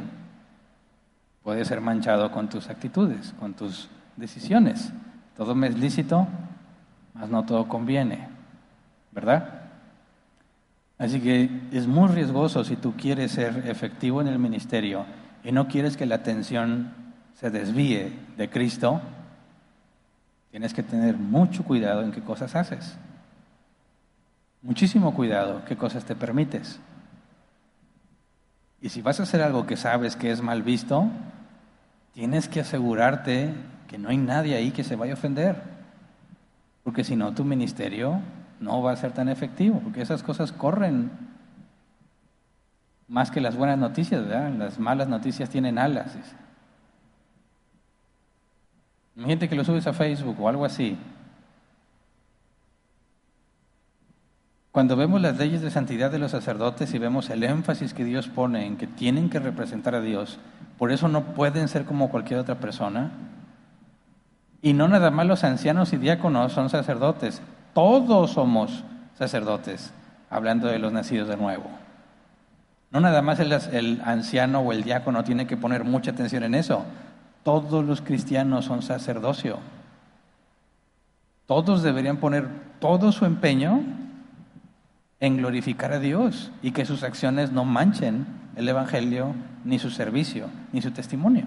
puede 1.43 1.65
ser 1.65 1.81
manchado 1.81 2.31
con 2.31 2.49
tus 2.49 2.69
actitudes, 2.69 3.33
con 3.39 3.53
tus 3.53 3.89
decisiones. 4.15 4.91
Todo 5.35 5.53
me 5.55 5.67
es 5.67 5.77
lícito, 5.77 6.27
mas 7.13 7.29
no 7.29 7.45
todo 7.45 7.67
conviene, 7.67 8.27
¿verdad? 9.11 9.61
Así 10.97 11.19
que 11.19 11.49
es 11.71 11.87
muy 11.87 12.09
riesgoso 12.09 12.63
si 12.63 12.75
tú 12.75 12.93
quieres 12.95 13.31
ser 13.31 13.63
efectivo 13.67 14.21
en 14.21 14.27
el 14.27 14.39
ministerio 14.39 15.05
y 15.43 15.51
no 15.51 15.67
quieres 15.67 15.97
que 15.97 16.05
la 16.05 16.15
atención 16.15 16.93
se 17.33 17.49
desvíe 17.49 18.11
de 18.37 18.49
Cristo, 18.49 19.01
tienes 20.51 20.73
que 20.73 20.83
tener 20.83 21.17
mucho 21.17 21.63
cuidado 21.63 22.03
en 22.03 22.11
qué 22.11 22.21
cosas 22.21 22.55
haces. 22.55 22.97
Muchísimo 24.61 25.15
cuidado 25.15 25.63
qué 25.65 25.75
cosas 25.75 26.05
te 26.05 26.15
permites. 26.15 26.79
Y 28.81 28.89
si 28.89 29.01
vas 29.01 29.19
a 29.19 29.23
hacer 29.23 29.41
algo 29.41 29.65
que 29.65 29.77
sabes 29.77 30.15
que 30.15 30.31
es 30.31 30.41
mal 30.41 30.61
visto, 30.61 31.07
tienes 32.13 32.47
que 32.47 32.59
asegurarte 32.59 33.53
que 33.87 33.97
no 33.97 34.09
hay 34.09 34.17
nadie 34.17 34.55
ahí 34.55 34.71
que 34.71 34.83
se 34.83 34.95
vaya 34.95 35.13
a 35.13 35.15
ofender. 35.15 35.61
Porque 36.83 37.03
si 37.03 37.15
no, 37.15 37.33
tu 37.33 37.43
ministerio 37.45 38.19
no 38.59 38.81
va 38.81 38.91
a 38.91 38.95
ser 38.95 39.11
tan 39.11 39.29
efectivo, 39.29 39.79
porque 39.79 40.01
esas 40.01 40.23
cosas 40.23 40.51
corren 40.51 41.11
más 43.07 43.29
que 43.29 43.41
las 43.41 43.55
buenas 43.55 43.77
noticias, 43.77 44.25
¿verdad? 44.25 44.51
Las 44.57 44.79
malas 44.79 45.07
noticias 45.07 45.49
tienen 45.49 45.77
alas. 45.77 46.17
Imagínate 49.21 49.47
que 49.47 49.55
lo 49.55 49.63
subes 49.63 49.85
a 49.85 49.93
Facebook 49.93 50.35
o 50.41 50.49
algo 50.49 50.65
así. 50.65 50.97
Cuando 54.71 54.95
vemos 54.95 55.21
las 55.21 55.37
leyes 55.37 55.61
de 55.61 55.69
santidad 55.69 56.09
de 56.09 56.17
los 56.17 56.31
sacerdotes 56.31 56.91
y 56.95 56.97
vemos 56.97 57.29
el 57.29 57.43
énfasis 57.43 57.93
que 57.93 58.03
Dios 58.03 58.27
pone 58.27 58.65
en 58.65 58.77
que 58.77 58.87
tienen 58.87 59.29
que 59.29 59.37
representar 59.37 59.93
a 59.93 60.01
Dios, 60.01 60.39
por 60.79 60.91
eso 60.91 61.07
no 61.07 61.35
pueden 61.35 61.67
ser 61.67 61.85
como 61.85 62.09
cualquier 62.09 62.39
otra 62.39 62.55
persona. 62.55 63.11
Y 64.63 64.73
no 64.73 64.87
nada 64.87 65.11
más 65.11 65.27
los 65.27 65.43
ancianos 65.43 65.93
y 65.93 65.97
diáconos 65.97 66.53
son 66.53 66.71
sacerdotes, 66.71 67.43
todos 67.75 68.31
somos 68.31 68.83
sacerdotes, 69.19 69.93
hablando 70.31 70.67
de 70.67 70.79
los 70.79 70.91
nacidos 70.91 71.27
de 71.27 71.37
nuevo. 71.37 71.69
No 72.89 73.01
nada 73.01 73.21
más 73.21 73.39
el, 73.39 73.51
el 73.51 74.01
anciano 74.03 74.61
o 74.61 74.71
el 74.71 74.83
diácono 74.83 75.23
tiene 75.23 75.45
que 75.45 75.57
poner 75.57 75.83
mucha 75.83 76.09
atención 76.09 76.43
en 76.43 76.55
eso, 76.55 76.85
todos 77.43 77.85
los 77.85 78.01
cristianos 78.01 78.65
son 78.65 78.81
sacerdocio. 78.81 79.59
Todos 81.45 81.83
deberían 81.83 82.17
poner 82.17 82.47
todo 82.79 83.11
su 83.11 83.25
empeño 83.25 83.81
en 85.19 85.37
glorificar 85.37 85.93
a 85.93 85.99
Dios 85.99 86.51
y 86.61 86.71
que 86.71 86.85
sus 86.85 87.03
acciones 87.03 87.51
no 87.51 87.65
manchen 87.65 88.25
el 88.55 88.67
Evangelio, 88.67 89.33
ni 89.63 89.79
su 89.79 89.89
servicio, 89.89 90.47
ni 90.71 90.81
su 90.81 90.91
testimonio. 90.91 91.45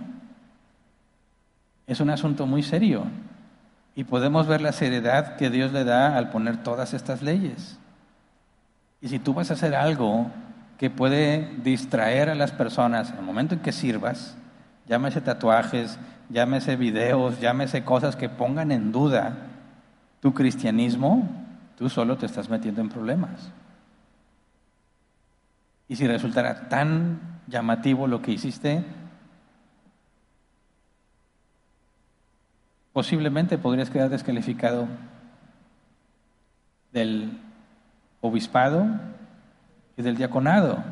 Es 1.86 2.00
un 2.00 2.10
asunto 2.10 2.46
muy 2.46 2.62
serio 2.62 3.04
y 3.94 4.04
podemos 4.04 4.46
ver 4.46 4.60
la 4.60 4.72
seriedad 4.72 5.36
que 5.36 5.50
Dios 5.50 5.72
le 5.72 5.84
da 5.84 6.16
al 6.16 6.30
poner 6.30 6.62
todas 6.62 6.94
estas 6.94 7.22
leyes. 7.22 7.78
Y 9.00 9.08
si 9.08 9.18
tú 9.18 9.34
vas 9.34 9.50
a 9.50 9.54
hacer 9.54 9.74
algo 9.74 10.30
que 10.78 10.90
puede 10.90 11.50
distraer 11.62 12.30
a 12.30 12.34
las 12.34 12.52
personas 12.52 13.10
en 13.10 13.18
el 13.18 13.22
momento 13.22 13.54
en 13.54 13.60
que 13.60 13.72
sirvas, 13.72 14.36
llámese 14.86 15.20
tatuajes, 15.20 15.98
llámese 16.28 16.76
videos, 16.76 17.40
llámese 17.40 17.84
cosas 17.84 18.16
que 18.16 18.28
pongan 18.28 18.72
en 18.72 18.92
duda 18.92 19.36
tu 20.20 20.32
cristianismo, 20.32 21.28
tú 21.76 21.88
solo 21.88 22.16
te 22.16 22.26
estás 22.26 22.48
metiendo 22.48 22.80
en 22.80 22.88
problemas. 22.88 23.52
Y 25.86 25.96
si 25.96 26.06
resultara 26.06 26.68
tan 26.68 27.20
llamativo 27.46 28.06
lo 28.06 28.22
que 28.22 28.32
hiciste, 28.32 28.82
posiblemente 32.94 33.58
podrías 33.58 33.90
quedar 33.90 34.08
descalificado 34.08 34.88
del 36.92 37.38
obispado 38.22 38.86
y 39.96 40.02
del 40.02 40.16
diaconado, 40.16 40.82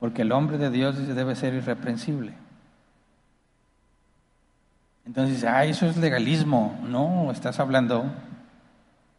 porque 0.00 0.22
el 0.22 0.32
hombre 0.32 0.58
de 0.58 0.70
Dios 0.70 0.96
debe 1.06 1.36
ser 1.36 1.54
irreprensible. 1.54 2.32
Entonces 5.06 5.44
ah, 5.44 5.64
eso 5.64 5.86
es 5.86 5.96
legalismo. 5.96 6.78
No, 6.82 7.30
estás 7.30 7.60
hablando 7.60 8.04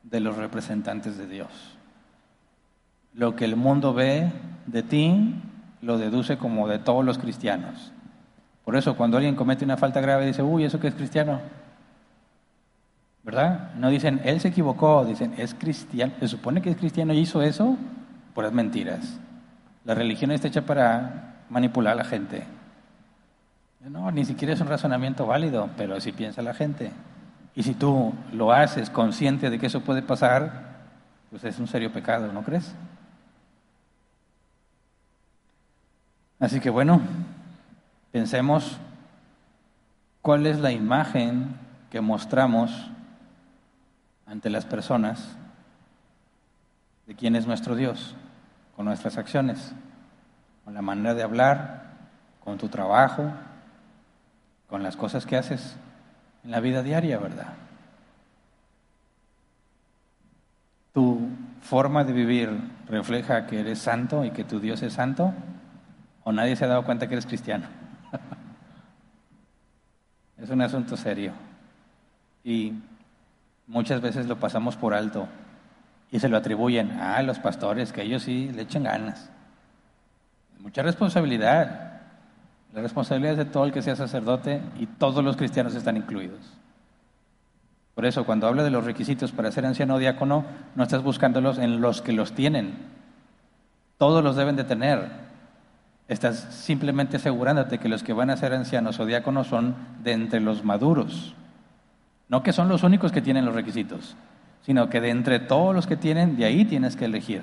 de 0.03 0.19
los 0.19 0.38
representantes 0.38 1.17
de 1.17 1.27
Dios. 1.27 1.49
Lo 3.13 3.35
que 3.35 3.45
el 3.45 3.55
mundo 3.55 3.93
ve 3.93 4.31
de 4.65 4.83
ti 4.83 5.35
lo 5.81 5.97
deduce 5.97 6.38
como 6.38 6.67
de 6.67 6.79
todos 6.79 7.03
los 7.03 7.17
cristianos. 7.17 7.91
Por 8.65 8.75
eso 8.75 8.97
cuando 8.97 9.17
alguien 9.17 9.35
comete 9.35 9.63
una 9.63 9.77
falta 9.77 10.01
grave 10.01 10.25
dice, 10.27 10.43
uy, 10.43 10.65
¿eso 10.65 10.79
que 10.79 10.89
es 10.89 10.93
cristiano? 10.93 11.39
¿Verdad? 13.23 13.73
No 13.75 13.89
dicen, 13.89 14.21
él 14.23 14.39
se 14.39 14.49
equivocó, 14.49 15.05
dicen, 15.05 15.33
es 15.38 15.53
cristiano. 15.53 16.13
Se 16.19 16.27
supone 16.27 16.61
que 16.61 16.69
es 16.69 16.77
cristiano 16.77 17.13
y 17.13 17.19
hizo 17.19 17.41
eso, 17.41 17.77
por 18.33 18.49
mentiras. 18.51 19.19
La 19.83 19.95
religión 19.95 20.31
está 20.31 20.49
hecha 20.49 20.63
para 20.63 21.43
manipular 21.49 21.93
a 21.93 21.95
la 21.95 22.03
gente. 22.03 22.43
No, 23.89 24.11
ni 24.11 24.25
siquiera 24.25 24.53
es 24.53 24.59
un 24.59 24.67
razonamiento 24.67 25.25
válido, 25.25 25.69
pero 25.77 25.95
así 25.95 26.11
piensa 26.11 26.41
la 26.41 26.53
gente. 26.53 26.91
Y 27.55 27.63
si 27.63 27.73
tú 27.73 28.13
lo 28.33 28.51
haces 28.51 28.89
consciente 28.89 29.49
de 29.49 29.57
que 29.57 29.67
eso 29.67 29.81
puede 29.81 30.01
pasar, 30.01 30.67
pues 31.29 31.43
es 31.45 31.57
un 31.57 31.67
serio 31.67 31.91
pecado, 31.91 32.31
¿no 32.33 32.43
crees? 32.43 32.75
Así 36.39 36.59
que 36.59 36.69
bueno, 36.69 37.01
pensemos 38.11 38.77
cuál 40.21 40.45
es 40.45 40.59
la 40.59 40.71
imagen 40.71 41.55
que 41.89 42.01
mostramos 42.01 42.91
ante 44.25 44.49
las 44.49 44.65
personas 44.65 45.35
de 47.07 47.15
quién 47.15 47.38
es 47.38 47.47
nuestro 47.47 47.75
Dios, 47.75 48.15
con 48.75 48.85
nuestras 48.85 49.17
acciones, 49.17 49.71
con 50.65 50.73
la 50.73 50.81
manera 50.81 51.13
de 51.13 51.23
hablar, 51.23 51.85
con 52.43 52.57
tu 52.57 52.67
trabajo, 52.67 53.31
con 54.68 54.84
las 54.84 54.95
cosas 54.95 55.26
que 55.26 55.38
haces 55.38 55.76
en 56.43 56.51
la 56.51 56.59
vida 56.59 56.84
diaria, 56.84 57.18
¿verdad? 57.18 57.53
Tu 60.93 61.30
forma 61.61 62.03
de 62.03 62.13
vivir 62.13 62.49
refleja 62.88 63.47
que 63.47 63.59
eres 63.59 63.80
santo 63.80 64.26
y 64.26 64.32
que 64.32 64.43
tu 64.43 64.59
Dios 64.59 64.82
es 64.82 64.93
santo, 64.93 65.34
o 66.24 66.32
nadie 66.32 66.55
se 66.55 66.65
ha 66.65 66.68
dado 66.68 66.86
cuenta 66.86 67.07
que 67.07 67.13
eres 67.13 67.26
cristiano. 67.26 67.65
es 70.38 70.49
un 70.49 70.61
asunto 70.61 70.97
serio. 70.97 71.34
Y 72.43 72.74
muchas 73.68 74.01
veces 74.01 74.28
lo 74.28 74.39
pasamos 74.39 74.76
por 74.76 74.93
alto 74.93 75.28
y 76.11 76.20
se 76.20 76.30
lo 76.30 76.38
atribuyen 76.38 76.91
a 76.91 77.22
los 77.22 77.39
pastores, 77.39 77.91
que 77.91 78.03
ellos 78.03 78.24
sí 78.24 78.49
le 78.53 78.63
echen 78.63 78.84
ganas. 78.84 79.30
Mucha 80.59 80.82
responsabilidad. 80.82 81.86
La 82.78 82.84
responsabilidad 82.84 83.32
es 83.32 83.38
de 83.39 83.45
todo 83.45 83.65
el 83.65 83.71
que 83.71 83.82
sea 83.82 83.95
sacerdote 83.95 84.61
y 84.78 84.86
todos 84.86 85.23
los 85.23 85.36
cristianos 85.36 85.73
están 85.73 85.97
incluidos. 85.97 86.38
Por 87.95 88.05
eso, 88.05 88.23
cuando 88.23 88.45
habla 88.45 88.61
de 88.61 88.69
los 88.69 88.86
requisitos 88.86 89.32
para 89.32 89.51
ser 89.51 89.65
anciano 89.65 89.95
o 89.95 89.97
diácono, 89.97 90.45
no 90.75 90.84
estás 90.84 91.01
buscándolos 91.01 91.57
en 91.57 91.82
los 91.82 92.03
que 92.03 92.13
los 92.13 92.34
tienen. 92.34 92.75
Todos 93.97 94.23
los 94.23 94.36
deben 94.36 94.57
de 94.57 94.63
tener. 94.63 95.09
Estás 96.07 96.38
simplemente 96.51 97.17
asegurándote 97.17 97.80
que 97.80 97.89
los 97.89 98.03
que 98.03 98.13
van 98.13 98.30
a 98.30 98.38
ser 98.38 98.53
ancianos 98.53 98.99
o 98.99 99.07
diáconos 99.07 99.47
son 99.47 99.73
de 100.03 100.11
entre 100.11 100.39
los 100.39 100.63
maduros. 100.63 101.34
No 102.30 102.43
que 102.43 102.53
son 102.53 102.69
los 102.69 102.84
únicos 102.84 103.11
que 103.11 103.23
tienen 103.23 103.43
los 103.43 103.55
requisitos, 103.55 104.15
sino 104.61 104.88
que 104.88 105.01
de 105.01 105.09
entre 105.09 105.39
todos 105.39 105.73
los 105.73 105.88
que 105.88 105.97
tienen, 105.97 106.38
de 106.38 106.45
ahí 106.45 106.63
tienes 106.63 106.95
que 106.95 107.05
elegir. 107.05 107.41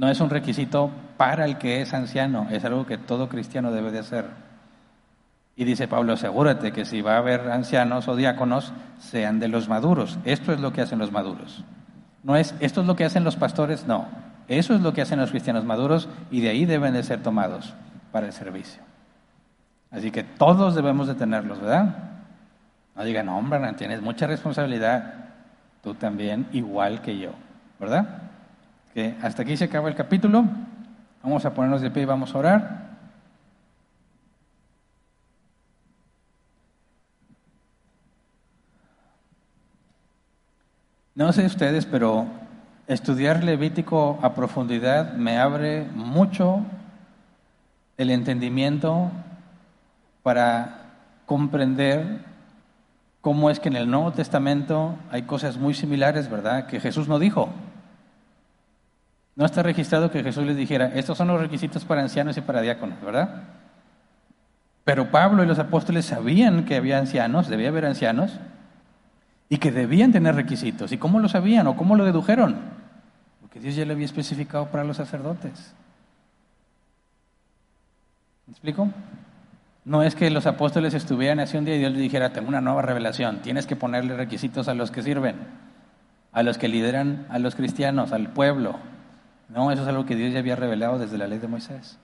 No 0.00 0.08
es 0.08 0.18
un 0.22 0.30
requisito 0.30 0.90
para 1.18 1.44
el 1.44 1.58
que 1.58 1.82
es 1.82 1.92
anciano, 1.92 2.48
es 2.50 2.64
algo 2.64 2.86
que 2.86 2.96
todo 2.96 3.28
cristiano 3.28 3.70
debe 3.70 3.90
de 3.90 3.98
hacer. 3.98 4.24
Y 5.56 5.64
dice 5.66 5.88
Pablo, 5.88 6.14
asegúrate 6.14 6.72
que 6.72 6.86
si 6.86 7.02
va 7.02 7.16
a 7.16 7.18
haber 7.18 7.50
ancianos 7.50 8.08
o 8.08 8.16
diáconos, 8.16 8.72
sean 8.98 9.40
de 9.40 9.48
los 9.48 9.68
maduros. 9.68 10.18
Esto 10.24 10.54
es 10.54 10.60
lo 10.60 10.72
que 10.72 10.80
hacen 10.80 10.98
los 10.98 11.12
maduros. 11.12 11.66
No 12.22 12.34
es, 12.34 12.54
esto 12.60 12.80
es 12.80 12.86
lo 12.86 12.96
que 12.96 13.04
hacen 13.04 13.24
los 13.24 13.36
pastores, 13.36 13.86
no. 13.86 14.08
Eso 14.48 14.74
es 14.74 14.80
lo 14.80 14.94
que 14.94 15.02
hacen 15.02 15.20
los 15.20 15.32
cristianos 15.32 15.66
maduros 15.66 16.08
y 16.30 16.40
de 16.40 16.48
ahí 16.48 16.64
deben 16.64 16.94
de 16.94 17.02
ser 17.02 17.22
tomados 17.22 17.74
para 18.10 18.24
el 18.24 18.32
servicio. 18.32 18.82
Así 19.90 20.10
que 20.10 20.24
todos 20.24 20.74
debemos 20.74 21.08
de 21.08 21.14
tenerlos, 21.14 21.60
¿verdad? 21.60 21.94
No 22.96 23.04
digan, 23.04 23.28
hombre, 23.28 23.70
tienes 23.74 24.00
mucha 24.00 24.26
responsabilidad. 24.26 25.12
Tú 25.82 25.92
también, 25.92 26.46
igual 26.52 27.02
que 27.02 27.18
yo, 27.18 27.32
¿verdad? 27.78 28.29
Que 28.94 29.16
hasta 29.22 29.42
aquí 29.42 29.56
se 29.56 29.64
acaba 29.64 29.88
el 29.88 29.94
capítulo. 29.94 30.44
Vamos 31.22 31.44
a 31.44 31.54
ponernos 31.54 31.80
de 31.80 31.90
pie 31.90 32.02
y 32.02 32.06
vamos 32.06 32.34
a 32.34 32.38
orar. 32.38 32.90
No 41.14 41.32
sé 41.32 41.44
ustedes, 41.44 41.84
pero 41.84 42.26
estudiar 42.86 43.44
Levítico 43.44 44.18
a 44.22 44.34
profundidad 44.34 45.12
me 45.12 45.36
abre 45.38 45.84
mucho 45.94 46.64
el 47.98 48.10
entendimiento 48.10 49.10
para 50.22 50.86
comprender 51.26 52.24
cómo 53.20 53.50
es 53.50 53.60
que 53.60 53.68
en 53.68 53.76
el 53.76 53.90
Nuevo 53.90 54.12
Testamento 54.12 54.96
hay 55.10 55.22
cosas 55.22 55.58
muy 55.58 55.74
similares, 55.74 56.30
¿verdad? 56.30 56.66
Que 56.66 56.80
Jesús 56.80 57.06
no 57.06 57.18
dijo. 57.18 57.50
No 59.40 59.46
está 59.46 59.62
registrado 59.62 60.10
que 60.10 60.22
Jesús 60.22 60.44
les 60.44 60.54
dijera, 60.54 60.92
estos 60.94 61.16
son 61.16 61.28
los 61.28 61.40
requisitos 61.40 61.86
para 61.86 62.02
ancianos 62.02 62.36
y 62.36 62.42
para 62.42 62.60
diáconos, 62.60 63.00
¿verdad? 63.00 63.44
Pero 64.84 65.10
Pablo 65.10 65.42
y 65.42 65.46
los 65.46 65.58
apóstoles 65.58 66.04
sabían 66.04 66.66
que 66.66 66.76
había 66.76 66.98
ancianos, 66.98 67.48
debía 67.48 67.70
haber 67.70 67.86
ancianos, 67.86 68.38
y 69.48 69.56
que 69.56 69.72
debían 69.72 70.12
tener 70.12 70.34
requisitos. 70.34 70.92
¿Y 70.92 70.98
cómo 70.98 71.20
lo 71.20 71.30
sabían 71.30 71.66
o 71.68 71.74
cómo 71.74 71.96
lo 71.96 72.04
dedujeron? 72.04 72.56
Porque 73.40 73.60
Dios 73.60 73.74
ya 73.76 73.86
lo 73.86 73.94
había 73.94 74.04
especificado 74.04 74.66
para 74.66 74.84
los 74.84 74.98
sacerdotes. 74.98 75.72
¿Me 78.46 78.52
explico? 78.52 78.90
No 79.86 80.02
es 80.02 80.14
que 80.14 80.28
los 80.28 80.44
apóstoles 80.44 80.92
estuvieran 80.92 81.40
así 81.40 81.56
un 81.56 81.64
día 81.64 81.76
y 81.76 81.78
Dios 81.78 81.92
les 81.92 82.02
dijera, 82.02 82.34
tengo 82.34 82.48
una 82.48 82.60
nueva 82.60 82.82
revelación, 82.82 83.40
tienes 83.40 83.66
que 83.66 83.74
ponerle 83.74 84.18
requisitos 84.18 84.68
a 84.68 84.74
los 84.74 84.90
que 84.90 85.02
sirven, 85.02 85.36
a 86.30 86.42
los 86.42 86.58
que 86.58 86.68
lideran 86.68 87.26
a 87.30 87.38
los 87.38 87.54
cristianos, 87.54 88.12
al 88.12 88.28
pueblo. 88.28 88.78
No, 89.52 89.70
eso 89.72 89.82
es 89.82 89.88
algo 89.88 90.06
que 90.06 90.14
Dios 90.14 90.32
ya 90.32 90.38
había 90.38 90.56
revelado 90.56 90.98
desde 90.98 91.18
la 91.18 91.26
ley 91.26 91.38
de 91.38 91.48
Moisés. 91.48 91.98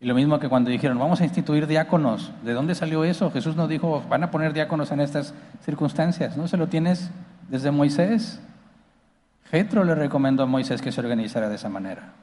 Y 0.00 0.06
lo 0.06 0.14
mismo 0.14 0.40
que 0.40 0.48
cuando 0.48 0.70
dijeron, 0.70 0.98
vamos 0.98 1.20
a 1.20 1.24
instituir 1.24 1.66
diáconos. 1.66 2.32
¿De 2.42 2.54
dónde 2.54 2.74
salió 2.74 3.04
eso? 3.04 3.30
Jesús 3.30 3.54
no 3.54 3.68
dijo, 3.68 4.02
van 4.08 4.24
a 4.24 4.30
poner 4.32 4.52
diáconos 4.52 4.90
en 4.90 5.00
estas 5.00 5.32
circunstancias. 5.64 6.36
¿No 6.36 6.48
se 6.48 6.56
lo 6.56 6.66
tienes 6.66 7.10
desde 7.48 7.70
Moisés? 7.70 8.40
Jetro 9.50 9.84
le 9.84 9.94
recomendó 9.94 10.42
a 10.42 10.46
Moisés 10.46 10.82
que 10.82 10.90
se 10.90 11.00
organizara 11.00 11.48
de 11.48 11.54
esa 11.54 11.68
manera. 11.68 12.14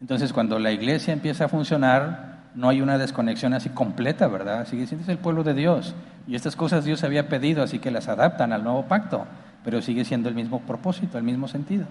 Entonces, 0.00 0.32
cuando 0.32 0.58
la 0.58 0.72
iglesia 0.72 1.12
empieza 1.12 1.46
a 1.46 1.48
funcionar, 1.48 2.38
no 2.54 2.68
hay 2.68 2.80
una 2.80 2.96
desconexión 2.96 3.52
así 3.52 3.68
completa, 3.68 4.28
¿verdad? 4.28 4.66
Sigue 4.66 4.86
siendo 4.86 5.10
el 5.10 5.18
pueblo 5.18 5.42
de 5.42 5.54
Dios. 5.54 5.94
Y 6.26 6.36
estas 6.36 6.56
cosas 6.56 6.84
Dios 6.84 7.04
había 7.04 7.28
pedido, 7.28 7.62
así 7.62 7.80
que 7.80 7.90
las 7.90 8.08
adaptan 8.08 8.52
al 8.52 8.64
nuevo 8.64 8.84
pacto, 8.84 9.26
pero 9.64 9.80
sigue 9.80 10.04
siendo 10.04 10.28
el 10.28 10.34
mismo 10.34 10.60
propósito, 10.60 11.16
el 11.16 11.24
mismo 11.24 11.48
sentido. 11.48 11.86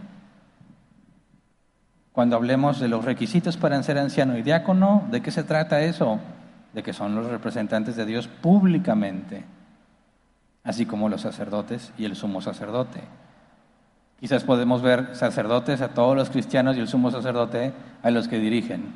Cuando 2.14 2.36
hablemos 2.36 2.80
de 2.80 2.88
los 2.88 3.04
requisitos 3.04 3.58
para 3.58 3.82
ser 3.82 3.98
anciano 3.98 4.38
y 4.38 4.44
diácono, 4.44 5.08
¿de 5.10 5.22
qué 5.22 5.32
se 5.32 5.44
trata 5.44 5.82
eso? 5.82 6.20
De 6.74 6.84
que 6.84 6.94
son 6.94 7.16
los 7.16 7.26
representantes 7.26 7.96
de 7.96 8.06
Dios 8.06 8.28
públicamente, 8.28 9.44
así 10.64 10.86
como 10.86 11.10
los 11.10 11.22
sacerdotes 11.22 11.92
y 11.98 12.06
el 12.06 12.16
sumo 12.16 12.40
sacerdote. 12.40 13.02
Quizás 14.20 14.44
podemos 14.44 14.84
ver 14.84 15.16
sacerdotes 15.16 15.82
a 15.82 15.90
todos 15.90 16.16
los 16.16 16.30
cristianos 16.30 16.78
y 16.78 16.80
el 16.80 16.88
sumo 16.88 17.10
sacerdote 17.10 17.74
a 18.04 18.12
los 18.12 18.28
que 18.28 18.38
dirigen, 18.38 18.94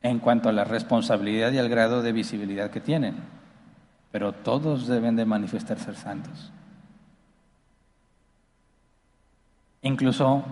en 0.00 0.20
cuanto 0.20 0.48
a 0.48 0.52
la 0.52 0.64
responsabilidad 0.64 1.50
y 1.50 1.58
al 1.58 1.68
grado 1.68 2.02
de 2.02 2.12
visibilidad 2.12 2.70
que 2.70 2.80
tienen. 2.80 3.16
Pero 4.12 4.32
todos 4.32 4.86
deben 4.86 5.16
de 5.16 5.24
manifestar 5.24 5.80
ser 5.80 5.96
santos. 5.96 6.52
Incluso 9.84 10.42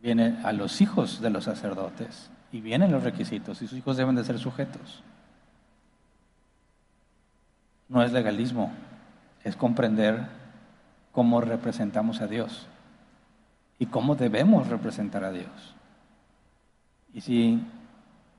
viene 0.00 0.38
a 0.44 0.52
los 0.52 0.80
hijos 0.80 1.20
de 1.20 1.28
los 1.28 1.44
sacerdotes 1.44 2.30
y 2.50 2.62
vienen 2.62 2.90
los 2.90 3.02
requisitos 3.02 3.60
y 3.60 3.68
sus 3.68 3.76
hijos 3.76 3.98
deben 3.98 4.16
de 4.16 4.24
ser 4.24 4.38
sujetos. 4.38 5.02
No 7.90 8.02
es 8.02 8.12
legalismo, 8.12 8.72
es 9.44 9.56
comprender 9.56 10.26
cómo 11.12 11.42
representamos 11.42 12.22
a 12.22 12.28
Dios 12.28 12.66
y 13.78 13.86
cómo 13.86 14.14
debemos 14.14 14.68
representar 14.68 15.22
a 15.22 15.32
Dios. 15.32 15.74
Y 17.12 17.20
si 17.20 17.62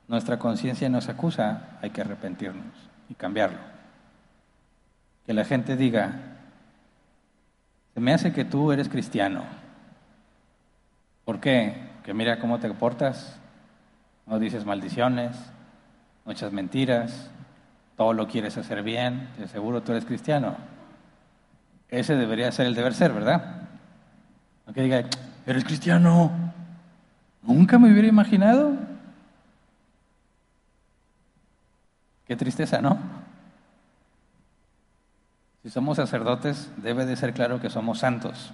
nuestra 0.08 0.40
conciencia 0.40 0.88
nos 0.88 1.08
acusa, 1.08 1.78
hay 1.80 1.90
que 1.90 2.00
arrepentirnos 2.00 2.74
y 3.08 3.14
cambiarlo. 3.14 3.60
Que 5.26 5.32
la 5.32 5.44
gente 5.44 5.76
diga, 5.76 6.37
me 8.00 8.12
hace 8.12 8.32
que 8.32 8.44
tú 8.44 8.72
eres 8.72 8.88
cristiano. 8.88 9.44
¿Por 11.24 11.40
qué? 11.40 11.74
Que 12.04 12.14
mira 12.14 12.38
cómo 12.38 12.58
te 12.58 12.70
portas, 12.70 13.38
no 14.26 14.38
dices 14.38 14.64
maldiciones, 14.64 15.36
no 16.24 16.32
echas 16.32 16.52
mentiras, 16.52 17.30
todo 17.96 18.12
lo 18.12 18.28
quieres 18.28 18.56
hacer 18.56 18.82
bien, 18.82 19.28
de 19.38 19.48
seguro 19.48 19.82
tú 19.82 19.92
eres 19.92 20.04
cristiano. 20.04 20.56
Ese 21.88 22.16
debería 22.16 22.52
ser 22.52 22.66
el 22.66 22.74
deber 22.74 22.94
ser, 22.94 23.12
¿verdad? 23.12 23.62
Aunque 24.66 24.82
diga, 24.82 25.04
eres 25.46 25.64
cristiano. 25.64 26.30
Nunca 27.42 27.78
me 27.78 27.90
hubiera 27.90 28.08
imaginado. 28.08 28.76
Qué 32.26 32.36
tristeza, 32.36 32.82
¿no? 32.82 33.17
Si 35.68 35.72
somos 35.74 35.98
sacerdotes, 35.98 36.70
debe 36.78 37.04
de 37.04 37.14
ser 37.14 37.34
claro 37.34 37.60
que 37.60 37.68
somos 37.68 37.98
santos, 37.98 38.52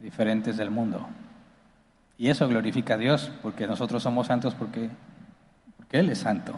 diferentes 0.00 0.56
del 0.56 0.72
mundo. 0.72 1.06
Y 2.18 2.28
eso 2.28 2.48
glorifica 2.48 2.94
a 2.94 2.96
Dios, 2.96 3.30
porque 3.40 3.68
nosotros 3.68 4.02
somos 4.02 4.26
santos 4.26 4.56
porque, 4.56 4.90
porque 5.76 6.00
Él 6.00 6.10
es 6.10 6.18
santo. 6.18 6.54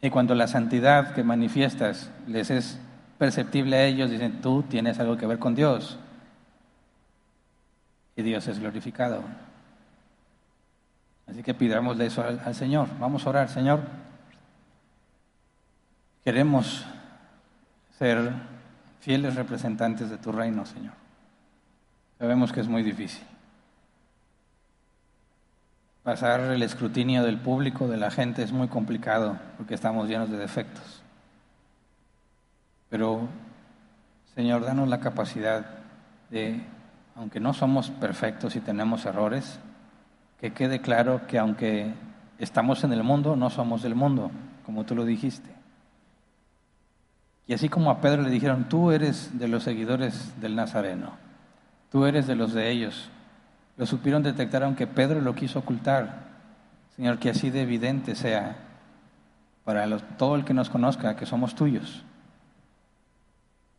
Y 0.00 0.08
cuando 0.08 0.34
la 0.34 0.46
santidad 0.46 1.12
que 1.12 1.22
manifiestas 1.22 2.10
les 2.26 2.48
es 2.48 2.78
perceptible 3.18 3.76
a 3.76 3.84
ellos, 3.84 4.10
dicen, 4.10 4.40
tú 4.40 4.62
tienes 4.62 4.98
algo 4.98 5.18
que 5.18 5.26
ver 5.26 5.38
con 5.38 5.54
Dios. 5.54 5.98
Y 8.16 8.22
Dios 8.22 8.48
es 8.48 8.60
glorificado. 8.60 9.22
Así 11.28 11.42
que 11.42 11.52
pidámosle 11.52 12.06
eso 12.06 12.22
al, 12.22 12.40
al 12.42 12.54
Señor. 12.54 12.88
Vamos 12.98 13.26
a 13.26 13.28
orar, 13.28 13.50
Señor. 13.50 13.80
Queremos 16.24 16.86
ser 17.98 18.32
fieles 19.00 19.34
representantes 19.34 20.10
de 20.10 20.18
tu 20.18 20.30
reino, 20.30 20.64
Señor. 20.64 20.94
Sabemos 22.18 22.52
que 22.52 22.60
es 22.60 22.68
muy 22.68 22.82
difícil. 22.82 23.24
Pasar 26.02 26.40
el 26.40 26.62
escrutinio 26.62 27.22
del 27.22 27.38
público, 27.38 27.88
de 27.88 27.96
la 27.96 28.10
gente, 28.10 28.42
es 28.42 28.52
muy 28.52 28.68
complicado 28.68 29.38
porque 29.56 29.74
estamos 29.74 30.08
llenos 30.08 30.30
de 30.30 30.38
defectos. 30.38 31.02
Pero, 32.88 33.28
Señor, 34.34 34.64
danos 34.64 34.88
la 34.88 35.00
capacidad 35.00 35.64
de, 36.30 36.60
aunque 37.16 37.40
no 37.40 37.54
somos 37.54 37.90
perfectos 37.90 38.56
y 38.56 38.60
tenemos 38.60 39.04
errores, 39.06 39.60
que 40.40 40.52
quede 40.52 40.80
claro 40.80 41.26
que 41.26 41.38
aunque 41.38 41.92
estamos 42.38 42.82
en 42.84 42.92
el 42.92 43.02
mundo, 43.02 43.36
no 43.36 43.50
somos 43.50 43.82
del 43.82 43.94
mundo, 43.94 44.30
como 44.64 44.84
tú 44.84 44.94
lo 44.94 45.04
dijiste. 45.04 45.59
Y 47.50 47.52
así 47.52 47.68
como 47.68 47.90
a 47.90 48.00
Pedro 48.00 48.22
le 48.22 48.30
dijeron, 48.30 48.68
tú 48.68 48.92
eres 48.92 49.36
de 49.36 49.48
los 49.48 49.64
seguidores 49.64 50.40
del 50.40 50.54
Nazareno, 50.54 51.14
tú 51.90 52.04
eres 52.04 52.28
de 52.28 52.36
los 52.36 52.52
de 52.52 52.70
ellos, 52.70 53.10
lo 53.76 53.86
supieron 53.86 54.22
detectar 54.22 54.62
aunque 54.62 54.86
Pedro 54.86 55.20
lo 55.20 55.34
quiso 55.34 55.58
ocultar. 55.58 56.28
Señor, 56.94 57.18
que 57.18 57.30
así 57.30 57.50
de 57.50 57.62
evidente 57.62 58.14
sea 58.14 58.54
para 59.64 59.98
todo 60.16 60.36
el 60.36 60.44
que 60.44 60.54
nos 60.54 60.70
conozca 60.70 61.16
que 61.16 61.26
somos 61.26 61.56
tuyos 61.56 62.04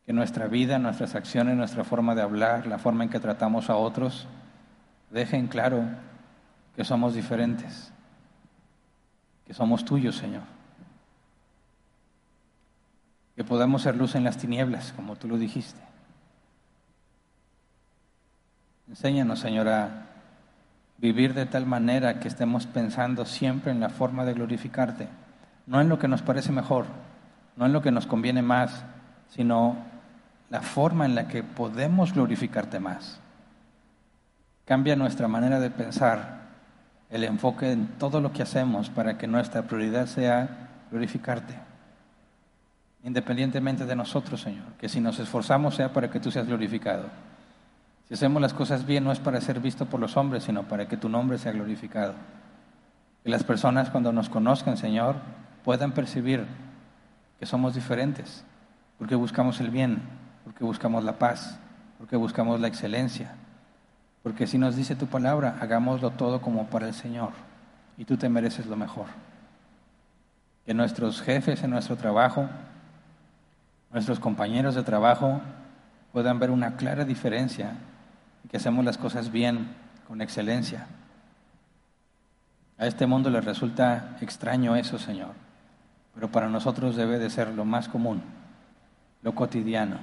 que 0.06 0.12
nuestra 0.12 0.48
vida, 0.48 0.78
nuestras 0.78 1.16
acciones, 1.16 1.56
nuestra 1.56 1.86
forma 1.86 2.14
de 2.14 2.24
hablar, 2.24 2.68
la 2.68 2.78
forma 2.78 3.06
en 3.06 3.10
que 3.10 3.22
tratamos 3.22 3.70
a 3.70 3.78
otros, 3.78 4.28
dejen 5.12 5.48
claro 5.48 5.86
que 6.76 6.84
somos 6.84 7.14
diferentes, 7.14 7.94
que 9.46 9.54
somos 9.54 9.86
tuyos, 9.86 10.18
Señor. 10.18 10.61
Que 13.42 13.48
podamos 13.48 13.82
ser 13.82 13.96
luz 13.96 14.14
en 14.14 14.24
las 14.24 14.38
tinieblas, 14.38 14.94
como 14.96 15.16
tú 15.16 15.28
lo 15.28 15.36
dijiste. 15.36 15.82
Enséñanos, 18.88 19.40
Señor, 19.40 19.68
a 19.68 20.06
vivir 21.00 21.34
de 21.34 21.48
tal 21.48 21.66
manera 21.66 22.20
que 22.20 22.28
estemos 22.28 22.68
pensando 22.68 23.26
siempre 23.26 23.72
en 23.72 23.80
la 23.80 23.90
forma 23.90 24.26
de 24.26 24.36
glorificarte, 24.36 25.08
no 25.66 25.82
en 25.82 25.90
lo 25.90 25.98
que 25.98 26.08
nos 26.08 26.22
parece 26.22 26.52
mejor, 26.52 26.86
no 27.56 27.66
en 27.66 27.74
lo 27.74 27.82
que 27.82 27.90
nos 27.90 28.06
conviene 28.06 28.44
más, 28.44 28.84
sino 29.32 29.76
la 30.52 30.62
forma 30.62 31.08
en 31.08 31.16
la 31.16 31.28
que 31.28 31.42
podemos 31.42 32.14
glorificarte 32.14 32.80
más. 32.80 33.20
Cambia 34.66 34.96
nuestra 34.96 35.28
manera 35.28 35.60
de 35.60 35.72
pensar, 35.72 36.42
el 37.10 37.24
enfoque 37.24 37.72
en 37.72 37.88
todo 37.98 38.22
lo 38.22 38.34
que 38.34 38.44
hacemos 38.44 38.92
para 38.92 39.18
que 39.18 39.26
nuestra 39.26 39.64
prioridad 39.64 40.06
sea 40.06 40.70
glorificarte. 40.92 41.71
Independientemente 43.04 43.86
de 43.86 43.96
nosotros, 43.96 44.42
Señor, 44.42 44.74
que 44.80 44.90
si 44.90 45.02
nos 45.02 45.20
esforzamos 45.20 45.76
sea 45.76 45.92
para 45.92 46.10
que 46.10 46.20
tú 46.20 46.32
seas 46.32 46.48
glorificado. 46.48 47.10
Si 48.08 48.14
hacemos 48.14 48.42
las 48.42 48.54
cosas 48.54 48.86
bien 48.86 49.04
no 49.04 49.12
es 49.12 49.20
para 49.20 49.42
ser 49.42 49.60
visto 49.60 49.86
por 49.86 50.00
los 50.00 50.18
hombres, 50.18 50.44
sino 50.44 50.64
para 50.64 50.88
que 50.88 50.98
tu 50.98 51.10
nombre 51.10 51.38
sea 51.38 51.52
glorificado. 51.52 52.14
Que 53.24 53.30
las 53.30 53.44
personas 53.44 53.90
cuando 53.90 54.12
nos 54.12 54.30
conozcan, 54.30 54.78
Señor, 54.78 55.16
puedan 55.64 55.94
percibir 55.94 56.46
que 57.40 57.46
somos 57.46 57.74
diferentes, 57.74 58.44
porque 59.00 59.16
buscamos 59.16 59.60
el 59.62 59.72
bien, 59.72 60.02
porque 60.44 60.64
buscamos 60.64 61.04
la 61.04 61.18
paz, 61.18 61.60
porque 61.98 62.16
buscamos 62.18 62.60
la 62.60 62.68
excelencia, 62.68 63.34
porque 64.24 64.46
si 64.46 64.58
nos 64.58 64.76
dice 64.76 64.96
tu 64.96 65.08
palabra, 65.08 65.58
hagámoslo 65.60 66.12
todo 66.12 66.42
como 66.42 66.68
para 66.68 66.88
el 66.88 66.94
Señor. 66.94 67.32
y 67.98 68.06
tú 68.06 68.18
te 68.18 68.30
mereces 68.30 68.66
lo 68.66 68.76
mejor. 68.76 69.06
Que 70.66 70.74
nuestros 70.74 71.22
jefes 71.22 71.62
en 71.64 71.70
nuestro 71.70 71.98
trabajo, 71.98 72.50
nuestros 73.94 74.20
compañeros 74.20 74.76
de 74.76 74.84
trabajo 74.84 75.42
puedan 76.12 76.40
ver 76.40 76.52
una 76.52 76.76
clara 76.76 77.06
diferencia 77.06 77.74
y 78.44 78.48
que 78.48 78.58
hacemos 78.58 78.84
las 78.86 78.98
cosas 78.98 79.32
bien, 79.32 79.76
con 80.08 80.22
excelencia. 80.22 80.88
A 82.78 82.86
este 82.86 83.06
mundo 83.06 83.30
le 83.30 83.42
resulta 83.42 84.18
extraño 84.22 84.76
eso, 84.76 84.98
Señor, 84.98 85.34
pero 86.14 86.32
para 86.32 86.50
nosotros 86.50 86.96
debe 86.96 87.20
de 87.20 87.30
ser 87.30 87.50
lo 87.50 87.64
más 87.64 87.88
común, 87.88 88.22
lo 89.22 89.36
cotidiano, 89.36 89.98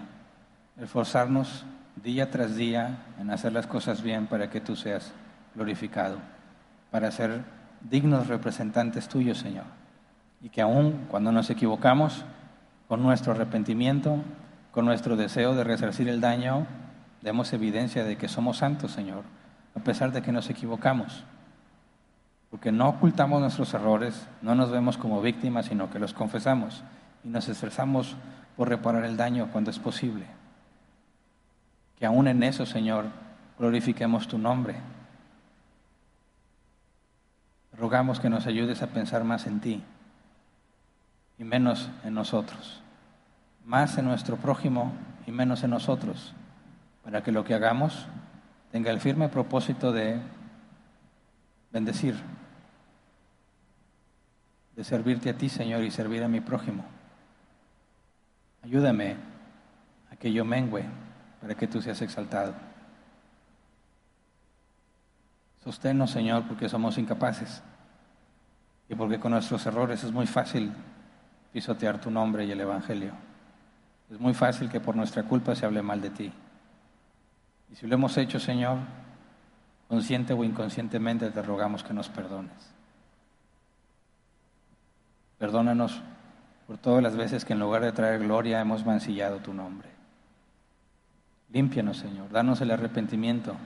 esforzarnos 0.81 1.65
día 2.03 2.31
tras 2.31 2.57
día 2.57 3.05
en 3.19 3.31
hacer 3.31 3.53
las 3.53 3.67
cosas 3.67 4.03
bien 4.03 4.27
para 4.27 4.49
que 4.49 4.61
tú 4.61 4.77
seas 4.77 5.13
glorificado, 5.55 6.19
para 6.91 7.11
ser 7.11 7.43
dignos 7.83 8.29
representantes 8.29 9.09
tuyos, 9.09 9.39
Señor. 9.39 9.65
Y 10.41 10.49
que 10.51 10.63
aún 10.63 11.07
cuando 11.11 11.33
nos 11.33 11.51
equivocamos, 11.51 12.25
con 12.89 13.03
nuestro 13.03 13.33
arrepentimiento, 13.33 14.19
con 14.73 14.87
nuestro 14.87 15.17
deseo 15.17 15.55
de 15.55 15.63
resarcir 15.63 16.09
el 16.09 16.21
daño, 16.21 16.67
demos 17.21 17.53
evidencia 17.53 18.03
de 18.03 18.17
que 18.17 18.29
somos 18.29 18.57
santos, 18.57 18.93
Señor, 18.93 19.25
a 19.77 19.81
pesar 19.81 20.11
de 20.11 20.23
que 20.23 20.33
nos 20.33 20.49
equivocamos. 20.49 21.25
Porque 22.51 22.73
no 22.73 22.89
ocultamos 22.89 23.43
nuestros 23.43 23.75
errores, 23.75 24.27
no 24.41 24.55
nos 24.55 24.71
vemos 24.71 24.97
como 24.97 25.21
víctimas, 25.21 25.67
sino 25.67 25.91
que 25.91 25.99
los 25.99 26.15
confesamos 26.15 26.83
y 27.23 27.29
nos 27.29 27.49
esforzamos 27.49 28.17
por 28.57 28.71
reparar 28.71 29.05
el 29.05 29.19
daño 29.19 29.51
cuando 29.53 29.71
es 29.71 29.79
posible. 29.79 30.25
Que 31.99 32.07
aún 32.07 32.27
en 32.27 32.43
eso, 32.43 32.65
Señor, 32.65 33.07
glorifiquemos 33.59 34.29
tu 34.29 34.39
nombre. 34.39 34.77
Rogamos 37.77 38.19
que 38.19 38.31
nos 38.31 38.47
ayudes 38.47 38.81
a 38.81 38.87
pensar 38.87 39.25
más 39.25 39.47
en 39.47 39.61
ti 39.61 39.83
y 41.39 41.45
menos 41.45 41.89
en 42.05 42.15
nosotros, 42.15 42.83
más 43.65 43.97
en 43.99 44.07
nuestro 44.07 44.37
prójimo 44.37 44.93
y 45.27 45.31
menos 45.31 45.63
en 45.63 45.71
nosotros, 45.71 46.35
para 47.05 47.23
que 47.23 47.33
lo 47.33 47.45
que 47.45 47.55
hagamos 47.55 48.07
tenga 48.73 48.91
el 48.91 49.01
firme 49.01 49.29
propósito 49.29 49.93
de 49.93 50.21
bendecir, 51.73 52.17
de 54.75 54.85
servirte 54.85 55.31
a 55.31 55.37
ti, 55.37 55.49
Señor, 55.49 55.83
y 55.85 55.91
servir 55.91 56.23
a 56.23 56.29
mi 56.29 56.41
prójimo. 56.41 56.85
Ayúdame 58.63 59.17
a 60.13 60.17
que 60.17 60.33
yo 60.33 60.45
mengüe 60.45 60.85
para 61.41 61.55
que 61.55 61.67
tú 61.67 61.81
seas 61.81 62.03
exaltado. 62.03 62.55
Sosténnos, 65.63 66.11
Señor, 66.11 66.45
porque 66.45 66.69
somos 66.69 66.99
incapaces 66.99 67.63
y 68.89 68.95
porque 68.95 69.21
con 69.21 69.33
nuestros 69.33 69.65
errores 69.67 70.03
es 70.03 70.13
muy 70.13 70.27
fácil 70.27 70.73
pisotear 71.53 72.01
tu 72.01 72.11
nombre 72.11 72.45
y 72.45 72.51
el 72.51 72.61
Evangelio. 72.61 73.13
Es 74.11 74.19
muy 74.19 74.35
fácil 74.35 74.69
que 74.71 74.81
por 74.81 74.97
nuestra 74.97 75.23
culpa 75.23 75.55
se 75.55 75.67
hable 75.67 75.83
mal 75.83 76.01
de 76.01 76.11
ti. 76.11 76.33
Y 77.71 77.77
si 77.77 77.87
lo 77.87 77.95
hemos 77.95 78.17
hecho, 78.17 78.41
Señor, 78.41 78.79
consciente 79.89 80.33
o 80.33 80.45
inconscientemente, 80.45 81.31
te 81.31 81.43
rogamos 81.43 81.85
que 81.85 81.93
nos 81.93 82.09
perdones. 82.09 82.73
Perdónanos 85.39 86.01
por 86.67 86.79
todas 86.79 87.03
las 87.03 87.17
veces 87.17 87.45
que 87.45 87.53
en 87.53 87.61
lugar 87.61 87.83
de 87.83 87.93
traer 87.93 88.21
gloria 88.21 88.61
hemos 88.61 88.85
mancillado 88.85 89.39
tu 89.39 89.55
nombre. 89.55 89.89
Límpianos, 91.51 91.99
Señor, 91.99 92.31
danos 92.31 92.61
el 92.61 92.71
arrepentimiento 92.71 93.57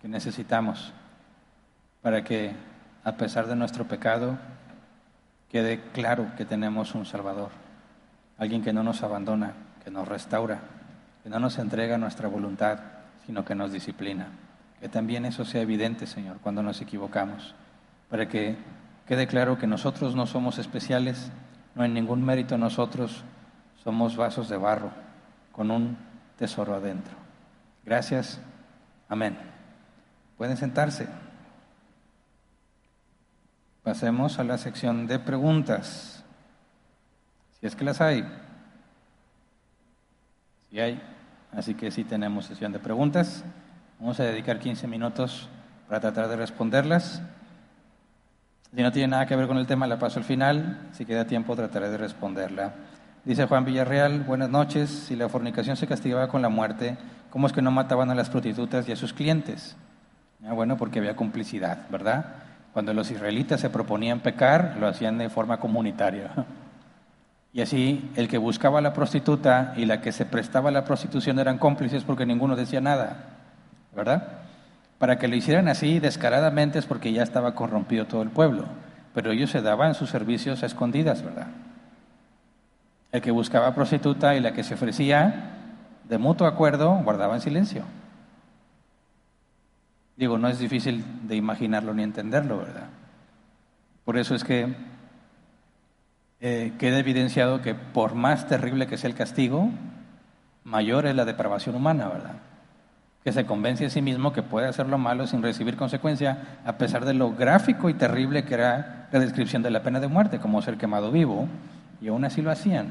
que 0.00 0.08
necesitamos 0.08 0.92
para 2.02 2.22
que, 2.22 2.54
a 3.02 3.16
pesar 3.16 3.48
de 3.48 3.56
nuestro 3.56 3.88
pecado, 3.88 4.38
quede 5.50 5.80
claro 5.92 6.32
que 6.36 6.44
tenemos 6.44 6.94
un 6.94 7.06
Salvador, 7.06 7.50
alguien 8.38 8.62
que 8.62 8.72
no 8.72 8.82
nos 8.82 9.02
abandona, 9.02 9.54
que 9.84 9.90
nos 9.90 10.08
restaura, 10.08 10.60
que 11.22 11.30
no 11.30 11.38
nos 11.38 11.58
entrega 11.58 11.98
nuestra 11.98 12.28
voluntad, 12.28 12.78
sino 13.26 13.44
que 13.44 13.54
nos 13.54 13.72
disciplina. 13.72 14.28
Que 14.80 14.88
también 14.88 15.24
eso 15.24 15.44
sea 15.44 15.62
evidente, 15.62 16.06
Señor, 16.06 16.38
cuando 16.42 16.62
nos 16.62 16.80
equivocamos, 16.80 17.54
para 18.10 18.28
que 18.28 18.56
quede 19.06 19.26
claro 19.26 19.58
que 19.58 19.66
nosotros 19.66 20.14
no 20.14 20.26
somos 20.26 20.58
especiales, 20.58 21.30
no 21.74 21.82
hay 21.82 21.90
ningún 21.90 22.24
mérito 22.24 22.58
nosotros, 22.58 23.24
somos 23.82 24.16
vasos 24.16 24.48
de 24.48 24.56
barro 24.56 24.90
con 25.52 25.70
un 25.70 25.96
tesoro 26.38 26.74
adentro. 26.74 27.14
Gracias. 27.84 28.40
Amén. 29.08 29.36
Pueden 30.36 30.56
sentarse. 30.56 31.06
Pasemos 33.86 34.40
a 34.40 34.42
la 34.42 34.58
sección 34.58 35.06
de 35.06 35.20
preguntas. 35.20 36.24
Si 37.60 37.68
es 37.68 37.76
que 37.76 37.84
las 37.84 38.00
hay. 38.00 38.26
Si 40.68 40.80
hay. 40.80 41.00
Así 41.52 41.74
que 41.74 41.92
sí 41.92 42.02
tenemos 42.02 42.46
sesión 42.46 42.72
de 42.72 42.80
preguntas. 42.80 43.44
Vamos 44.00 44.18
a 44.18 44.24
dedicar 44.24 44.58
15 44.58 44.88
minutos 44.88 45.48
para 45.86 46.00
tratar 46.00 46.26
de 46.26 46.34
responderlas. 46.34 47.22
Si 48.74 48.82
no 48.82 48.90
tiene 48.90 49.06
nada 49.06 49.26
que 49.26 49.36
ver 49.36 49.46
con 49.46 49.56
el 49.56 49.68
tema, 49.68 49.86
la 49.86 50.00
paso 50.00 50.18
al 50.18 50.24
final. 50.24 50.88
Si 50.90 51.06
queda 51.06 51.28
tiempo, 51.28 51.54
trataré 51.54 51.88
de 51.88 51.96
responderla. 51.96 52.74
Dice 53.24 53.46
Juan 53.46 53.64
Villarreal, 53.64 54.24
buenas 54.24 54.50
noches. 54.50 54.90
Si 54.90 55.14
la 55.14 55.28
fornicación 55.28 55.76
se 55.76 55.86
castigaba 55.86 56.26
con 56.26 56.42
la 56.42 56.48
muerte, 56.48 56.98
¿cómo 57.30 57.46
es 57.46 57.52
que 57.52 57.62
no 57.62 57.70
mataban 57.70 58.10
a 58.10 58.16
las 58.16 58.30
prostitutas 58.30 58.88
y 58.88 58.90
a 58.90 58.96
sus 58.96 59.12
clientes? 59.12 59.76
Ah, 60.44 60.54
bueno, 60.54 60.76
porque 60.76 60.98
había 60.98 61.14
complicidad, 61.14 61.88
¿verdad? 61.88 62.46
Cuando 62.76 62.92
los 62.92 63.10
israelitas 63.10 63.58
se 63.58 63.70
proponían 63.70 64.20
pecar, 64.20 64.76
lo 64.78 64.86
hacían 64.86 65.16
de 65.16 65.30
forma 65.30 65.58
comunitaria. 65.58 66.28
Y 67.54 67.62
así 67.62 68.10
el 68.16 68.28
que 68.28 68.36
buscaba 68.36 68.80
a 68.80 68.82
la 68.82 68.92
prostituta 68.92 69.72
y 69.78 69.86
la 69.86 70.02
que 70.02 70.12
se 70.12 70.26
prestaba 70.26 70.68
a 70.68 70.72
la 70.72 70.84
prostitución 70.84 71.38
eran 71.38 71.56
cómplices 71.56 72.04
porque 72.04 72.26
ninguno 72.26 72.54
decía 72.54 72.82
nada, 72.82 73.30
¿verdad? 73.96 74.24
Para 74.98 75.18
que 75.18 75.26
lo 75.26 75.36
hicieran 75.36 75.68
así 75.68 76.00
descaradamente 76.00 76.78
es 76.78 76.84
porque 76.84 77.14
ya 77.14 77.22
estaba 77.22 77.54
corrompido 77.54 78.04
todo 78.04 78.20
el 78.20 78.28
pueblo, 78.28 78.66
pero 79.14 79.32
ellos 79.32 79.48
se 79.48 79.62
daban 79.62 79.94
sus 79.94 80.10
servicios 80.10 80.62
a 80.62 80.66
escondidas, 80.66 81.22
¿verdad? 81.22 81.46
El 83.10 83.22
que 83.22 83.30
buscaba 83.30 83.74
prostituta 83.74 84.36
y 84.36 84.40
la 84.40 84.52
que 84.52 84.64
se 84.64 84.74
ofrecía, 84.74 85.54
de 86.06 86.18
mutuo 86.18 86.46
acuerdo, 86.46 87.00
guardaban 87.02 87.40
silencio. 87.40 87.84
Digo, 90.16 90.38
no 90.38 90.48
es 90.48 90.58
difícil 90.58 91.04
de 91.28 91.36
imaginarlo 91.36 91.92
ni 91.92 92.02
entenderlo, 92.02 92.58
¿verdad? 92.58 92.88
Por 94.04 94.16
eso 94.16 94.34
es 94.34 94.44
que 94.44 94.74
eh, 96.40 96.72
queda 96.78 96.98
evidenciado 96.98 97.60
que 97.60 97.74
por 97.74 98.14
más 98.14 98.46
terrible 98.46 98.86
que 98.86 98.96
sea 98.96 99.10
el 99.10 99.16
castigo, 99.16 99.70
mayor 100.64 101.06
es 101.06 101.14
la 101.14 101.24
depravación 101.24 101.74
humana, 101.74 102.08
¿verdad? 102.08 102.36
Que 103.24 103.32
se 103.32 103.44
convence 103.44 103.86
a 103.86 103.90
sí 103.90 104.00
mismo 104.00 104.32
que 104.32 104.42
puede 104.42 104.68
hacer 104.68 104.86
lo 104.88 104.96
malo 104.96 105.26
sin 105.26 105.42
recibir 105.42 105.76
consecuencia, 105.76 106.60
a 106.64 106.78
pesar 106.78 107.04
de 107.04 107.14
lo 107.14 107.32
gráfico 107.32 107.90
y 107.90 107.94
terrible 107.94 108.44
que 108.44 108.54
era 108.54 109.08
la 109.12 109.20
descripción 109.20 109.62
de 109.62 109.70
la 109.70 109.82
pena 109.82 110.00
de 110.00 110.08
muerte, 110.08 110.38
como 110.38 110.62
ser 110.62 110.78
quemado 110.78 111.10
vivo, 111.10 111.48
y 112.00 112.08
aún 112.08 112.24
así 112.24 112.42
lo 112.42 112.50
hacían. 112.50 112.88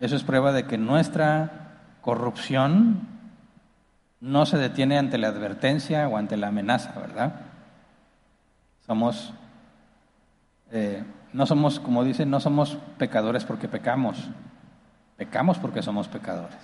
Eso 0.00 0.16
es 0.16 0.22
prueba 0.22 0.52
de 0.52 0.64
que 0.64 0.78
nuestra 0.78 1.50
corrupción 2.02 3.15
no 4.26 4.44
se 4.44 4.58
detiene 4.58 4.98
ante 4.98 5.18
la 5.18 5.28
advertencia 5.28 6.08
o 6.08 6.16
ante 6.16 6.36
la 6.36 6.48
amenaza, 6.48 6.92
¿verdad? 6.98 7.40
Somos 8.86 9.32
eh, 10.72 11.02
no 11.32 11.46
somos, 11.46 11.80
como 11.80 12.02
dicen, 12.02 12.30
no 12.30 12.40
somos 12.40 12.78
pecadores 12.98 13.44
porque 13.44 13.68
pecamos, 13.68 14.30
pecamos 15.16 15.58
porque 15.58 15.82
somos 15.82 16.08
pecadores. 16.08 16.56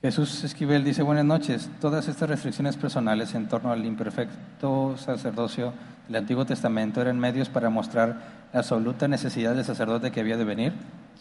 Jesús 0.00 0.44
Esquivel 0.44 0.84
dice, 0.84 1.02
buenas 1.02 1.24
noches, 1.24 1.70
todas 1.80 2.08
estas 2.08 2.28
restricciones 2.28 2.76
personales 2.76 3.34
en 3.34 3.48
torno 3.48 3.72
al 3.72 3.84
imperfecto 3.84 4.96
sacerdocio 4.96 5.72
del 6.06 6.16
Antiguo 6.16 6.44
Testamento 6.44 7.00
eran 7.00 7.18
medios 7.18 7.48
para 7.48 7.70
mostrar 7.70 8.48
la 8.52 8.60
absoluta 8.60 9.08
necesidad 9.08 9.54
del 9.54 9.64
sacerdote 9.64 10.12
que 10.12 10.20
había 10.20 10.36
de 10.36 10.44
venir, 10.44 10.72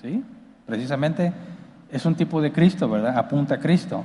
¿sí? 0.01 0.23
Precisamente 0.67 1.33
es 1.93 2.05
un 2.05 2.15
tipo 2.15 2.41
de 2.41 2.51
Cristo, 2.51 2.89
¿verdad? 2.89 3.17
Apunta 3.17 3.55
a 3.55 3.59
Cristo. 3.59 4.03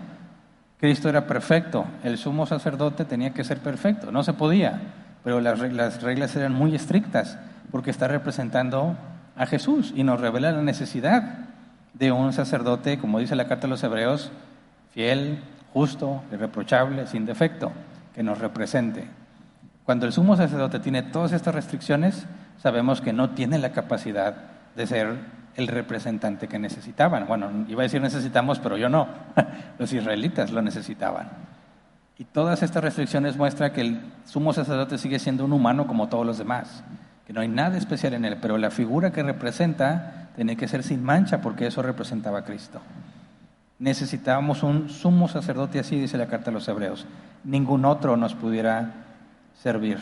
Cristo 0.78 1.08
era 1.08 1.26
perfecto, 1.26 1.86
el 2.04 2.18
sumo 2.18 2.46
sacerdote 2.46 3.04
tenía 3.04 3.34
que 3.34 3.42
ser 3.42 3.58
perfecto, 3.58 4.12
no 4.12 4.22
se 4.22 4.32
podía 4.32 4.80
pero 5.28 5.40
las 5.40 5.58
reglas, 5.60 6.36
eran 6.36 6.54
muy 6.54 6.74
estrictas 6.74 7.38
porque 7.70 7.90
está 7.90 8.08
representando 8.08 8.96
a 9.36 9.46
Jesús 9.46 9.92
y 9.94 10.02
nos 10.02 10.20
revela 10.20 10.52
la 10.52 10.62
necesidad 10.62 11.40
de 11.92 12.12
un 12.12 12.32
sacerdote, 12.32 12.98
como 12.98 13.18
dice 13.18 13.36
la 13.36 13.46
carta 13.46 13.66
de 13.66 13.70
los 13.70 13.82
hebreos, 13.82 14.30
fiel, 14.92 15.42
justo, 15.72 16.22
irreprochable, 16.32 17.06
sin 17.06 17.26
defecto, 17.26 17.72
que 18.14 18.22
nos 18.22 18.38
represente. 18.38 19.06
Cuando 19.84 20.06
el 20.06 20.12
sumo 20.12 20.36
sacerdote 20.36 20.80
tiene 20.80 21.02
todas 21.02 21.32
estas 21.32 21.54
restricciones, 21.54 22.26
sabemos 22.62 23.00
que 23.00 23.12
no 23.12 23.30
tiene 23.30 23.58
la 23.58 23.72
capacidad 23.72 24.34
de 24.76 24.86
ser 24.86 25.14
el 25.58 25.66
representante 25.66 26.46
que 26.46 26.58
necesitaban. 26.58 27.26
Bueno, 27.26 27.50
iba 27.66 27.82
a 27.82 27.82
decir 27.82 28.00
necesitamos, 28.00 28.60
pero 28.60 28.76
yo 28.76 28.88
no. 28.88 29.08
Los 29.78 29.92
israelitas 29.92 30.52
lo 30.52 30.62
necesitaban. 30.62 31.28
Y 32.16 32.24
todas 32.24 32.62
estas 32.62 32.82
restricciones 32.82 33.36
muestran 33.36 33.72
que 33.72 33.80
el 33.80 34.00
sumo 34.24 34.52
sacerdote 34.52 34.98
sigue 34.98 35.18
siendo 35.18 35.44
un 35.44 35.52
humano 35.52 35.88
como 35.88 36.08
todos 36.08 36.24
los 36.24 36.38
demás, 36.38 36.84
que 37.26 37.32
no 37.32 37.40
hay 37.40 37.48
nada 37.48 37.76
especial 37.76 38.14
en 38.14 38.24
él, 38.24 38.38
pero 38.40 38.56
la 38.56 38.70
figura 38.70 39.12
que 39.12 39.22
representa 39.22 40.28
tiene 40.36 40.56
que 40.56 40.68
ser 40.68 40.84
sin 40.84 41.02
mancha 41.02 41.40
porque 41.40 41.66
eso 41.66 41.82
representaba 41.82 42.38
a 42.38 42.44
Cristo. 42.44 42.80
Necesitábamos 43.80 44.62
un 44.62 44.88
sumo 44.88 45.26
sacerdote 45.26 45.80
así, 45.80 45.98
dice 45.98 46.18
la 46.18 46.26
carta 46.26 46.50
a 46.50 46.54
los 46.54 46.68
hebreos. 46.68 47.04
Ningún 47.42 47.84
otro 47.84 48.16
nos 48.16 48.34
pudiera 48.34 48.92
servir. 49.60 49.98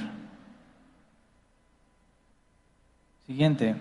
Siguiente. 3.27 3.75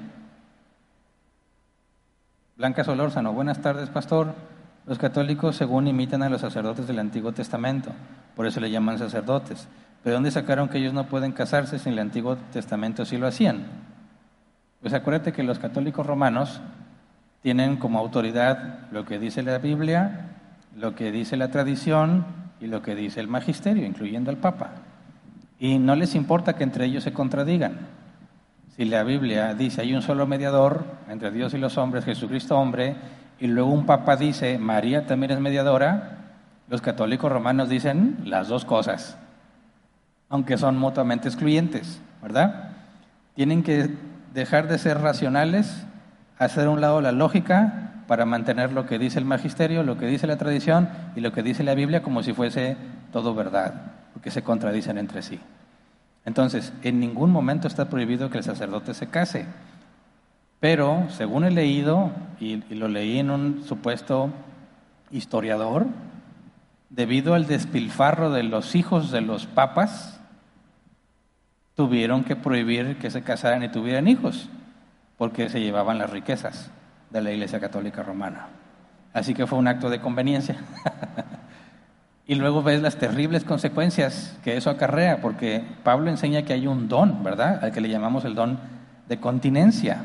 Blanca 2.57 2.85
Solórzano, 2.85 3.33
buenas 3.33 3.59
tardes, 3.61 3.89
pastor. 3.89 4.33
Los 4.85 4.97
católicos, 4.97 5.57
según 5.57 5.89
imitan 5.89 6.23
a 6.23 6.29
los 6.29 6.39
sacerdotes 6.39 6.87
del 6.87 6.99
Antiguo 6.99 7.33
Testamento, 7.33 7.91
por 8.33 8.47
eso 8.47 8.61
le 8.61 8.71
llaman 8.71 8.97
sacerdotes. 8.97 9.67
¿Pero 10.01 10.13
dónde 10.13 10.31
sacaron 10.31 10.69
que 10.69 10.77
ellos 10.77 10.93
no 10.93 11.07
pueden 11.07 11.33
casarse 11.33 11.77
si 11.77 11.89
en 11.89 11.93
el 11.93 11.99
Antiguo 11.99 12.37
Testamento 12.53 13.03
sí 13.03 13.17
lo 13.17 13.27
hacían? 13.27 13.65
Pues 14.79 14.93
acuérdate 14.93 15.33
que 15.33 15.43
los 15.43 15.59
católicos 15.59 16.05
romanos 16.05 16.61
tienen 17.41 17.75
como 17.75 17.99
autoridad 17.99 18.89
lo 18.89 19.03
que 19.03 19.19
dice 19.19 19.43
la 19.43 19.57
Biblia, 19.57 20.37
lo 20.77 20.95
que 20.95 21.11
dice 21.11 21.35
la 21.35 21.51
tradición 21.51 22.25
y 22.61 22.67
lo 22.67 22.81
que 22.81 22.95
dice 22.95 23.19
el 23.19 23.27
magisterio, 23.27 23.85
incluyendo 23.85 24.31
el 24.31 24.37
Papa. 24.37 24.69
Y 25.59 25.77
no 25.77 25.93
les 25.97 26.15
importa 26.15 26.53
que 26.53 26.63
entre 26.63 26.85
ellos 26.85 27.03
se 27.03 27.11
contradigan. 27.11 28.04
Si 28.76 28.84
la 28.84 29.03
Biblia 29.03 29.53
dice 29.53 29.82
hay 29.82 29.93
un 29.93 30.01
solo 30.01 30.28
mediador 30.28 30.84
entre 31.09 31.32
Dios 31.32 31.53
y 31.53 31.57
los 31.57 31.78
hombres, 31.78 32.03
Jesucristo 32.03 32.57
hombre, 32.57 32.95
y 33.39 33.47
luego 33.47 33.71
un 33.71 33.86
Papa 33.86 34.17
dice 34.17 34.57
María 34.57 35.05
también 35.05 35.32
es 35.32 35.39
mediadora, 35.39 36.17
los 36.67 36.82
católicos 36.82 37.32
romanos 37.32 37.69
dicen 37.69 38.17
las 38.26 38.49
dos 38.49 38.65
cosas, 38.65 39.17
aunque 40.28 40.57
son 40.57 40.78
mutuamente 40.78 41.30
excluyentes, 41.30 42.01
¿verdad? 42.21 42.71
Tienen 43.36 43.63
que 43.63 43.91
dejar 44.34 44.67
de 44.67 44.78
ser 44.78 44.99
racionales 44.99 45.86
hacer 46.38 46.67
a 46.67 46.69
un 46.69 46.82
lado 46.82 46.99
la 46.99 47.13
lógica 47.13 48.03
para 48.07 48.26
mantener 48.26 48.73
lo 48.73 48.86
que 48.86 48.99
dice 48.99 49.19
el 49.19 49.26
magisterio, 49.26 49.84
lo 49.84 49.97
que 49.97 50.05
dice 50.05 50.28
la 50.28 50.38
tradición 50.38 50.89
y 51.15 51.21
lo 51.21 51.32
que 51.32 51.43
dice 51.43 51.63
la 51.63 51.76
Biblia 51.76 52.03
como 52.03 52.23
si 52.23 52.34
fuese 52.34 52.76
todo 53.13 53.34
verdad, 53.34 53.93
porque 54.13 54.32
se 54.32 54.43
contradicen 54.43 54.97
entre 54.97 55.21
sí. 55.21 55.39
Entonces, 56.26 56.73
en 56.82 56.99
ningún 56.99 57.32
momento 57.32 57.67
está 57.67 57.89
prohibido 57.89 58.30
que 58.30 58.39
el 58.39 58.43
sacerdote 58.43 58.93
se 58.93 59.07
case, 59.07 59.45
pero 60.59 61.05
según 61.09 61.43
he 61.43 61.51
leído, 61.51 62.11
y, 62.39 62.63
y 62.69 62.76
lo 62.76 62.88
leí 62.88 63.19
en 63.19 63.30
un 63.30 63.63
supuesto 63.63 64.32
historiador, 65.11 65.86
debido 66.89 67.36
al 67.36 67.45
despilfarro 67.45 68.32
de 68.32 68.43
los 68.43 68.76
hijos 68.76 69.11
de 69.11 69.21
los 69.21 69.45
papas, 69.45 70.19
tuvieron 71.76 72.23
que 72.23 72.36
prohibir 72.36 72.97
que 72.97 73.11
se 73.11 73.21
casaran 73.21 73.63
y 73.63 73.69
tuvieran 73.69 74.07
hijos 74.07 74.49
porque 75.17 75.49
se 75.49 75.59
llevaban 75.61 75.97
las 75.97 76.09
riquezas 76.09 76.71
de 77.09 77.21
la 77.21 77.32
Iglesia 77.32 77.59
Católica 77.59 78.03
Romana. 78.03 78.47
Así 79.13 79.34
que 79.34 79.47
fue 79.47 79.59
un 79.59 79.67
acto 79.67 79.89
de 79.89 80.01
conveniencia. 80.01 80.57
y 82.28 82.36
luego 82.36 82.63
ves 82.63 82.82
las 82.82 82.97
terribles 82.97 83.43
consecuencias 83.43 84.38
que 84.43 84.57
eso 84.57 84.69
acarrea, 84.69 85.21
porque 85.21 85.63
Pablo 85.84 86.09
enseña 86.09 86.41
que 86.43 86.53
hay 86.53 86.67
un 86.67 86.88
don, 86.88 87.23
¿verdad? 87.23 87.63
Al 87.63 87.71
que 87.71 87.82
le 87.82 87.89
llamamos 87.89 88.26
el 88.26 88.36
don 88.36 88.59
de 89.07 89.19
continencia. 89.19 90.01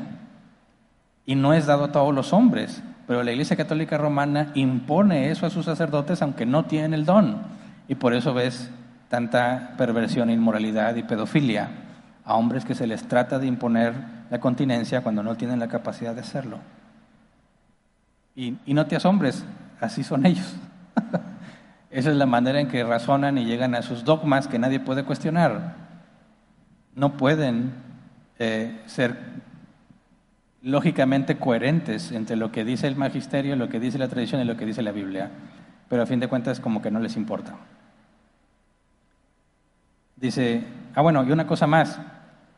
Y 1.25 1.35
no 1.35 1.53
es 1.53 1.65
dado 1.65 1.85
a 1.85 1.91
todos 1.91 2.13
los 2.13 2.33
hombres, 2.33 2.83
pero 3.07 3.23
la 3.23 3.31
Iglesia 3.31 3.57
Católica 3.57 3.97
Romana 3.97 4.51
impone 4.53 5.31
eso 5.31 5.45
a 5.45 5.49
sus 5.49 5.65
sacerdotes 5.65 6.21
aunque 6.21 6.45
no 6.45 6.65
tienen 6.65 6.93
el 6.93 7.05
don. 7.05 7.37
Y 7.87 7.95
por 7.95 8.13
eso 8.13 8.33
ves 8.33 8.69
tanta 9.09 9.73
perversión, 9.77 10.29
inmoralidad 10.29 10.95
y 10.95 11.03
pedofilia 11.03 11.69
a 12.23 12.35
hombres 12.35 12.65
que 12.65 12.75
se 12.75 12.87
les 12.87 13.07
trata 13.07 13.39
de 13.39 13.47
imponer 13.47 13.93
la 14.29 14.39
continencia 14.39 15.01
cuando 15.01 15.23
no 15.23 15.35
tienen 15.35 15.59
la 15.59 15.67
capacidad 15.67 16.13
de 16.13 16.21
hacerlo. 16.21 16.59
Y, 18.35 18.57
no 18.67 18.85
te 18.85 18.95
asombres, 18.95 19.43
así 19.79 20.03
son 20.03 20.25
ellos. 20.25 20.55
Esa 21.91 22.09
es 22.11 22.15
la 22.15 22.25
manera 22.25 22.59
en 22.59 22.67
que 22.67 22.83
razonan 22.83 23.37
y 23.37 23.45
llegan 23.45 23.75
a 23.75 23.81
sus 23.81 24.05
dogmas 24.05 24.47
que 24.47 24.59
nadie 24.59 24.79
puede 24.79 25.03
cuestionar. 25.03 25.75
No 26.95 27.17
pueden 27.17 27.73
eh, 28.39 28.81
ser 28.85 29.17
lógicamente 30.61 31.37
coherentes 31.37 32.11
entre 32.11 32.35
lo 32.35 32.51
que 32.51 32.63
dice 32.63 32.87
el 32.87 32.95
magisterio, 32.95 33.55
lo 33.55 33.69
que 33.69 33.79
dice 33.79 33.97
la 33.97 34.07
tradición 34.07 34.41
y 34.41 34.45
lo 34.45 34.57
que 34.57 34.65
dice 34.65 34.81
la 34.81 34.91
Biblia. 34.91 35.29
Pero 35.89 36.03
a 36.03 36.05
fin 36.05 36.19
de 36.19 36.27
cuentas 36.27 36.59
como 36.59 36.81
que 36.81 36.91
no 36.91 36.99
les 36.99 37.17
importa. 37.17 37.55
Dice, 40.15 40.63
ah 40.95 41.01
bueno, 41.01 41.23
y 41.23 41.31
una 41.31 41.47
cosa 41.47 41.67
más, 41.67 41.99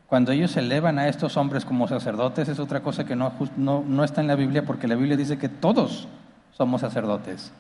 cuando 0.08 0.32
ellos 0.32 0.56
elevan 0.58 1.00
a 1.00 1.08
estos 1.08 1.38
hombres 1.38 1.66
como 1.66 1.88
sacerdotes 1.88 2.50
es 2.50 2.60
otra 2.60 2.82
cosa 2.82 3.06
que 3.06 3.16
no, 3.16 3.34
no, 3.58 4.04
está 4.04 4.22
en 4.22 4.28
la 4.28 4.36
Biblia 4.36 4.64
porque 4.64 4.88
la 4.88 4.96
Biblia 4.96 5.18
dice 5.18 5.38
que 5.38 5.50
todos 5.50 6.08
somos 6.52 6.82
sacerdotes. 6.82 7.52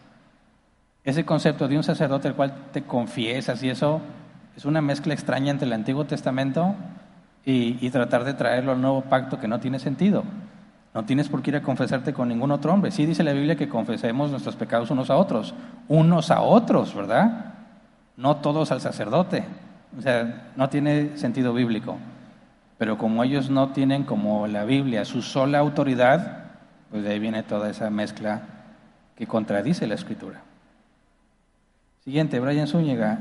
Ese 1.04 1.26
concepto 1.26 1.68
de 1.68 1.78
un 1.78 1.84
sacerdote 1.84 2.30
al 2.30 2.36
cual 2.36 2.54
te 2.72 2.84
confiesas 2.84 3.62
y 3.64 3.70
eso 3.70 4.02
es 4.56 4.66
una 4.66 4.82
mezcla 4.82 5.14
extraña 5.14 5.52
entre 5.52 5.68
el 5.68 5.74
Antiguo 5.74 6.06
Testamento 6.06 6.76
y, 7.46 7.78
y, 7.86 7.90
tratar 7.90 8.24
de 8.24 8.34
traerlo 8.34 8.72
al 8.72 8.82
nuevo 8.82 9.02
pacto 9.02 9.40
que 9.40 9.50
no 9.50 9.60
tiene 9.60 9.80
sentido. 9.80 10.24
No 10.94 11.04
tienes 11.04 11.28
por 11.28 11.42
qué 11.42 11.50
ir 11.50 11.58
a 11.58 11.62
confesarte 11.62 12.14
con 12.14 12.30
ningún 12.30 12.52
otro 12.52 12.72
hombre. 12.72 12.92
Sí 12.92 13.06
dice 13.06 13.24
la 13.24 13.34
Biblia 13.34 13.56
que 13.56 13.68
confesemos 13.68 14.32
nuestros 14.32 14.56
pecados 14.56 14.92
unos 14.92 15.10
a 15.10 15.18
otros, 15.18 15.54
unos 15.88 16.32
a 16.32 16.42
otros, 16.42 16.96
¿verdad? 16.96 17.54
No 18.16 18.38
todos 18.38 18.72
al 18.72 18.80
sacerdote. 18.80 19.44
O 19.98 20.02
sea, 20.02 20.52
no 20.56 20.70
tiene 20.70 21.18
sentido 21.18 21.54
bíblico. 21.54 21.98
Pero 22.78 22.98
como 22.98 23.24
ellos 23.24 23.50
no 23.50 23.70
tienen 23.70 24.04
como 24.04 24.48
la 24.48 24.66
Biblia 24.66 25.04
su 25.04 25.22
sola 25.22 25.60
autoridad, 25.60 26.46
pues 26.92 27.04
de 27.04 27.12
ahí 27.12 27.20
viene 27.20 27.44
toda 27.44 27.70
esa 27.70 27.90
mezcla 27.90 28.42
que 29.16 29.28
contradice 29.28 29.88
la 29.88 29.96
escritura. 29.96 30.42
Siguiente, 32.04 32.42
Brian 32.42 32.68
Zúñiga, 32.68 33.20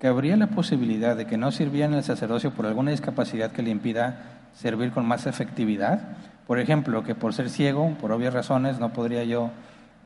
que 0.00 0.06
habría 0.06 0.38
la 0.38 0.46
posibilidad 0.46 1.14
de 1.14 1.26
que 1.26 1.36
no 1.36 1.52
sirvieran 1.52 1.92
el 1.92 2.02
sacerdocio 2.02 2.52
por 2.52 2.64
alguna 2.64 2.90
discapacidad 2.90 3.52
que 3.52 3.62
le 3.62 3.68
impida 3.68 4.22
servir 4.54 4.90
con 4.90 5.04
más 5.04 5.26
efectividad. 5.26 6.00
Por 6.46 6.58
ejemplo, 6.58 7.04
que 7.04 7.14
por 7.14 7.34
ser 7.34 7.50
ciego, 7.50 7.94
por 8.00 8.10
obvias 8.10 8.32
razones, 8.32 8.78
no 8.78 8.94
podría 8.94 9.22
yo 9.24 9.50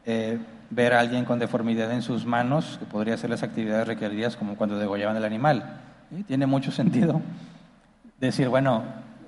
eh, 0.07 0.41
ver 0.71 0.95
a 0.95 0.99
alguien 0.99 1.25
con 1.25 1.39
deformidad 1.39 1.93
en 1.93 2.03
sus 2.03 2.27
manos, 2.27 2.79
que 2.81 2.85
podría 2.85 3.15
hacer 3.15 3.31
las 3.31 3.45
actividades 3.45 3.87
requeridas 3.87 4.35
como 4.35 4.57
cuando 4.57 4.77
degollaban 4.77 5.17
el 5.17 5.25
animal. 5.25 5.79
Tiene 6.27 6.47
mucho 6.47 6.73
sentido 6.73 7.21
decir, 8.19 8.49
bueno, 8.49 8.83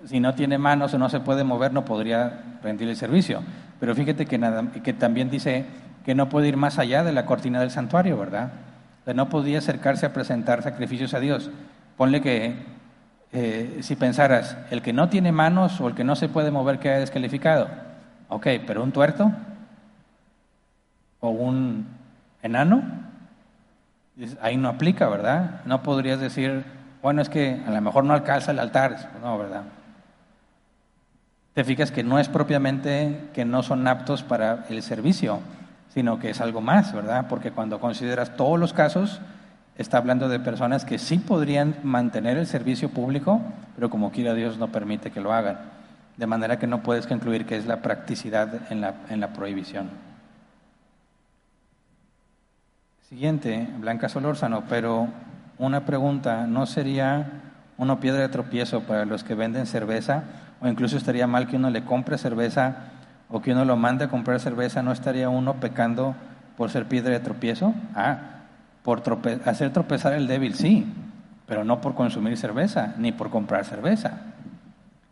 si 0.07 0.19
no 0.19 0.35
tiene 0.35 0.59
manos 0.59 0.93
o 0.93 0.99
no 0.99 1.09
se 1.09 1.21
puede 1.21 1.45
mover, 1.45 1.73
no 1.73 1.85
podría 1.85 2.59
rendir 2.65 2.89
el 2.89 2.97
servicio. 2.97 3.45
Pero 3.79 3.95
fíjate 3.95 4.27
que, 4.27 4.39
nada, 4.39 4.73
que 4.83 4.93
también 4.93 5.31
dice 5.31 5.67
que 6.05 6.17
no 6.17 6.29
puede 6.29 6.49
ir 6.49 6.57
más 6.57 6.81
allá 6.81 7.05
de 7.05 7.13
la 7.13 7.27
cortina 7.27 7.61
del 7.61 7.71
santuario, 7.71 8.19
¿verdad? 8.19 8.51
No 9.15 9.29
podía 9.29 9.59
acercarse 9.59 10.07
a 10.07 10.13
presentar 10.13 10.63
sacrificios 10.63 11.15
a 11.15 11.21
Dios. 11.21 11.51
Ponle 11.97 12.21
que 12.21 12.55
eh, 13.33 13.79
si 13.83 13.97
pensaras, 13.97 14.57
el 14.71 14.83
que 14.83 14.93
no 14.93 15.09
tiene 15.09 15.33
manos 15.33 15.81
o 15.81 15.89
el 15.89 15.95
que 15.95 16.05
no 16.05 16.17
se 16.17 16.29
puede 16.29 16.51
mover 16.51 16.79
queda 16.79 16.99
descalificado. 16.99 17.69
Ok, 18.29 18.47
pero 18.67 18.83
un 18.83 18.93
tuerto 18.93 19.33
o 21.21 21.31
un 21.31 21.87
enano, 22.43 22.83
ahí 24.41 24.57
no 24.57 24.69
aplica, 24.69 25.09
¿verdad? 25.09 25.63
No 25.65 25.83
podrías 25.83 26.21
decir, 26.21 26.65
bueno, 27.03 27.23
es 27.23 27.29
que 27.29 27.61
a 27.67 27.71
lo 27.71 27.81
mejor 27.81 28.05
no 28.05 28.15
alcanza 28.15 28.53
el 28.53 28.59
altar, 28.59 29.13
no, 29.23 29.39
¿verdad? 29.39 29.63
Te 31.55 31.65
fijas 31.65 31.91
que 31.91 32.05
no 32.05 32.19
es 32.19 32.29
propiamente 32.29 33.31
que 33.35 33.45
no 33.45 33.63
son 33.63 33.87
aptos 33.89 34.23
para 34.23 34.65
el 34.69 34.83
servicio, 34.83 35.41
sino 35.93 36.19
que 36.19 36.31
es 36.31 36.41
algo 36.41 36.61
más, 36.61 36.93
¿verdad? 36.93 37.27
Porque 37.29 37.51
cuando 37.51 37.81
consideras 37.81 38.37
todos 38.37 38.59
los 38.59 38.73
casos, 38.73 39.21
está 39.77 39.99
hablando 39.99 40.29
de 40.29 40.41
personas 40.41 40.85
que 40.85 40.99
sí 40.99 41.19
podrían 41.19 41.77
mantener 41.83 42.37
el 42.37 42.47
servicio 42.47 42.91
público, 42.91 43.41
pero 43.75 43.91
como 43.91 44.11
quiera 44.11 44.35
Dios 44.35 44.59
no 44.59 44.69
permite 44.69 45.11
que 45.11 45.21
lo 45.21 45.33
hagan. 45.33 45.59
De 46.17 46.27
manera 46.27 46.59
que 46.59 46.67
no 46.67 46.83
puedes 46.83 47.07
concluir 47.07 47.47
que 47.47 47.57
es 47.57 47.67
la 47.67 47.81
practicidad 47.81 48.71
en 48.71 48.81
la, 48.81 48.95
en 49.09 49.21
la 49.21 49.33
prohibición. 49.33 49.89
Siguiente, 53.09 53.67
Blanca 53.79 54.09
Solórzano, 54.09 54.65
pero 54.69 55.09
una 55.59 55.87
pregunta, 55.87 56.47
¿no 56.47 56.67
sería 56.67 57.27
una 57.79 58.01
piedra 58.01 58.21
de 58.21 58.29
tropiezo 58.29 58.83
para 58.83 59.07
los 59.07 59.25
que 59.25 59.35
venden 59.35 59.67
cerveza? 59.67 60.25
O 60.61 60.69
incluso 60.69 60.97
estaría 60.97 61.27
mal 61.27 61.47
que 61.47 61.57
uno 61.57 61.71
le 61.71 61.85
compre 61.85 62.19
cerveza 62.19 62.77
o 63.31 63.41
que 63.41 63.53
uno 63.53 63.65
lo 63.65 63.77
mande 63.77 64.05
a 64.05 64.09
comprar 64.09 64.41
cerveza, 64.41 64.83
¿no 64.83 64.93
estaría 64.93 65.29
uno 65.29 65.55
pecando 65.55 66.15
por 66.57 66.71
ser 66.71 66.87
piedra 66.87 67.13
de 67.13 67.21
tropiezo? 67.21 67.75
Ah, 67.95 68.19
por 68.83 69.03
hacer 69.45 69.73
tropezar 69.73 70.15
el 70.15 70.27
débil, 70.27 70.55
sí, 70.55 70.87
pero 71.47 71.65
no 71.65 71.81
por 71.81 71.95
consumir 71.95 72.37
cerveza, 72.37 72.95
ni 72.99 73.13
por 73.13 73.31
comprar 73.31 73.65
cerveza. 73.65 74.19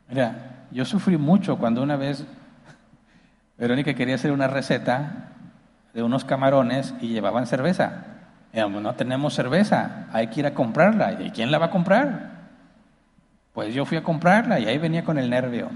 Mira, 0.09 0.67
yo 0.71 0.85
sufrí 0.85 1.17
mucho 1.17 1.59
cuando 1.59 1.83
una 1.83 1.97
vez 1.97 2.25
Verónica 3.59 3.95
quería 3.95 4.17
hacer 4.17 4.33
una 4.33 4.49
receta 4.49 5.31
de 5.95 6.03
unos 6.03 6.25
camarones 6.25 6.95
y 7.01 7.09
llevaban 7.09 7.47
cerveza. 7.47 8.05
No 8.53 8.95
tenemos 8.95 9.35
cerveza, 9.35 10.07
hay 10.13 10.29
que 10.29 10.41
ir 10.41 10.47
a 10.47 10.55
comprarla. 10.55 11.21
¿Y 11.23 11.31
quién 11.31 11.51
la 11.51 11.59
va 11.59 11.67
a 11.67 11.71
comprar? 11.71 12.31
Pues 13.53 13.75
yo 13.75 13.85
fui 13.85 13.99
a 13.99 14.03
comprarla 14.03 14.59
y 14.59 14.67
ahí 14.67 14.79
venía 14.79 15.05
con 15.05 15.19
el 15.19 15.29
nervio. 15.29 15.69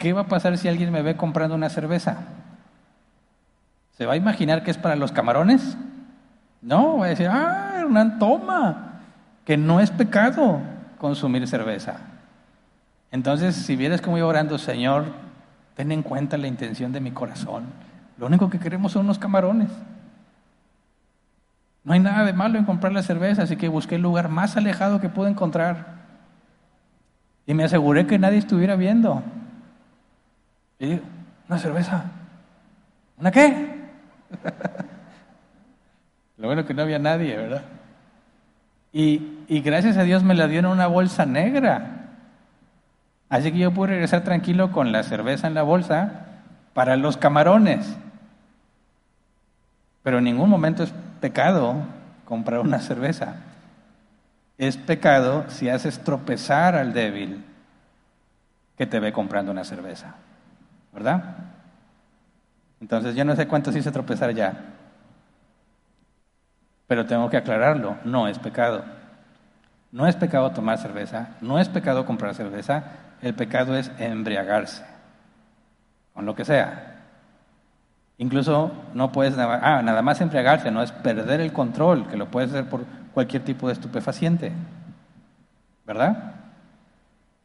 ¿Qué 0.00 0.14
va 0.14 0.22
a 0.22 0.28
pasar 0.28 0.56
si 0.56 0.66
alguien 0.66 0.90
me 0.90 1.02
ve 1.02 1.14
comprando 1.14 1.54
una 1.54 1.68
cerveza? 1.68 2.16
¿Se 3.98 4.06
va 4.06 4.14
a 4.14 4.16
imaginar 4.16 4.62
que 4.62 4.70
es 4.70 4.78
para 4.78 4.96
los 4.96 5.12
camarones? 5.12 5.76
No, 6.62 6.96
va 6.96 7.04
a 7.04 7.08
decir, 7.10 7.28
ah, 7.30 7.84
una 7.86 8.18
toma, 8.18 9.02
que 9.44 9.58
no 9.58 9.78
es 9.78 9.90
pecado 9.90 10.58
consumir 10.96 11.46
cerveza. 11.46 11.98
Entonces, 13.12 13.54
si 13.54 13.76
vieres 13.76 14.00
cómo 14.00 14.16
iba 14.16 14.26
orando, 14.26 14.56
Señor, 14.56 15.04
ten 15.76 15.92
en 15.92 16.02
cuenta 16.02 16.38
la 16.38 16.46
intención 16.46 16.92
de 16.92 17.00
mi 17.00 17.10
corazón. 17.10 17.64
Lo 18.16 18.24
único 18.26 18.48
que 18.48 18.58
queremos 18.58 18.92
son 18.92 19.04
unos 19.04 19.18
camarones. 19.18 19.68
No 21.84 21.92
hay 21.92 22.00
nada 22.00 22.24
de 22.24 22.32
malo 22.32 22.58
en 22.58 22.64
comprar 22.64 22.94
la 22.94 23.02
cerveza, 23.02 23.42
así 23.42 23.56
que 23.56 23.68
busqué 23.68 23.96
el 23.96 24.02
lugar 24.02 24.30
más 24.30 24.56
alejado 24.56 24.98
que 24.98 25.10
pude 25.10 25.28
encontrar. 25.28 26.00
Y 27.46 27.52
me 27.52 27.64
aseguré 27.64 28.06
que 28.06 28.18
nadie 28.18 28.38
estuviera 28.38 28.76
viendo. 28.76 29.22
Y 30.80 30.98
una 31.46 31.58
cerveza. 31.58 32.04
¿Una 33.18 33.30
qué? 33.30 33.78
Lo 36.38 36.46
bueno 36.46 36.64
que 36.64 36.72
no 36.72 36.82
había 36.82 36.98
nadie, 36.98 37.36
¿verdad? 37.36 37.62
Y, 38.92 39.44
y, 39.46 39.60
gracias 39.60 39.98
a 39.98 40.02
Dios 40.02 40.24
me 40.24 40.34
la 40.34 40.48
dio 40.48 40.58
en 40.58 40.66
una 40.66 40.86
bolsa 40.86 41.26
negra. 41.26 42.08
Así 43.28 43.52
que 43.52 43.58
yo 43.58 43.72
pude 43.72 43.90
regresar 43.90 44.24
tranquilo 44.24 44.72
con 44.72 44.90
la 44.90 45.04
cerveza 45.04 45.46
en 45.46 45.54
la 45.54 45.62
bolsa 45.62 46.26
para 46.72 46.96
los 46.96 47.16
camarones. 47.16 47.96
Pero 50.02 50.18
en 50.18 50.24
ningún 50.24 50.48
momento 50.48 50.82
es 50.82 50.92
pecado 51.20 51.74
comprar 52.24 52.60
una 52.60 52.80
cerveza. 52.80 53.36
Es 54.56 54.76
pecado 54.78 55.44
si 55.48 55.68
haces 55.68 56.02
tropezar 56.02 56.74
al 56.74 56.92
débil 56.94 57.44
que 58.76 58.86
te 58.86 58.98
ve 58.98 59.12
comprando 59.12 59.52
una 59.52 59.64
cerveza. 59.64 60.16
¿Verdad? 60.92 61.36
Entonces 62.80 63.14
yo 63.14 63.24
no 63.24 63.36
sé 63.36 63.46
cuántos 63.46 63.76
hice 63.76 63.90
tropezar 63.90 64.32
ya. 64.34 64.54
Pero 66.86 67.06
tengo 67.06 67.30
que 67.30 67.36
aclararlo, 67.36 67.98
no 68.04 68.26
es 68.26 68.38
pecado. 68.38 68.84
No 69.92 70.06
es 70.06 70.16
pecado 70.16 70.50
tomar 70.52 70.78
cerveza, 70.78 71.30
no 71.40 71.58
es 71.58 71.68
pecado 71.68 72.06
comprar 72.06 72.34
cerveza, 72.34 72.84
el 73.22 73.34
pecado 73.34 73.76
es 73.76 73.90
embriagarse, 73.98 74.84
con 76.14 76.26
lo 76.26 76.36
que 76.36 76.44
sea. 76.44 76.96
Incluso 78.18 78.70
no 78.94 79.10
puedes, 79.10 79.36
ah, 79.36 79.82
nada 79.82 80.02
más 80.02 80.20
embriagarse, 80.20 80.70
no 80.70 80.82
es 80.82 80.92
perder 80.92 81.40
el 81.40 81.52
control, 81.52 82.06
que 82.06 82.16
lo 82.16 82.30
puedes 82.30 82.50
hacer 82.50 82.68
por 82.68 82.84
cualquier 83.12 83.42
tipo 83.44 83.66
de 83.66 83.72
estupefaciente. 83.72 84.52
¿Verdad? 85.84 86.34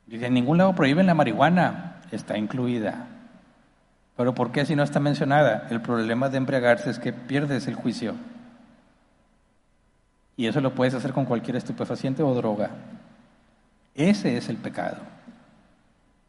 Dice, 0.06 0.28
en 0.28 0.36
ningún 0.36 0.60
lado 0.60 0.76
prohíben 0.76 1.08
la 1.08 1.16
marihuana, 1.16 1.96
está 2.12 2.38
incluida. 2.38 3.08
Pero 4.16 4.34
¿por 4.34 4.52
qué 4.52 4.66
si 4.66 4.76
no 4.76 4.84
está 4.84 5.00
mencionada? 5.00 5.68
El 5.70 5.82
problema 5.82 6.30
de 6.30 6.38
embriagarse 6.38 6.90
es 6.90 7.00
que 7.00 7.14
pierdes 7.14 7.68
el 7.68 7.76
juicio. 7.76 8.16
Y 10.38 10.48
eso 10.48 10.62
lo 10.62 10.74
puedes 10.74 10.94
hacer 10.94 11.14
con 11.14 11.26
cualquier 11.26 11.56
estupefaciente 11.58 12.24
o 12.24 12.34
droga. 12.34 12.72
Ese 13.94 14.38
es 14.38 14.50
el 14.50 14.58
pecado. 14.58 14.98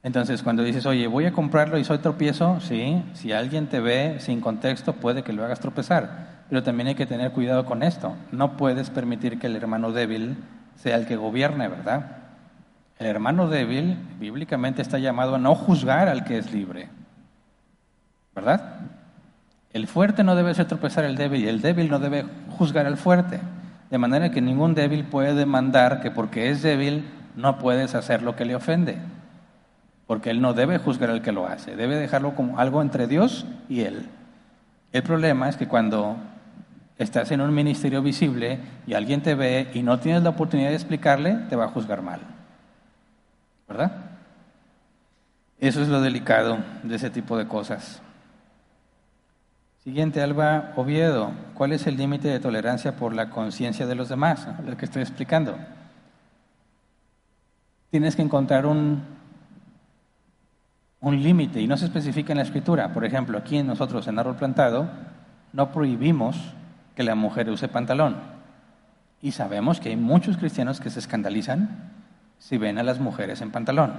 Entonces, 0.02 0.42
cuando 0.42 0.62
dices, 0.62 0.86
oye, 0.86 1.08
voy 1.08 1.26
a 1.26 1.32
comprarlo 1.32 1.78
y 1.78 1.84
soy 1.84 1.98
tropiezo, 1.98 2.60
sí, 2.60 3.02
si 3.14 3.32
alguien 3.32 3.66
te 3.66 3.80
ve 3.80 4.18
sin 4.20 4.40
contexto, 4.40 4.92
puede 4.92 5.24
que 5.24 5.32
lo 5.32 5.44
hagas 5.44 5.58
tropezar. 5.58 6.44
Pero 6.48 6.62
también 6.62 6.86
hay 6.86 6.94
que 6.94 7.06
tener 7.06 7.32
cuidado 7.32 7.64
con 7.64 7.82
esto. 7.82 8.14
No 8.30 8.56
puedes 8.56 8.90
permitir 8.90 9.40
que 9.40 9.48
el 9.48 9.56
hermano 9.56 9.90
débil 9.90 10.36
sea 10.76 10.96
el 10.96 11.06
que 11.06 11.16
gobierne, 11.16 11.66
¿verdad? 11.66 12.18
El 13.00 13.06
hermano 13.08 13.48
débil, 13.48 13.96
bíblicamente, 14.20 14.80
está 14.80 14.98
llamado 14.98 15.34
a 15.34 15.38
no 15.38 15.56
juzgar 15.56 16.08
al 16.08 16.22
que 16.22 16.38
es 16.38 16.52
libre. 16.52 16.88
¿Verdad? 18.36 18.80
El 19.72 19.88
fuerte 19.88 20.22
no 20.22 20.36
debe 20.36 20.54
ser 20.54 20.68
tropezar 20.68 21.04
al 21.06 21.16
débil 21.16 21.42
y 21.42 21.48
el 21.48 21.62
débil 21.62 21.90
no 21.90 21.98
debe 21.98 22.26
juzgar 22.56 22.86
al 22.86 22.98
fuerte. 22.98 23.40
De 23.90 23.98
manera 23.98 24.30
que 24.30 24.42
ningún 24.42 24.74
débil 24.74 25.04
puede 25.04 25.34
demandar 25.34 26.00
que 26.00 26.10
porque 26.10 26.50
es 26.50 26.62
débil 26.62 27.08
no 27.34 27.58
puedes 27.58 27.94
hacer 27.94 28.22
lo 28.22 28.36
que 28.36 28.44
le 28.44 28.54
ofende. 28.54 28.98
Porque 30.06 30.30
él 30.30 30.40
no 30.40 30.52
debe 30.52 30.78
juzgar 30.78 31.10
al 31.10 31.22
que 31.22 31.32
lo 31.32 31.46
hace, 31.46 31.74
debe 31.76 31.96
dejarlo 31.96 32.34
como 32.36 32.58
algo 32.58 32.82
entre 32.82 33.06
Dios 33.06 33.46
y 33.68 33.80
él. 33.80 34.06
El 34.92 35.02
problema 35.02 35.48
es 35.48 35.56
que 35.56 35.66
cuando 35.66 36.16
estás 36.98 37.30
en 37.32 37.40
un 37.40 37.52
ministerio 37.54 38.02
visible 38.02 38.60
y 38.86 38.94
alguien 38.94 39.22
te 39.22 39.34
ve 39.34 39.70
y 39.74 39.82
no 39.82 39.98
tienes 39.98 40.22
la 40.22 40.30
oportunidad 40.30 40.68
de 40.68 40.76
explicarle, 40.76 41.34
te 41.48 41.56
va 41.56 41.64
a 41.64 41.68
juzgar 41.68 42.02
mal. 42.02 42.20
¿Verdad? 43.66 43.92
Eso 45.58 45.82
es 45.82 45.88
lo 45.88 46.00
delicado 46.02 46.58
de 46.82 46.96
ese 46.96 47.10
tipo 47.10 47.36
de 47.36 47.48
cosas. 47.48 48.02
Siguiente, 49.86 50.20
Alba 50.20 50.72
Oviedo. 50.74 51.30
¿Cuál 51.54 51.70
es 51.70 51.86
el 51.86 51.96
límite 51.96 52.26
de 52.26 52.40
tolerancia 52.40 52.96
por 52.96 53.14
la 53.14 53.30
conciencia 53.30 53.86
de 53.86 53.94
los 53.94 54.08
demás? 54.08 54.48
Lo 54.66 54.76
que 54.76 54.84
estoy 54.84 55.00
explicando. 55.00 55.56
Tienes 57.92 58.16
que 58.16 58.22
encontrar 58.22 58.66
un, 58.66 59.04
un 60.98 61.22
límite 61.22 61.60
y 61.60 61.68
no 61.68 61.76
se 61.76 61.84
especifica 61.84 62.32
en 62.32 62.38
la 62.38 62.42
escritura. 62.42 62.92
Por 62.92 63.04
ejemplo, 63.04 63.38
aquí 63.38 63.62
nosotros 63.62 64.08
en 64.08 64.18
Árbol 64.18 64.34
Plantado 64.34 64.88
no 65.52 65.70
prohibimos 65.70 66.36
que 66.96 67.04
la 67.04 67.14
mujer 67.14 67.48
use 67.48 67.68
pantalón. 67.68 68.16
Y 69.22 69.30
sabemos 69.30 69.78
que 69.78 69.90
hay 69.90 69.96
muchos 69.96 70.36
cristianos 70.36 70.80
que 70.80 70.90
se 70.90 70.98
escandalizan 70.98 71.92
si 72.40 72.58
ven 72.58 72.78
a 72.78 72.82
las 72.82 72.98
mujeres 72.98 73.40
en 73.40 73.52
pantalón 73.52 73.92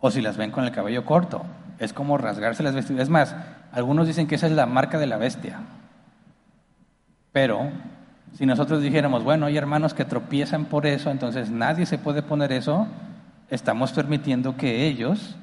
o 0.00 0.10
si 0.10 0.22
las 0.22 0.36
ven 0.36 0.50
con 0.50 0.64
el 0.64 0.72
cabello 0.72 1.04
corto. 1.04 1.44
Es 1.78 1.92
como 1.92 2.18
rasgarse 2.18 2.62
las 2.62 2.74
vestiduras. 2.74 3.06
Es 3.06 3.10
más, 3.10 3.36
algunos 3.72 4.06
dicen 4.06 4.26
que 4.26 4.34
esa 4.34 4.46
es 4.46 4.52
la 4.52 4.66
marca 4.66 4.98
de 4.98 5.06
la 5.06 5.16
bestia. 5.16 5.60
Pero 7.32 7.70
si 8.32 8.46
nosotros 8.46 8.82
dijéramos, 8.82 9.24
bueno, 9.24 9.46
hay 9.46 9.56
hermanos 9.56 9.94
que 9.94 10.04
tropiezan 10.04 10.66
por 10.66 10.86
eso, 10.86 11.10
entonces 11.10 11.50
nadie 11.50 11.86
se 11.86 11.98
puede 11.98 12.22
poner 12.22 12.52
eso, 12.52 12.86
estamos 13.50 13.92
permitiendo 13.92 14.56
que 14.56 14.86
ellos 14.86 15.36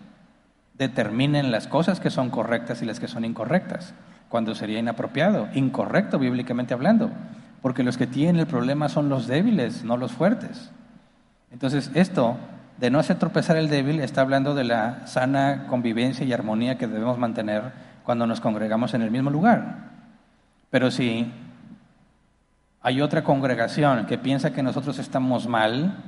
determinen 0.78 1.52
las 1.52 1.68
cosas 1.68 2.00
que 2.00 2.10
son 2.10 2.30
correctas 2.30 2.82
y 2.82 2.86
las 2.86 3.00
que 3.00 3.08
son 3.08 3.26
incorrectas, 3.26 3.94
cuando 4.30 4.56
sería 4.56 4.80
inapropiado, 4.80 5.48
incorrecto 5.54 6.20
bíblicamente 6.20 6.74
hablando, 6.74 7.12
porque 7.62 7.84
los 7.84 7.98
que 7.98 8.08
tienen 8.08 8.38
el 8.38 8.47
problema 8.47 8.89
son 8.89 9.09
los 9.09 9.28
débiles, 9.28 9.84
no 9.84 9.97
los 9.97 10.12
fuertes. 10.12 10.72
Entonces, 11.51 11.92
esto 11.93 12.38
de 12.78 12.89
no 12.89 13.00
hacer 13.00 13.18
tropezar 13.18 13.58
el 13.58 13.70
débil 13.70 14.00
está 14.02 14.22
hablando 14.22 14.54
de 14.54 14.66
la 14.66 15.08
sana 15.08 15.66
convivencia 15.68 16.26
y 16.26 16.34
armonía 16.34 16.78
que 16.78 16.88
debemos 16.88 17.18
mantener 17.18 17.72
cuando 18.04 18.28
nos 18.28 18.42
congregamos 18.42 18.93
en 18.93 19.02
el 19.02 19.12
mismo 19.12 19.30
lugar. 19.30 19.92
Pero 20.70 20.92
si 20.92 21.32
hay 22.82 23.02
otra 23.02 23.24
congregación 23.24 24.06
que 24.06 24.18
piensa 24.18 24.52
que 24.52 24.62
nosotros 24.62 25.00
estamos 25.00 25.47
mal, 25.47 26.04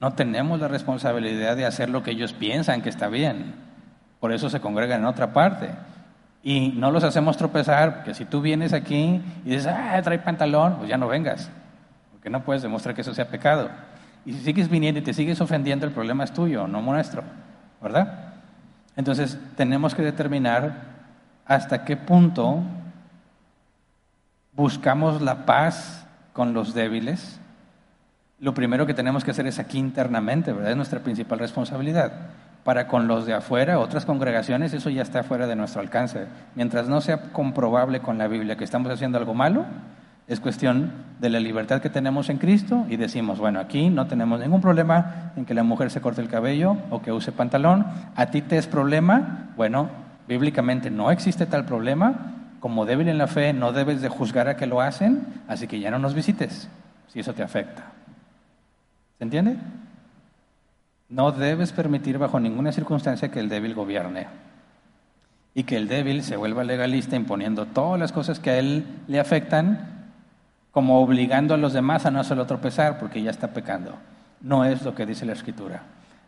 no 0.00 0.14
tenemos 0.14 0.58
la 0.58 0.68
responsabilidad 0.68 1.56
de 1.56 1.66
hacer 1.66 1.90
lo 1.90 2.02
que 2.02 2.12
ellos 2.12 2.32
piensan 2.32 2.80
que 2.80 2.88
está 2.88 3.08
bien. 3.08 3.54
Por 4.18 4.32
eso 4.32 4.48
se 4.48 4.60
congregan 4.60 5.00
en 5.00 5.06
otra 5.06 5.32
parte. 5.32 5.70
Y 6.42 6.70
no 6.70 6.90
los 6.90 7.04
hacemos 7.04 7.36
tropezar, 7.36 7.96
porque 7.96 8.14
si 8.14 8.24
tú 8.24 8.40
vienes 8.40 8.72
aquí 8.72 9.22
y 9.44 9.50
dices, 9.50 9.66
ah, 9.66 10.00
trae 10.02 10.18
pantalón, 10.18 10.76
pues 10.78 10.88
ya 10.88 10.96
no 10.96 11.06
vengas, 11.06 11.50
porque 12.12 12.30
no 12.30 12.42
puedes 12.42 12.62
demostrar 12.62 12.94
que 12.94 13.02
eso 13.02 13.12
sea 13.12 13.28
pecado. 13.28 13.68
Y 14.24 14.32
si 14.32 14.40
sigues 14.40 14.68
viniendo 14.68 15.00
y 15.00 15.02
te 15.02 15.14
sigues 15.14 15.40
ofendiendo, 15.40 15.86
el 15.86 15.92
problema 15.92 16.24
es 16.24 16.32
tuyo, 16.32 16.66
no 16.66 16.82
nuestro, 16.82 17.22
¿verdad? 17.80 18.34
Entonces 18.96 19.38
tenemos 19.56 19.94
que 19.94 20.02
determinar 20.02 20.90
hasta 21.46 21.84
qué 21.84 21.96
punto 21.96 22.62
buscamos 24.52 25.22
la 25.22 25.46
paz 25.46 26.06
con 26.32 26.52
los 26.52 26.74
débiles. 26.74 27.40
Lo 28.38 28.54
primero 28.54 28.86
que 28.86 28.94
tenemos 28.94 29.24
que 29.24 29.30
hacer 29.30 29.46
es 29.46 29.58
aquí 29.58 29.78
internamente, 29.78 30.52
¿verdad? 30.52 30.70
Es 30.70 30.76
nuestra 30.76 31.00
principal 31.00 31.38
responsabilidad. 31.38 32.12
Para 32.64 32.86
con 32.86 33.08
los 33.08 33.24
de 33.24 33.32
afuera, 33.32 33.78
otras 33.78 34.04
congregaciones, 34.04 34.74
eso 34.74 34.90
ya 34.90 35.02
está 35.02 35.22
fuera 35.22 35.46
de 35.46 35.56
nuestro 35.56 35.80
alcance. 35.80 36.26
Mientras 36.54 36.88
no 36.88 37.00
sea 37.00 37.32
comprobable 37.32 38.00
con 38.00 38.18
la 38.18 38.28
Biblia 38.28 38.56
que 38.56 38.64
estamos 38.64 38.92
haciendo 38.92 39.16
algo 39.16 39.32
malo, 39.32 39.64
es 40.30 40.38
cuestión 40.38 40.92
de 41.18 41.28
la 41.28 41.40
libertad 41.40 41.82
que 41.82 41.90
tenemos 41.90 42.30
en 42.30 42.38
Cristo 42.38 42.86
y 42.88 42.96
decimos, 42.96 43.40
bueno, 43.40 43.58
aquí 43.58 43.90
no 43.90 44.06
tenemos 44.06 44.38
ningún 44.38 44.60
problema 44.60 45.32
en 45.34 45.44
que 45.44 45.54
la 45.54 45.64
mujer 45.64 45.90
se 45.90 46.00
corte 46.00 46.20
el 46.20 46.28
cabello 46.28 46.76
o 46.90 47.02
que 47.02 47.10
use 47.10 47.32
pantalón. 47.32 47.84
¿A 48.14 48.26
ti 48.26 48.40
te 48.40 48.56
es 48.56 48.68
problema? 48.68 49.50
Bueno, 49.56 49.90
bíblicamente 50.28 50.88
no 50.88 51.10
existe 51.10 51.46
tal 51.46 51.64
problema. 51.64 52.36
Como 52.60 52.86
débil 52.86 53.08
en 53.08 53.18
la 53.18 53.26
fe 53.26 53.52
no 53.52 53.72
debes 53.72 54.02
de 54.02 54.08
juzgar 54.08 54.46
a 54.46 54.56
que 54.56 54.68
lo 54.68 54.80
hacen, 54.80 55.26
así 55.48 55.66
que 55.66 55.80
ya 55.80 55.90
no 55.90 55.98
nos 55.98 56.14
visites 56.14 56.68
si 57.08 57.18
eso 57.18 57.32
te 57.32 57.42
afecta. 57.42 57.86
¿Se 59.18 59.24
entiende? 59.24 59.56
No 61.08 61.32
debes 61.32 61.72
permitir 61.72 62.18
bajo 62.18 62.38
ninguna 62.38 62.70
circunstancia 62.70 63.32
que 63.32 63.40
el 63.40 63.48
débil 63.48 63.74
gobierne 63.74 64.28
y 65.54 65.64
que 65.64 65.76
el 65.76 65.88
débil 65.88 66.22
se 66.22 66.36
vuelva 66.36 66.62
legalista 66.62 67.16
imponiendo 67.16 67.66
todas 67.66 67.98
las 67.98 68.12
cosas 68.12 68.38
que 68.38 68.50
a 68.50 68.58
él 68.60 68.84
le 69.08 69.18
afectan 69.18 69.98
como 70.70 71.00
obligando 71.00 71.54
a 71.54 71.58
los 71.58 71.72
demás 71.72 72.06
a 72.06 72.10
no 72.10 72.20
hacerlo 72.20 72.46
tropezar 72.46 72.98
porque 72.98 73.22
ya 73.22 73.30
está 73.30 73.48
pecando. 73.48 73.94
No 74.40 74.64
es 74.64 74.82
lo 74.82 74.94
que 74.94 75.06
dice 75.06 75.26
la 75.26 75.32
escritura. 75.32 75.82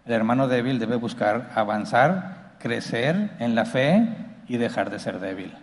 El 0.04 0.12
hermano 0.12 0.48
débil 0.48 0.78
debe 0.78 0.96
buscar 0.96 1.50
avanzar, 1.54 2.54
crecer 2.58 3.30
en 3.38 3.54
la 3.54 3.64
fe 3.64 4.08
y 4.48 4.56
dejar 4.56 4.90
de 4.90 4.98
ser 4.98 5.20
débil. 5.20 5.54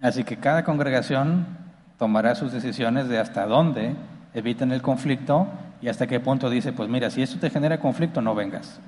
Así 0.00 0.24
que 0.24 0.36
cada 0.36 0.64
congregación 0.64 1.46
tomará 1.98 2.34
sus 2.34 2.52
decisiones 2.52 3.08
de 3.08 3.18
hasta 3.18 3.46
dónde 3.46 3.94
evitan 4.34 4.72
el 4.72 4.82
conflicto 4.82 5.48
y 5.80 5.88
hasta 5.88 6.06
qué 6.06 6.20
punto 6.20 6.50
dice, 6.50 6.72
pues 6.72 6.88
mira, 6.88 7.10
si 7.10 7.22
esto 7.22 7.38
te 7.38 7.50
genera 7.50 7.78
conflicto, 7.78 8.20
no 8.20 8.34
vengas. 8.34 8.80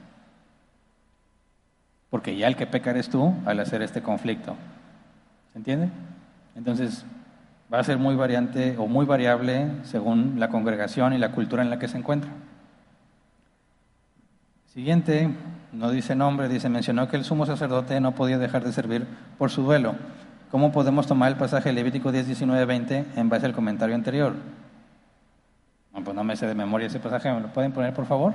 Porque 2.11 2.37
ya 2.37 2.49
el 2.49 2.57
que 2.57 2.67
peca 2.67 2.91
eres 2.91 3.09
tú 3.09 3.35
al 3.47 3.61
hacer 3.61 3.83
este 3.83 4.03
conflicto. 4.03 4.57
¿Se 5.53 5.59
entiende? 5.59 5.89
Entonces, 6.57 7.05
va 7.73 7.79
a 7.79 7.85
ser 7.85 7.99
muy 7.99 8.17
variante 8.17 8.77
o 8.79 8.87
muy 8.87 9.07
variable 9.07 9.71
según 9.85 10.39
la 10.39 10.49
congregación 10.49 11.13
y 11.13 11.19
la 11.19 11.33
cultura 11.33 11.63
en 11.63 11.71
la 11.71 11.79
que 11.79 11.89
se 11.89 11.99
encuentra. 11.99 12.31
Siguiente, 14.67 15.31
no 15.73 15.91
dice 15.91 16.15
nombre, 16.15 16.49
dice, 16.49 16.69
mencionó 16.69 17.09
que 17.09 17.17
el 17.17 17.25
sumo 17.25 17.47
sacerdote 17.47 18.01
no 18.01 18.15
podía 18.15 18.39
dejar 18.39 18.65
de 18.65 18.73
servir 18.73 19.07
por 19.39 19.51
su 19.51 19.63
duelo. 19.63 19.95
¿Cómo 20.51 20.73
podemos 20.73 21.07
tomar 21.07 21.31
el 21.31 21.39
pasaje 21.39 21.73
Levítico 21.73 22.13
10, 22.13 22.27
19, 22.27 22.65
20 22.65 23.05
en 23.17 23.29
base 23.29 23.47
al 23.47 23.53
comentario 23.53 23.95
anterior? 23.95 24.35
Pues 25.93 26.17
no 26.17 26.25
me 26.25 26.37
sé 26.37 26.47
de 26.47 26.55
memoria 26.55 26.87
ese 26.87 26.99
pasaje, 26.99 27.33
¿me 27.33 27.41
lo 27.41 27.49
pueden 27.53 27.73
poner 27.73 27.93
por 27.93 28.07
favor? 28.07 28.35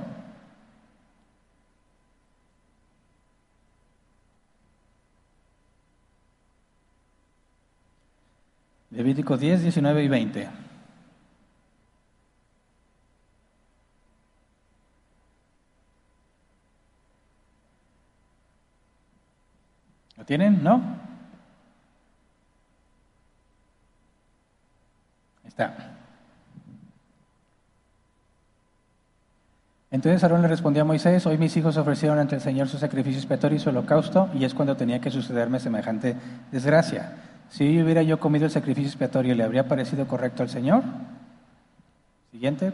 Levítico 8.90 9.36
10, 9.36 9.62
19 9.62 10.04
y 10.04 10.08
20. 10.08 10.48
¿Lo 20.16 20.24
tienen? 20.24 20.62
¿No? 20.62 20.82
Está. 25.46 25.92
Entonces 29.90 30.22
Aarón 30.22 30.42
le 30.42 30.48
respondió 30.48 30.82
a 30.82 30.84
Moisés, 30.84 31.24
hoy 31.26 31.38
mis 31.38 31.56
hijos 31.56 31.76
ofrecieron 31.76 32.18
ante 32.18 32.34
el 32.34 32.40
Señor 32.40 32.68
su 32.68 32.76
sacrificio 32.76 33.18
expiatorio 33.18 33.56
y 33.56 33.60
su 33.60 33.70
holocausto, 33.70 34.28
y 34.34 34.44
es 34.44 34.52
cuando 34.52 34.76
tenía 34.76 35.00
que 35.00 35.10
sucederme 35.10 35.58
semejante 35.58 36.16
desgracia. 36.52 37.35
Si 37.48 37.80
hubiera 37.80 38.02
yo 38.02 38.18
comido 38.18 38.44
el 38.44 38.50
sacrificio 38.50 38.88
expiatorio, 38.88 39.34
¿le 39.34 39.44
habría 39.44 39.68
parecido 39.68 40.06
correcto 40.06 40.42
al 40.42 40.48
Señor? 40.48 40.82
Siguiente. 42.30 42.72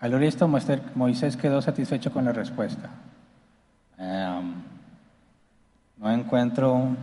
Al 0.00 0.14
oír 0.14 0.24
esto, 0.24 0.48
Moisés 0.94 1.36
quedó 1.36 1.60
satisfecho 1.60 2.12
con 2.12 2.24
la 2.24 2.32
respuesta. 2.32 2.90
Em, 3.98 4.54
no 5.98 6.10
encuentro 6.10 6.96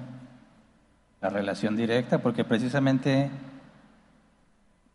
la 1.22 1.30
relación 1.30 1.76
directa 1.76 2.20
porque 2.20 2.44
precisamente 2.44 3.30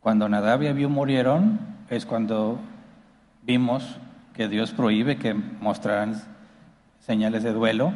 cuando 0.00 0.28
Nadab 0.28 0.62
y 0.62 0.68
Abiú 0.68 0.88
murieron 0.88 1.58
es 1.90 2.06
cuando 2.06 2.58
vimos 3.42 3.98
que 4.34 4.48
Dios 4.48 4.72
prohíbe 4.72 5.18
que 5.18 5.34
mostraran 5.34 6.14
señales 7.00 7.42
de 7.42 7.52
duelo 7.52 7.92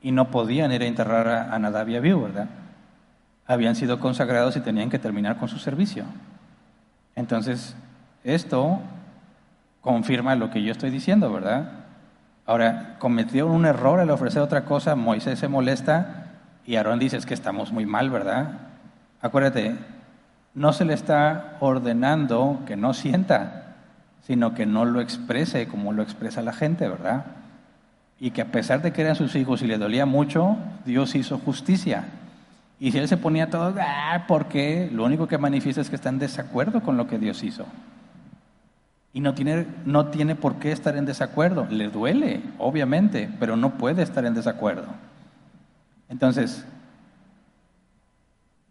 y 0.00 0.12
no 0.12 0.30
podían 0.30 0.70
ir 0.72 0.82
a 0.82 0.86
enterrar 0.86 1.26
a, 1.26 1.58
Nadab 1.58 1.88
y 1.88 1.96
Abiú, 1.96 2.22
¿verdad? 2.22 2.48
Habían 3.46 3.76
sido 3.76 4.00
consagrados 4.00 4.56
y 4.56 4.60
tenían 4.60 4.90
que 4.90 4.98
terminar 4.98 5.36
con 5.36 5.48
su 5.48 5.58
servicio. 5.58 6.04
Entonces, 7.14 7.76
esto 8.24 8.80
confirma 9.80 10.34
lo 10.34 10.50
que 10.50 10.62
yo 10.62 10.72
estoy 10.72 10.90
diciendo, 10.90 11.32
¿verdad? 11.32 11.70
Ahora, 12.46 12.96
cometieron 12.98 13.50
un 13.50 13.66
error 13.66 14.00
al 14.00 14.10
ofrecer 14.10 14.42
otra 14.42 14.64
cosa, 14.64 14.96
Moisés 14.96 15.38
se 15.38 15.48
molesta 15.48 16.32
y 16.66 16.76
Aarón 16.76 16.98
dice, 16.98 17.16
es 17.16 17.26
que 17.26 17.34
estamos 17.34 17.72
muy 17.72 17.86
mal, 17.86 18.10
¿verdad? 18.10 18.60
Acuérdate, 19.20 19.76
no 20.54 20.72
se 20.72 20.84
le 20.84 20.94
está 20.94 21.56
ordenando 21.60 22.60
que 22.66 22.76
no 22.76 22.94
sienta, 22.94 23.74
sino 24.26 24.54
que 24.54 24.66
no 24.66 24.84
lo 24.84 25.00
exprese 25.00 25.68
como 25.68 25.92
lo 25.92 26.02
expresa 26.02 26.42
la 26.42 26.52
gente, 26.52 26.88
¿verdad? 26.88 27.24
Y 28.20 28.30
que 28.30 28.42
a 28.42 28.46
pesar 28.46 28.80
de 28.80 28.92
que 28.92 29.02
eran 29.02 29.16
sus 29.16 29.34
hijos 29.34 29.62
y 29.62 29.66
le 29.66 29.78
dolía 29.78 30.06
mucho, 30.06 30.56
Dios 30.84 31.14
hizo 31.14 31.38
justicia. 31.38 32.04
Y 32.80 32.92
si 32.92 32.98
él 32.98 33.08
se 33.08 33.16
ponía 33.16 33.50
todo, 33.50 33.74
ah, 33.80 34.24
¿por 34.26 34.46
qué? 34.46 34.90
Lo 34.92 35.04
único 35.04 35.26
que 35.26 35.38
manifiesta 35.38 35.80
es 35.80 35.88
que 35.88 35.96
está 35.96 36.08
en 36.08 36.18
desacuerdo 36.18 36.82
con 36.82 36.96
lo 36.96 37.06
que 37.06 37.18
Dios 37.18 37.42
hizo. 37.42 37.66
Y 39.12 39.20
no 39.20 39.34
tiene, 39.34 39.66
no 39.84 40.06
tiene 40.06 40.34
por 40.34 40.56
qué 40.56 40.72
estar 40.72 40.96
en 40.96 41.04
desacuerdo. 41.04 41.66
Le 41.70 41.88
duele, 41.88 42.42
obviamente, 42.58 43.30
pero 43.38 43.56
no 43.56 43.78
puede 43.78 44.02
estar 44.02 44.24
en 44.24 44.34
desacuerdo. 44.34 44.86
Entonces, 46.08 46.66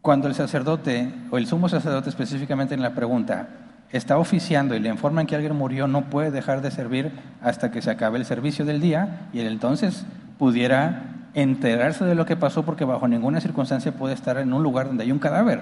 cuando 0.01 0.27
el 0.27 0.35
sacerdote, 0.35 1.13
o 1.31 1.37
el 1.37 1.47
sumo 1.47 1.69
sacerdote 1.69 2.09
específicamente 2.09 2.73
en 2.73 2.81
la 2.81 2.93
pregunta, 2.93 3.47
está 3.93 4.17
oficiando 4.17 4.75
y 4.75 4.79
le 4.79 4.89
informan 4.89 5.25
que 5.25 5.35
alguien 5.35 5.55
murió, 5.55 5.87
no 5.87 6.09
puede 6.09 6.29
dejar 6.29 6.61
de 6.61 6.71
servir 6.71 7.11
hasta 7.41 7.71
que 7.71 7.81
se 7.81 7.91
acabe 7.91 8.17
el 8.17 8.25
servicio 8.25 8.65
del 8.65 8.81
día 8.81 9.29
y 9.31 9.39
él 9.39 9.47
entonces 9.47 10.05
pudiera 10.37 11.22
enterarse 11.33 12.05
de 12.05 12.15
lo 12.15 12.25
que 12.25 12.35
pasó 12.35 12.63
porque 12.63 12.85
bajo 12.85 13.07
ninguna 13.07 13.41
circunstancia 13.41 13.91
puede 13.91 14.13
estar 14.13 14.37
en 14.37 14.53
un 14.53 14.63
lugar 14.63 14.87
donde 14.87 15.03
hay 15.03 15.11
un 15.11 15.19
cadáver. 15.19 15.61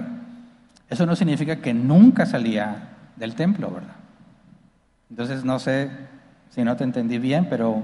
Eso 0.89 1.06
no 1.06 1.15
significa 1.15 1.57
que 1.57 1.73
nunca 1.73 2.26
salía 2.26 2.89
del 3.15 3.35
templo, 3.35 3.72
¿verdad? 3.72 3.95
Entonces 5.10 5.45
no 5.45 5.60
sé 5.60 5.89
si 6.49 6.64
no 6.64 6.76
te 6.76 6.84
entendí 6.84 7.18
bien, 7.18 7.48
pero 7.49 7.84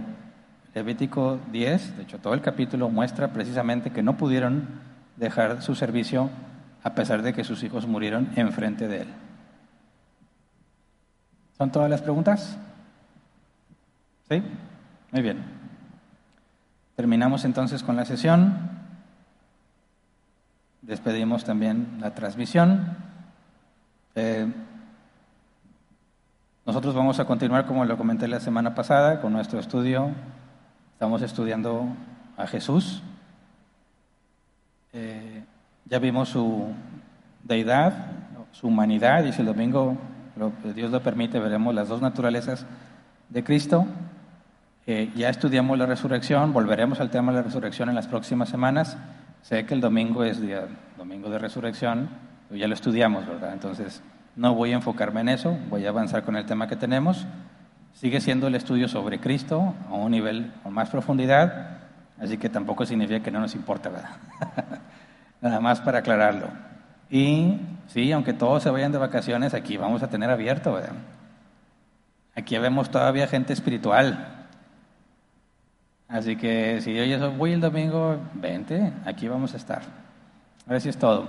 Levítico 0.74 1.40
10, 1.52 1.98
de 1.98 2.04
hecho 2.04 2.20
todo 2.20 2.34
el 2.34 2.42
capítulo 2.42 2.90
muestra 2.90 3.30
precisamente 3.30 3.92
que 3.92 4.04
no 4.04 4.18
pudieron 4.18 4.68
dejar 5.16 5.62
su 5.62 5.76
servicio 5.76 6.30
a 6.84 6.94
pesar 6.94 7.22
de 7.22 7.34
que 7.34 7.44
sus 7.44 7.64
hijos 7.64 7.88
murieron 7.88 8.30
enfrente 8.36 8.88
de 8.88 9.02
él. 9.02 9.08
¿Son 11.58 11.72
todas 11.72 11.90
las 11.90 12.02
preguntas? 12.02 12.58
¿Sí? 14.30 14.44
Muy 15.12 15.22
bien. 15.22 15.57
Terminamos 16.98 17.46
entonces 17.46 17.84
con 17.84 17.96
la 17.96 18.06
sesión. 18.06 18.58
Despedimos 20.82 21.46
también 21.46 22.00
la 22.02 22.16
transmisión. 22.16 22.98
Eh, 24.16 24.52
nosotros 26.66 26.96
vamos 26.96 27.20
a 27.20 27.26
continuar, 27.26 27.68
como 27.68 27.86
lo 27.86 28.00
comenté 28.00 28.28
la 28.28 28.40
semana 28.40 28.74
pasada, 28.74 29.22
con 29.22 29.32
nuestro 29.32 29.60
estudio. 29.60 30.10
Estamos 30.94 31.22
estudiando 31.22 31.86
a 32.36 32.48
Jesús. 32.48 33.04
Eh, 34.92 35.44
ya 35.86 36.00
vimos 36.00 36.30
su 36.30 36.74
deidad, 37.44 38.08
su 38.54 38.70
humanidad, 38.70 39.24
y 39.24 39.40
el 39.40 39.46
domingo 39.46 39.96
Dios 40.74 40.90
lo 40.90 41.04
permite, 41.04 41.38
veremos 41.38 41.76
las 41.76 41.90
dos 41.90 42.02
naturalezas 42.02 42.66
de 43.30 43.44
Cristo. 43.44 43.86
Eh, 44.90 45.12
ya 45.18 45.28
estudiamos 45.28 45.78
la 45.78 45.86
resurrección, 45.86 46.54
volveremos 46.54 47.02
al 47.02 47.10
tema 47.10 47.34
de 47.34 47.40
la 47.40 47.44
resurrección 47.44 47.90
en 47.90 47.96
las 47.96 48.08
próximas 48.08 48.48
semanas. 48.48 48.98
Sé 49.42 49.66
que 49.66 49.74
el 49.74 49.82
domingo 49.82 50.24
es 50.24 50.40
día, 50.40 50.66
domingo 50.98 51.30
de 51.30 51.38
resurrección, 51.38 52.08
ya 52.50 52.70
lo 52.70 52.74
estudiamos, 52.74 53.28
¿verdad? 53.28 53.52
Entonces, 53.52 54.02
no 54.38 54.56
voy 54.56 54.72
a 54.72 54.76
enfocarme 54.76 55.20
en 55.20 55.28
eso, 55.28 55.58
voy 55.70 55.86
a 55.86 55.90
avanzar 55.90 56.24
con 56.24 56.38
el 56.38 56.46
tema 56.46 56.70
que 56.70 56.78
tenemos. 56.78 57.28
Sigue 57.92 58.22
siendo 58.22 58.48
el 58.48 58.56
estudio 58.56 58.88
sobre 58.88 59.20
Cristo 59.20 59.76
a 59.90 59.94
un 59.94 60.12
nivel 60.12 60.54
con 60.64 60.74
más 60.74 60.90
profundidad, 60.90 61.80
así 62.18 62.38
que 62.38 62.48
tampoco 62.48 62.86
significa 62.86 63.20
que 63.20 63.30
no 63.30 63.42
nos 63.42 63.56
importa, 63.56 63.90
¿verdad? 63.90 64.12
Nada 65.42 65.60
más 65.60 65.82
para 65.82 66.00
aclararlo. 66.00 66.48
Y 67.10 67.60
sí, 67.88 68.10
aunque 68.14 68.32
todos 68.32 68.64
se 68.64 68.70
vayan 68.70 68.94
de 68.94 69.00
vacaciones, 69.00 69.54
aquí 69.54 69.76
vamos 69.76 70.02
a 70.02 70.08
tener 70.08 70.30
abierto, 70.30 70.76
¿verdad? 70.76 70.94
Aquí 72.36 72.58
vemos 72.58 72.90
todavía 72.90 73.28
gente 73.28 73.52
espiritual. 73.52 74.37
Así 76.08 76.38
que 76.38 76.80
si 76.82 76.94
yo 76.94 77.32
voy 77.32 77.52
el 77.52 77.62
domingo, 77.62 78.18
vente, 78.34 78.94
aquí 79.06 79.28
vamos 79.28 79.54
a 79.54 79.58
estar. 79.58 79.82
Gracias 80.66 80.96
es 80.96 81.00
todo. 81.00 81.28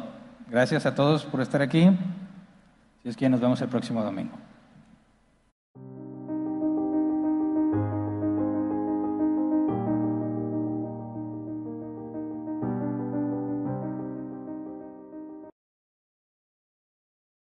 Gracias 0.51 0.87
a 0.87 0.95
todos 0.95 1.25
por 1.25 1.41
estar 1.41 1.63
aquí. 1.63 1.91
Si 3.03 3.09
es 3.09 3.17
que 3.17 3.29
nos 3.29 3.41
vemos 3.41 3.61
el 3.61 3.69
próximo 3.69 4.03
domingo. 4.03 4.37